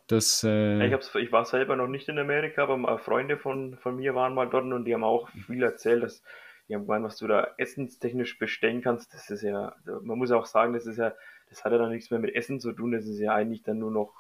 Das, 0.07 0.43
äh, 0.43 0.85
ich, 0.85 1.15
ich, 1.15 1.31
war 1.31 1.45
selber 1.45 1.77
noch 1.77 1.87
nicht 1.87 2.09
in 2.09 2.19
Amerika, 2.19 2.63
aber 2.63 2.99
Freunde 2.99 3.37
von, 3.37 3.77
von 3.77 3.95
mir 3.95 4.15
waren 4.15 4.35
mal 4.35 4.49
dort 4.49 4.65
und 4.65 4.83
die 4.83 4.93
haben 4.93 5.05
auch 5.05 5.29
viel 5.47 5.63
erzählt, 5.63 6.03
dass 6.03 6.21
die 6.67 6.75
haben 6.75 6.87
was 6.87 7.17
du 7.17 7.27
da 7.27 7.53
essenstechnisch 7.57 8.39
bestellen 8.39 8.81
kannst, 8.81 9.13
das 9.13 9.29
ist 9.29 9.43
ja, 9.43 9.75
man 10.01 10.17
muss 10.17 10.31
auch 10.31 10.45
sagen, 10.45 10.73
das 10.73 10.85
ist 10.85 10.97
ja, 10.97 11.13
das 11.49 11.63
hat 11.63 11.71
ja 11.71 11.77
dann 11.77 11.91
nichts 11.91 12.09
mehr 12.09 12.19
mit 12.19 12.33
Essen 12.35 12.59
zu 12.59 12.71
tun, 12.73 12.91
das 12.91 13.05
ist 13.05 13.19
ja 13.19 13.33
eigentlich 13.33 13.63
dann 13.63 13.79
nur 13.79 13.91
noch 13.91 14.13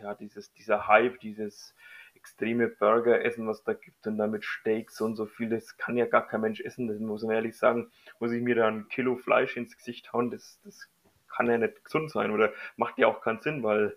ja, 0.00 0.14
dieses, 0.14 0.52
dieser 0.52 0.88
Hype, 0.88 1.20
dieses 1.20 1.74
extreme 2.14 2.68
Burger-Essen, 2.68 3.46
was 3.46 3.64
da 3.64 3.72
gibt 3.72 4.06
und 4.06 4.18
damit 4.18 4.44
Steaks 4.44 5.00
und 5.00 5.16
so 5.16 5.26
viel, 5.26 5.48
das 5.48 5.76
kann 5.76 5.96
ja 5.96 6.06
gar 6.06 6.26
kein 6.26 6.40
Mensch 6.40 6.60
essen. 6.60 6.86
Das 6.86 6.98
muss 6.98 7.22
man 7.24 7.34
ehrlich 7.34 7.56
sagen, 7.56 7.90
muss 8.20 8.32
ich 8.32 8.42
mir 8.42 8.54
da 8.54 8.68
ein 8.68 8.88
Kilo 8.88 9.16
Fleisch 9.16 9.56
ins 9.56 9.76
Gesicht 9.76 10.12
hauen, 10.12 10.30
das, 10.30 10.60
das 10.64 10.88
kann 11.34 11.48
ja 11.48 11.58
nicht 11.58 11.84
gesund 11.84 12.10
sein 12.10 12.30
oder 12.30 12.52
macht 12.76 12.98
ja 12.98 13.06
auch 13.06 13.22
keinen 13.22 13.40
Sinn, 13.40 13.62
weil 13.62 13.96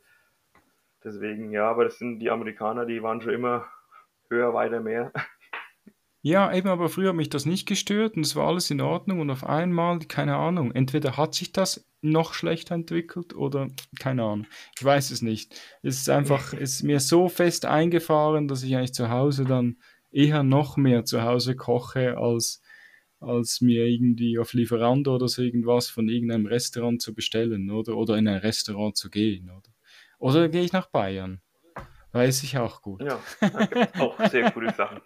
deswegen, 1.03 1.51
ja, 1.51 1.69
aber 1.69 1.83
das 1.83 1.99
sind 1.99 2.19
die 2.19 2.31
Amerikaner, 2.31 2.85
die 2.85 3.03
waren 3.03 3.21
schon 3.21 3.33
immer 3.33 3.67
höher, 4.29 4.53
weiter, 4.53 4.79
mehr. 4.79 5.11
Ja, 6.27 6.51
eben, 6.51 6.69
aber 6.69 6.89
früher 6.89 7.09
hat 7.09 7.15
mich 7.15 7.29
das 7.29 7.45
nicht 7.45 7.67
gestört 7.67 8.17
und 8.17 8.25
es 8.25 8.35
war 8.35 8.47
alles 8.47 8.71
in 8.71 8.81
Ordnung 8.81 9.19
und 9.19 9.29
auf 9.29 9.43
einmal, 9.43 9.99
keine 9.99 10.37
Ahnung, 10.37 10.71
entweder 10.71 11.17
hat 11.17 11.35
sich 11.35 11.51
das 11.51 11.87
noch 12.01 12.33
schlechter 12.33 12.73
entwickelt 12.73 13.35
oder 13.35 13.67
keine 13.99 14.23
Ahnung. 14.23 14.47
Ich 14.75 14.83
weiß 14.83 15.11
es 15.11 15.21
nicht. 15.21 15.53
Es 15.83 15.97
ist 15.97 16.09
einfach, 16.09 16.51
es 16.53 16.77
ist 16.77 16.83
mir 16.83 16.99
so 16.99 17.29
fest 17.29 17.67
eingefahren, 17.67 18.47
dass 18.47 18.63
ich 18.63 18.75
eigentlich 18.75 18.95
zu 18.95 19.11
Hause 19.11 19.43
dann 19.45 19.77
eher 20.09 20.41
noch 20.41 20.77
mehr 20.77 21.05
zu 21.05 21.21
Hause 21.21 21.55
koche, 21.55 22.17
als, 22.17 22.59
als 23.19 23.61
mir 23.61 23.85
irgendwie 23.85 24.39
auf 24.39 24.53
Lieferando 24.53 25.13
oder 25.13 25.27
so 25.27 25.43
irgendwas 25.43 25.89
von 25.89 26.09
irgendeinem 26.09 26.47
Restaurant 26.47 27.03
zu 27.03 27.13
bestellen, 27.13 27.69
oder? 27.69 27.95
Oder 27.97 28.17
in 28.17 28.27
ein 28.27 28.39
Restaurant 28.39 28.97
zu 28.97 29.11
gehen, 29.11 29.51
oder? 29.51 29.69
Oder 30.17 30.49
gehe 30.49 30.63
ich 30.63 30.73
nach 30.73 30.87
Bayern. 30.87 31.39
Weiß 32.15 32.43
ich 32.43 32.57
auch 32.57 32.81
gut. 32.81 33.03
Ja, 33.03 33.19
da 33.41 33.65
gibt 33.65 33.75
auch 33.99 34.17
sehr 34.29 34.49
coole 34.51 34.73
Sachen. 34.73 35.01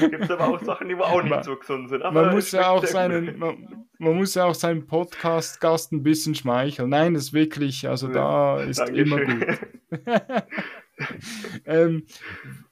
Gibt 0.00 0.24
es 0.24 0.30
aber 0.30 0.48
auch 0.48 0.64
Sachen, 0.64 0.88
die 0.88 0.94
auch 0.94 1.22
nicht 1.22 1.44
so 1.44 1.54
gesund 1.54 1.90
sind. 1.90 2.00
man 2.00 2.30
muss 2.30 2.50
ja 2.52 2.70
auch 2.70 2.82
seinen, 2.86 3.38
man, 3.38 3.86
man, 3.98 4.16
muss 4.16 4.32
ja 4.32 4.46
auch 4.46 4.54
seinen 4.54 4.86
Podcast-Gast 4.86 5.92
ein 5.92 6.02
bisschen 6.02 6.34
schmeicheln. 6.34 6.88
Nein, 6.88 7.12
das 7.12 7.24
ist 7.24 7.32
wirklich, 7.34 7.86
also 7.86 8.06
ja, 8.06 8.14
da 8.14 8.62
ist 8.62 8.78
Dankeschön. 8.78 9.06
immer 9.06 9.20
gut. 9.22 9.58
ähm, 11.66 12.06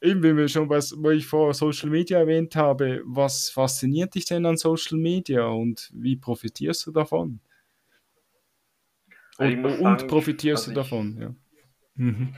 eben, 0.00 0.22
wenn 0.22 0.38
wir 0.38 0.48
schon 0.48 0.70
was, 0.70 0.94
wo 0.96 1.10
ich 1.10 1.26
vor 1.26 1.52
Social 1.52 1.90
Media 1.90 2.20
erwähnt 2.20 2.56
habe, 2.56 3.02
was 3.04 3.50
fasziniert 3.50 4.14
dich 4.14 4.24
denn 4.24 4.46
an 4.46 4.56
Social 4.56 4.96
Media 4.96 5.44
und 5.44 5.90
wie 5.92 6.16
profitierst 6.16 6.86
du 6.86 6.90
davon? 6.90 7.40
Und, 9.36 9.62
und 9.62 9.78
sagen, 9.78 10.06
profitierst 10.06 10.68
du 10.68 10.72
davon, 10.72 11.18
ja. 11.20 11.34
Mhm. 11.96 12.32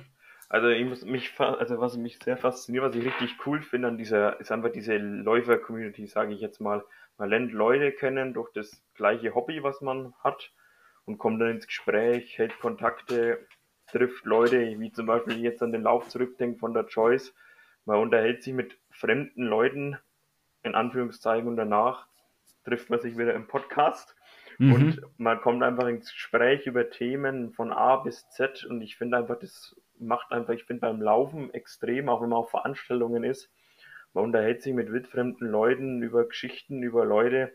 Also 0.50 0.66
ich 0.68 0.84
muss 0.84 1.04
mich, 1.04 1.38
also 1.38 1.80
was 1.80 1.96
mich 1.96 2.18
sehr 2.18 2.36
fasziniert, 2.36 2.82
was 2.82 2.96
ich 2.96 3.04
richtig 3.04 3.46
cool 3.46 3.62
finde 3.62 3.86
an 3.86 3.96
dieser, 3.96 4.40
ist 4.40 4.50
einfach 4.50 4.72
diese 4.72 4.96
Läufer-Community, 4.96 6.08
sage 6.08 6.34
ich 6.34 6.40
jetzt 6.40 6.60
mal. 6.60 6.84
Man 7.18 7.30
lernt 7.30 7.52
Leute 7.52 7.92
kennen 7.92 8.34
durch 8.34 8.50
das 8.52 8.82
gleiche 8.94 9.36
Hobby, 9.36 9.62
was 9.62 9.80
man 9.80 10.12
hat 10.24 10.50
und 11.04 11.18
kommt 11.18 11.40
dann 11.40 11.52
ins 11.52 11.68
Gespräch, 11.68 12.36
hält 12.36 12.58
Kontakte, 12.58 13.46
trifft 13.86 14.24
Leute, 14.24 14.80
wie 14.80 14.90
zum 14.90 15.06
Beispiel 15.06 15.38
jetzt 15.38 15.62
an 15.62 15.70
den 15.70 15.84
Lauf 15.84 16.08
zurückdenkt 16.08 16.58
von 16.58 16.74
der 16.74 16.86
Choice. 16.86 17.32
Man 17.84 17.98
unterhält 17.98 18.42
sich 18.42 18.52
mit 18.52 18.76
fremden 18.90 19.44
Leuten, 19.44 19.98
in 20.64 20.74
Anführungszeichen, 20.74 21.46
und 21.46 21.58
danach 21.58 22.08
trifft 22.64 22.90
man 22.90 23.00
sich 23.00 23.16
wieder 23.16 23.34
im 23.34 23.46
Podcast. 23.46 24.16
Mhm. 24.58 24.72
Und 24.72 25.02
man 25.16 25.40
kommt 25.40 25.62
einfach 25.62 25.86
ins 25.86 26.12
Gespräch 26.12 26.66
über 26.66 26.90
Themen 26.90 27.52
von 27.52 27.72
A 27.72 27.96
bis 27.98 28.28
Z 28.30 28.64
und 28.64 28.82
ich 28.82 28.96
finde 28.96 29.18
einfach, 29.18 29.38
das 29.38 29.76
macht 30.00 30.32
einfach, 30.32 30.54
ich 30.54 30.64
finde 30.64 30.80
beim 30.80 31.00
Laufen 31.00 31.52
extrem, 31.54 32.08
auch 32.08 32.22
wenn 32.22 32.30
man 32.30 32.38
auf 32.38 32.50
Veranstaltungen 32.50 33.24
ist, 33.24 33.50
man 34.12 34.24
unterhält 34.24 34.62
sich 34.62 34.74
mit 34.74 34.90
wildfremden 34.90 35.48
Leuten 35.48 36.02
über 36.02 36.26
Geschichten, 36.26 36.82
über 36.82 37.04
Leute, 37.04 37.52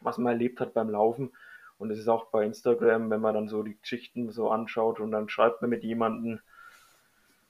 was 0.00 0.18
man 0.18 0.32
erlebt 0.32 0.60
hat 0.60 0.74
beim 0.74 0.90
Laufen. 0.90 1.32
Und 1.78 1.90
es 1.90 1.98
ist 1.98 2.08
auch 2.08 2.26
bei 2.26 2.44
Instagram, 2.44 3.10
wenn 3.10 3.20
man 3.20 3.34
dann 3.34 3.48
so 3.48 3.62
die 3.62 3.78
Geschichten 3.80 4.30
so 4.30 4.50
anschaut 4.50 5.00
und 5.00 5.12
dann 5.12 5.28
schreibt 5.28 5.62
man 5.62 5.70
mit 5.70 5.84
jemandem. 5.84 6.40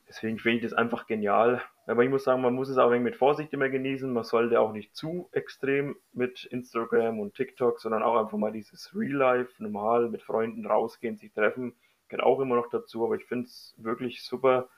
Deswegen 0.07 0.39
finde 0.39 0.59
ich 0.59 0.63
das 0.65 0.75
einfach 0.75 1.07
genial. 1.07 1.63
Aber 1.87 2.05
ich 2.05 2.11
muss 2.11 2.25
sagen, 2.25 2.43
man 2.43 2.55
muss 2.55 2.69
es 2.69 2.77
auch 2.77 2.91
ein 2.91 3.03
mit 3.03 3.17
Vorsicht 3.17 3.53
immer 3.55 3.71
genießen. 3.71 4.13
Man 4.13 4.25
sollte 4.25 4.61
auch 4.61 4.73
nicht 4.73 4.95
zu 4.95 5.29
extrem 5.33 5.97
mit 6.13 6.45
Instagram 6.45 7.21
und 7.21 7.35
TikTok, 7.35 7.81
sondern 7.81 8.03
auch 8.03 8.23
einfach 8.23 8.37
mal 8.37 8.53
dieses 8.53 8.95
Real 8.95 9.17
Life 9.17 9.63
normal 9.63 10.11
mit 10.11 10.23
Freunden 10.23 10.67
rausgehen, 10.67 11.17
sich 11.17 11.33
treffen 11.33 11.75
gehört 12.13 12.27
auch 12.27 12.41
immer 12.41 12.57
noch 12.57 12.69
dazu, 12.69 13.05
aber 13.05 13.17
ich 13.17 13.25
finde 13.25 13.47
es 13.47 13.75
wirklich 13.79 14.23
super, 14.23 14.69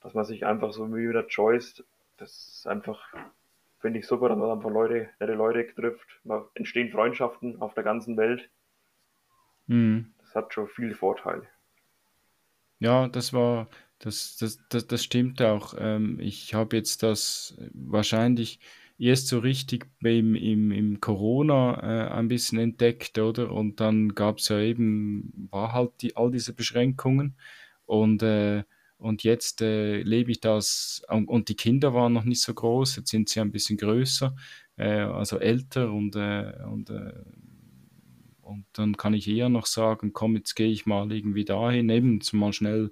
dass 0.00 0.14
man 0.14 0.24
sich 0.24 0.44
einfach 0.44 0.72
so 0.72 0.88
wie 0.88 1.08
wieder 1.08 1.26
Choice, 1.28 1.84
das 2.16 2.56
ist 2.56 2.66
einfach, 2.66 3.00
finde 3.78 4.00
ich 4.00 4.06
super, 4.06 4.28
dass 4.28 4.36
man 4.36 4.50
einfach 4.50 4.70
Leute, 4.70 5.08
nette 5.20 5.34
Leute 5.34 5.72
trifft, 5.74 6.20
man 6.24 6.44
entstehen 6.54 6.90
Freundschaften 6.90 7.62
auf 7.62 7.74
der 7.74 7.84
ganzen 7.84 8.16
Welt. 8.16 8.50
Mhm. 9.68 10.12
Das 10.18 10.34
hat 10.34 10.52
schon 10.52 10.66
viele 10.66 10.94
Vorteile. 10.94 11.46
Ja, 12.80 13.06
das 13.06 13.32
war, 13.32 13.68
das, 14.00 14.36
das, 14.38 14.58
das, 14.68 14.88
das 14.88 15.04
stimmt 15.04 15.40
auch. 15.40 15.74
Ähm, 15.78 16.18
ich 16.20 16.52
habe 16.52 16.76
jetzt 16.76 17.04
das 17.04 17.56
wahrscheinlich 17.72 18.58
erst 18.98 19.28
so 19.28 19.38
richtig 19.38 19.86
im, 20.02 20.34
im, 20.34 20.70
im 20.72 21.00
Corona 21.00 22.08
äh, 22.08 22.10
ein 22.12 22.28
bisschen 22.28 22.58
entdeckt, 22.58 23.18
oder? 23.18 23.50
Und 23.50 23.80
dann 23.80 24.14
gab 24.14 24.38
es 24.38 24.48
ja 24.48 24.58
eben, 24.60 25.48
war 25.50 25.72
halt 25.72 25.92
die, 26.02 26.16
all 26.16 26.30
diese 26.30 26.52
Beschränkungen. 26.54 27.36
Und, 27.86 28.22
äh, 28.22 28.64
und 28.98 29.24
jetzt 29.24 29.62
äh, 29.62 30.02
lebe 30.02 30.30
ich 30.30 30.40
das, 30.40 31.02
und, 31.08 31.28
und, 31.28 31.48
die 31.48 31.56
Kinder 31.56 31.92
waren 31.94 32.12
noch 32.12 32.24
nicht 32.24 32.40
so 32.40 32.54
groß, 32.54 32.96
jetzt 32.96 33.10
sind 33.10 33.28
sie 33.28 33.40
ein 33.40 33.50
bisschen 33.50 33.76
größer, 33.76 34.34
äh, 34.76 35.00
also 35.00 35.38
älter 35.38 35.92
und, 35.92 36.14
äh, 36.16 36.52
und, 36.70 36.90
äh, 36.90 37.12
und 38.42 38.66
dann 38.74 38.96
kann 38.96 39.14
ich 39.14 39.28
eher 39.28 39.48
noch 39.48 39.66
sagen, 39.66 40.12
komm, 40.12 40.36
jetzt 40.36 40.54
gehe 40.54 40.70
ich 40.70 40.86
mal 40.86 41.10
irgendwie 41.10 41.44
dahin, 41.44 41.88
eben 41.90 42.20
mal 42.32 42.52
schnell 42.52 42.90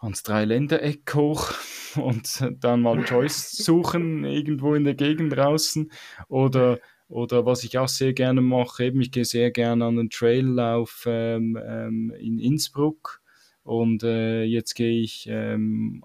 ans 0.00 0.22
Dreiländereck 0.22 1.14
hoch 1.14 1.52
und 1.96 2.44
dann 2.58 2.82
mal 2.82 3.04
Joyce 3.04 3.52
suchen 3.52 4.24
irgendwo 4.24 4.74
in 4.74 4.84
der 4.84 4.94
Gegend 4.94 5.36
draußen 5.36 5.90
oder 6.28 6.80
oder 7.08 7.44
was 7.44 7.64
ich 7.64 7.76
auch 7.76 7.88
sehr 7.88 8.12
gerne 8.12 8.40
mache, 8.40 8.84
eben 8.84 9.00
ich 9.00 9.10
gehe 9.10 9.24
sehr 9.24 9.50
gerne 9.50 9.84
an 9.84 9.96
den 9.96 10.10
Traillauf 10.10 11.02
ähm, 11.06 11.58
ähm, 11.60 12.14
in 12.16 12.38
Innsbruck 12.38 13.20
und 13.62 14.02
äh, 14.02 14.44
jetzt 14.44 14.74
gehe 14.74 15.00
ich 15.00 15.26
ähm, 15.28 16.02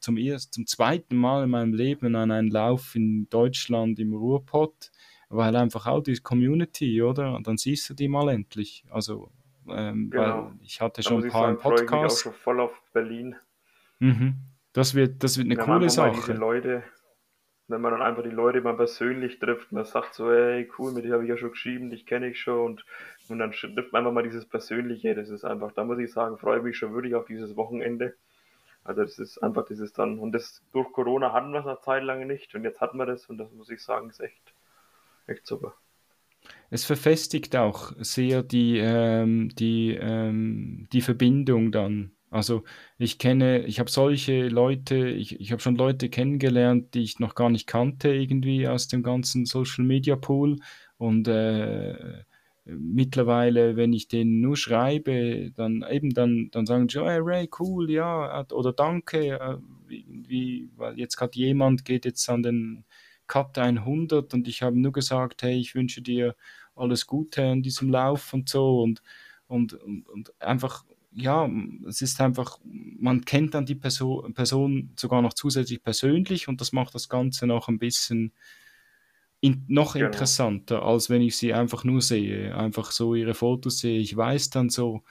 zum, 0.00 0.16
ersten, 0.16 0.52
zum 0.52 0.66
zweiten 0.66 1.16
Mal 1.16 1.44
in 1.44 1.50
meinem 1.50 1.74
Leben 1.74 2.14
an 2.14 2.30
einen 2.30 2.50
Lauf 2.50 2.94
in 2.94 3.28
Deutschland 3.30 3.98
im 3.98 4.14
Ruhrpott, 4.14 4.90
weil 5.28 5.56
einfach 5.56 5.86
auch 5.86 6.02
die 6.02 6.16
Community, 6.16 7.02
oder? 7.02 7.34
Und 7.34 7.46
dann 7.46 7.56
siehst 7.56 7.90
du 7.90 7.94
die 7.94 8.08
mal 8.08 8.28
endlich. 8.28 8.84
Also 8.90 9.30
ähm, 9.68 10.10
genau. 10.10 10.52
ich 10.62 10.80
hatte 10.80 11.02
schon 11.02 11.24
ein 11.24 11.30
paar 11.30 11.56
sagen, 11.56 11.58
Podcasts. 11.58 11.82
Ich 11.82 11.90
mich 11.90 12.04
auch 12.04 12.18
schon 12.18 12.32
voll 12.34 12.60
auf 12.60 12.82
Berlin. 12.92 13.36
Mhm. 13.98 14.36
Das 14.72 14.94
wird, 14.94 15.22
das 15.22 15.38
wird 15.38 15.46
eine 15.46 15.56
Wenn 15.56 15.64
coole 15.64 15.90
Sache. 15.90 16.32
Leute, 16.32 16.82
wenn 17.68 17.80
man 17.80 17.92
dann 17.92 18.02
einfach 18.02 18.22
die 18.22 18.30
Leute 18.30 18.60
mal 18.60 18.76
persönlich 18.76 19.38
trifft 19.38 19.70
und 19.70 19.76
man 19.76 19.84
sagt 19.84 20.14
so, 20.14 20.30
hey, 20.30 20.70
cool, 20.78 20.92
mit 20.92 21.04
dir 21.04 21.14
habe 21.14 21.24
ich 21.24 21.30
ja 21.30 21.36
schon 21.36 21.52
geschrieben, 21.52 21.90
dich 21.90 22.04
kenne 22.06 22.28
ich 22.28 22.40
schon 22.40 22.60
und, 22.60 22.84
und 23.28 23.38
dann 23.38 23.52
trifft 23.52 23.92
man 23.92 24.00
einfach 24.00 24.12
mal 24.12 24.22
dieses 24.22 24.46
Persönliche, 24.46 25.14
das 25.14 25.30
ist 25.30 25.44
einfach, 25.44 25.72
da 25.72 25.84
muss 25.84 25.98
ich 25.98 26.12
sagen, 26.12 26.36
freue 26.36 26.60
mich 26.60 26.76
schon 26.76 26.92
wirklich 26.92 27.14
auf 27.14 27.26
dieses 27.26 27.56
Wochenende. 27.56 28.14
Also 28.82 29.02
das 29.02 29.18
ist 29.18 29.38
einfach 29.38 29.64
dieses 29.64 29.94
dann, 29.94 30.18
und 30.18 30.32
das 30.32 30.62
durch 30.72 30.92
Corona 30.92 31.32
hatten 31.32 31.52
wir 31.52 31.60
es 31.60 31.66
eine 31.66 31.80
Zeit 31.80 32.02
lang 32.02 32.26
nicht 32.26 32.54
und 32.54 32.64
jetzt 32.64 32.82
hatten 32.82 32.98
wir 32.98 33.06
das 33.06 33.26
und 33.26 33.38
das 33.38 33.50
muss 33.52 33.70
ich 33.70 33.82
sagen, 33.82 34.10
ist 34.10 34.20
echt, 34.20 34.54
echt 35.26 35.46
super. 35.46 35.74
Es 36.74 36.84
verfestigt 36.84 37.54
auch 37.54 37.92
sehr 38.00 38.42
die, 38.42 38.78
ähm, 38.78 39.48
die, 39.54 39.92
ähm, 39.92 40.88
die 40.92 41.02
Verbindung 41.02 41.70
dann. 41.70 42.16
Also 42.30 42.64
ich 42.98 43.20
kenne, 43.20 43.64
ich 43.66 43.78
habe 43.78 43.88
solche 43.88 44.48
Leute, 44.48 45.06
ich, 45.08 45.38
ich 45.38 45.52
habe 45.52 45.62
schon 45.62 45.76
Leute 45.76 46.08
kennengelernt, 46.08 46.94
die 46.94 47.04
ich 47.04 47.20
noch 47.20 47.36
gar 47.36 47.48
nicht 47.48 47.68
kannte, 47.68 48.12
irgendwie 48.12 48.66
aus 48.66 48.88
dem 48.88 49.04
ganzen 49.04 49.46
Social 49.46 49.84
Media 49.84 50.16
Pool. 50.16 50.56
Und 50.96 51.28
äh, 51.28 52.24
mittlerweile, 52.64 53.76
wenn 53.76 53.92
ich 53.92 54.08
denen 54.08 54.40
nur 54.40 54.56
schreibe, 54.56 55.52
dann 55.54 55.84
eben 55.88 56.10
dann, 56.10 56.48
dann 56.50 56.66
sagen 56.66 56.88
sie, 56.88 56.98
hey 57.04 57.20
Ray, 57.22 57.48
cool, 57.60 57.88
ja, 57.88 58.44
oder 58.50 58.72
danke, 58.72 59.38
äh, 59.38 59.58
irgendwie, 59.88 60.70
weil 60.74 60.98
jetzt 60.98 61.16
gerade 61.18 61.38
jemand 61.38 61.84
geht 61.84 62.04
jetzt 62.04 62.28
an 62.28 62.42
den 62.42 62.84
Cut 63.26 63.58
100 63.58 64.34
und 64.34 64.48
ich 64.48 64.62
habe 64.62 64.78
nur 64.78 64.92
gesagt, 64.92 65.42
hey, 65.42 65.58
ich 65.58 65.74
wünsche 65.74 66.02
dir 66.02 66.34
alles 66.74 67.06
Gute 67.06 67.44
an 67.44 67.62
diesem 67.62 67.90
Lauf 67.90 68.32
und 68.32 68.48
so 68.48 68.82
und, 68.82 69.02
und, 69.46 69.74
und, 69.74 70.08
und 70.08 70.42
einfach, 70.42 70.84
ja, 71.12 71.48
es 71.86 72.02
ist 72.02 72.20
einfach, 72.20 72.58
man 72.64 73.24
kennt 73.24 73.54
dann 73.54 73.66
die 73.66 73.74
Person, 73.74 74.34
Person 74.34 74.92
sogar 74.98 75.22
noch 75.22 75.34
zusätzlich 75.34 75.82
persönlich 75.82 76.48
und 76.48 76.60
das 76.60 76.72
macht 76.72 76.94
das 76.94 77.08
Ganze 77.08 77.46
noch 77.46 77.68
ein 77.68 77.78
bisschen 77.78 78.32
in, 79.40 79.64
noch 79.68 79.92
genau. 79.92 80.06
interessanter, 80.06 80.82
als 80.82 81.10
wenn 81.10 81.20
ich 81.20 81.36
sie 81.36 81.52
einfach 81.52 81.84
nur 81.84 82.00
sehe, 82.00 82.56
einfach 82.56 82.90
so 82.90 83.14
ihre 83.14 83.34
Fotos 83.34 83.78
sehe. 83.78 84.00
Ich 84.00 84.16
weiß 84.16 84.50
dann 84.50 84.70
so, 84.70 85.02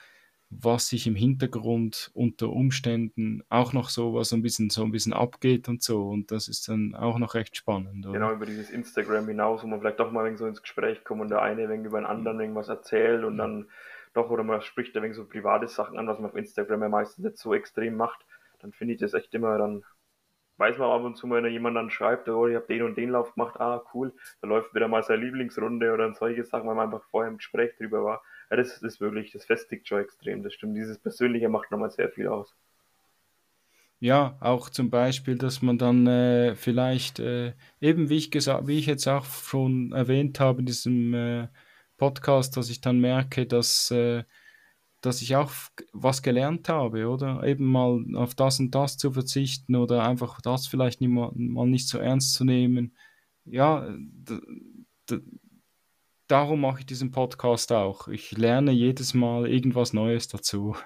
was 0.60 0.88
sich 0.88 1.06
im 1.06 1.14
Hintergrund 1.14 2.10
unter 2.14 2.50
Umständen 2.50 3.42
auch 3.48 3.72
noch 3.72 3.88
so 3.88 4.14
was 4.14 4.32
ein 4.32 4.42
bisschen 4.42 4.70
so 4.70 4.84
ein 4.84 4.92
bisschen 4.92 5.12
abgeht 5.12 5.68
und 5.68 5.82
so 5.82 6.08
und 6.08 6.30
das 6.30 6.48
ist 6.48 6.68
dann 6.68 6.94
auch 6.94 7.18
noch 7.18 7.34
recht 7.34 7.56
spannend. 7.56 8.06
Oder? 8.06 8.14
Genau 8.14 8.32
über 8.32 8.46
dieses 8.46 8.70
Instagram 8.70 9.26
hinaus, 9.28 9.62
wo 9.62 9.66
man 9.66 9.80
vielleicht 9.80 10.00
doch 10.00 10.12
mal 10.12 10.36
so 10.36 10.46
ins 10.46 10.62
Gespräch 10.62 11.04
kommt 11.04 11.22
und 11.22 11.30
der 11.30 11.42
eine 11.42 11.68
wegen 11.68 11.84
über 11.84 12.00
den 12.00 12.06
anderen 12.06 12.40
irgendwas 12.40 12.68
erzählt 12.68 13.24
und 13.24 13.38
dann 13.38 13.68
doch 14.12 14.30
oder 14.30 14.44
man 14.44 14.62
spricht 14.62 14.94
da 14.94 15.02
wegen 15.02 15.14
so 15.14 15.24
private 15.24 15.68
Sachen 15.68 15.98
an, 15.98 16.06
was 16.06 16.18
man 16.18 16.30
auf 16.30 16.36
Instagram 16.36 16.82
ja 16.82 16.88
meistens 16.88 17.24
nicht 17.24 17.38
so 17.38 17.52
extrem 17.54 17.96
macht, 17.96 18.24
dann 18.60 18.72
finde 18.72 18.94
ich 18.94 19.00
das 19.00 19.14
echt 19.14 19.34
immer 19.34 19.58
dann 19.58 19.84
weiß 20.56 20.78
man 20.78 20.90
ab 20.90 21.02
und 21.02 21.16
zu 21.16 21.26
mal, 21.26 21.42
wenn 21.42 21.50
jemand 21.50 21.76
dann 21.76 21.90
schreibt, 21.90 22.28
oh, 22.28 22.46
ich 22.46 22.54
habe 22.54 22.66
den 22.66 22.82
und 22.82 22.96
den 22.96 23.10
Lauf 23.10 23.34
gemacht, 23.34 23.58
ah, 23.58 23.82
cool, 23.92 24.14
da 24.40 24.46
läuft 24.46 24.72
wieder 24.72 24.86
mal 24.86 25.02
seine 25.02 25.24
Lieblingsrunde 25.24 25.92
oder 25.92 26.14
solche 26.14 26.44
Sachen, 26.44 26.68
weil 26.68 26.76
man 26.76 26.92
einfach 26.92 27.04
vorher 27.10 27.30
im 27.30 27.38
Gespräch 27.38 27.74
drüber 27.76 28.04
war 28.04 28.22
das 28.56 28.82
ist 28.82 29.00
wirklich, 29.00 29.32
das 29.32 29.44
festigt 29.44 29.88
schon 29.88 30.00
extrem, 30.00 30.42
das 30.42 30.54
stimmt. 30.54 30.76
Dieses 30.76 30.98
Persönliche 30.98 31.48
macht 31.48 31.70
nochmal 31.70 31.90
sehr 31.90 32.10
viel 32.10 32.28
aus. 32.28 32.54
Ja, 34.00 34.36
auch 34.40 34.68
zum 34.68 34.90
Beispiel, 34.90 35.38
dass 35.38 35.62
man 35.62 35.78
dann 35.78 36.06
äh, 36.06 36.54
vielleicht, 36.56 37.20
äh, 37.20 37.54
eben 37.80 38.10
wie 38.10 38.16
ich 38.16 38.30
gesagt, 38.30 38.66
wie 38.66 38.78
ich 38.78 38.86
jetzt 38.86 39.06
auch 39.08 39.24
schon 39.24 39.92
erwähnt 39.92 40.40
habe 40.40 40.60
in 40.60 40.66
diesem 40.66 41.14
äh, 41.14 41.48
Podcast, 41.96 42.56
dass 42.56 42.68
ich 42.68 42.80
dann 42.82 43.00
merke, 43.00 43.46
dass, 43.46 43.90
äh, 43.90 44.24
dass 45.00 45.22
ich 45.22 45.36
auch 45.36 45.50
was 45.92 46.22
gelernt 46.22 46.68
habe, 46.68 47.08
oder? 47.08 47.44
Eben 47.44 47.64
mal 47.64 48.04
auf 48.16 48.34
das 48.34 48.60
und 48.60 48.74
das 48.74 48.98
zu 48.98 49.12
verzichten 49.12 49.74
oder 49.76 50.04
einfach 50.04 50.40
das 50.42 50.66
vielleicht 50.66 51.00
nicht 51.00 51.10
mal, 51.10 51.30
mal 51.34 51.66
nicht 51.66 51.88
so 51.88 51.98
ernst 51.98 52.34
zu 52.34 52.44
nehmen. 52.44 52.94
Ja, 53.46 53.88
darum 56.28 56.60
mache 56.60 56.80
ich 56.80 56.86
diesen 56.86 57.10
Podcast 57.10 57.72
auch. 57.72 58.08
Ich 58.08 58.32
lerne 58.32 58.72
jedes 58.72 59.14
Mal 59.14 59.46
irgendwas 59.46 59.92
Neues 59.92 60.28
dazu. 60.28 60.76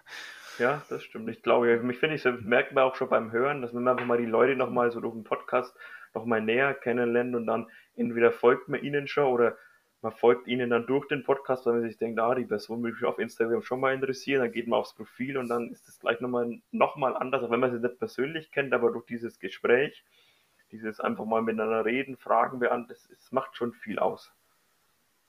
Ja, 0.59 0.83
das 0.89 1.05
stimmt. 1.05 1.29
Ich 1.29 1.43
glaube, 1.43 1.79
mich 1.83 1.99
finde 1.99 2.17
ich, 2.17 2.23
das 2.23 2.41
merkt 2.41 2.73
man 2.73 2.85
auch 2.85 2.97
schon 2.97 3.09
beim 3.09 3.31
Hören, 3.31 3.63
dass 3.63 3.73
man 3.73 3.87
einfach 3.87 4.07
mal 4.07 4.19
die 4.19 4.27
Leute 4.27 4.57
nochmal 4.57 4.91
so 4.91 5.01
durch 5.01 5.15
den 5.15 5.25
Podcast 5.25 5.75
nochmal 6.15 6.43
näher 6.43 6.75
kennenlernt 6.75 7.37
und 7.37 7.47
dann 7.47 7.69
entweder 7.95 8.33
folgt 8.33 8.69
man 8.69 8.83
ihnen 8.83 9.07
schon 9.07 9.33
oder 9.33 9.57
man 10.01 10.13
folgt 10.13 10.47
ihnen 10.47 10.71
dann 10.71 10.87
durch 10.87 11.07
den 11.09 11.25
Podcast, 11.25 11.67
weil 11.67 11.75
man 11.75 11.83
sich 11.83 11.99
denkt, 11.99 12.21
ah, 12.21 12.35
die 12.35 12.45
Person 12.45 12.83
will 12.83 12.93
mich 12.93 13.05
auf 13.05 13.19
Instagram 13.19 13.63
schon 13.63 13.81
mal 13.81 13.95
interessieren, 13.95 14.43
dann 14.43 14.53
geht 14.53 14.69
man 14.69 14.79
aufs 14.79 14.95
Profil 14.95 15.37
und 15.39 15.49
dann 15.49 15.71
ist 15.71 15.89
das 15.89 15.99
gleich 15.99 16.21
nochmal 16.21 16.61
noch 16.71 16.97
anders, 16.97 17.43
auch 17.43 17.51
wenn 17.51 17.61
man 17.61 17.73
sie 17.73 17.81
nicht 17.81 17.99
persönlich 17.99 18.51
kennt, 18.53 18.73
aber 18.73 18.93
durch 18.93 19.07
dieses 19.07 19.39
Gespräch, 19.41 20.05
dieses 20.71 21.01
einfach 21.01 21.25
mal 21.25 21.43
miteinander 21.43 21.85
reden, 21.85 22.17
Fragen 22.17 22.61
beantworten, 22.61 22.89
das, 22.89 23.09
das 23.09 23.33
macht 23.33 23.57
schon 23.57 23.73
viel 23.73 23.99
aus. 23.99 24.33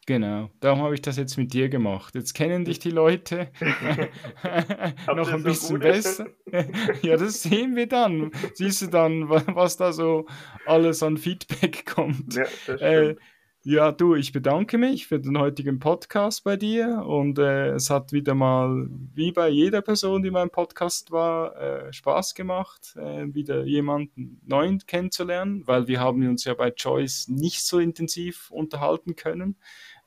Genau, 0.10 0.49
darum 0.60 0.82
habe 0.82 0.95
ich 0.95 1.03
das 1.03 1.18
jetzt 1.18 1.38
mit 1.38 1.53
dir 1.53 1.70
gemacht. 1.70 2.16
Jetzt 2.16 2.34
kennen 2.34 2.66
dich 2.66 2.80
die 2.80 2.89
Leute 2.89 3.51
noch 5.05 5.32
ein 5.32 5.43
bisschen 5.43 5.76
so 5.76 5.78
besser. 5.78 6.26
ja, 7.03 7.16
das 7.16 7.43
sehen 7.43 7.76
wir 7.76 7.86
dann. 7.86 8.32
Siehst 8.55 8.82
du 8.82 8.88
dann, 8.88 9.30
was 9.30 9.78
da 9.78 9.93
so 9.93 10.26
alles 10.66 11.03
an 11.03 11.18
Feedback 11.18 11.86
kommt. 11.86 12.34
Ja, 12.34 12.74
äh, 12.78 13.18
ja, 13.64 13.91
du, 13.91 14.16
ich 14.16 14.32
bedanke 14.32 14.78
mich 14.78 15.05
für 15.05 15.20
den 15.20 15.38
heutigen 15.38 15.80
Podcast 15.80 16.45
bei 16.45 16.55
dir 16.55 17.03
und 17.05 17.38
äh, 17.38 17.72
es 17.72 17.89
hat 17.89 18.14
wieder 18.14 18.34
mal, 18.34 18.88
wie 19.14 19.34
bei 19.34 19.49
jeder 19.49 19.82
Person, 19.82 20.24
die 20.24 20.32
mein 20.32 20.49
Podcast 20.49 21.12
war, 21.12 21.55
äh, 21.57 21.91
Spaß 21.91 22.36
gemacht, 22.36 22.95
äh, 22.95 23.26
wieder 23.34 23.66
jemanden 23.66 24.41
neuen 24.45 24.80
kennenzulernen, 24.80 25.68
weil 25.68 25.89
wir 25.89 25.99
haben 25.99 26.26
uns 26.26 26.45
ja 26.45 26.53
bei 26.53 26.72
Choice 26.72 27.28
nicht 27.28 27.62
so 27.62 27.80
intensiv 27.80 28.49
unterhalten 28.49 29.18
können. 29.18 29.57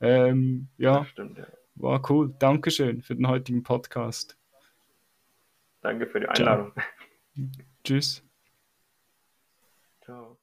Ähm, 0.03 0.69
ja, 0.79 1.05
stimmt, 1.05 1.39
ja, 1.39 1.47
war 1.77 2.11
cool. 2.11 2.35
Dankeschön 2.39 3.03
für 3.03 3.15
den 3.15 3.29
heutigen 3.29 3.63
Podcast. 3.63 4.37
Danke 5.81 6.07
für 6.07 6.21
die 6.21 6.29
Einladung. 6.29 6.73
Ciao. 6.75 7.47
Tschüss. 7.85 8.25
Ciao. 10.05 10.42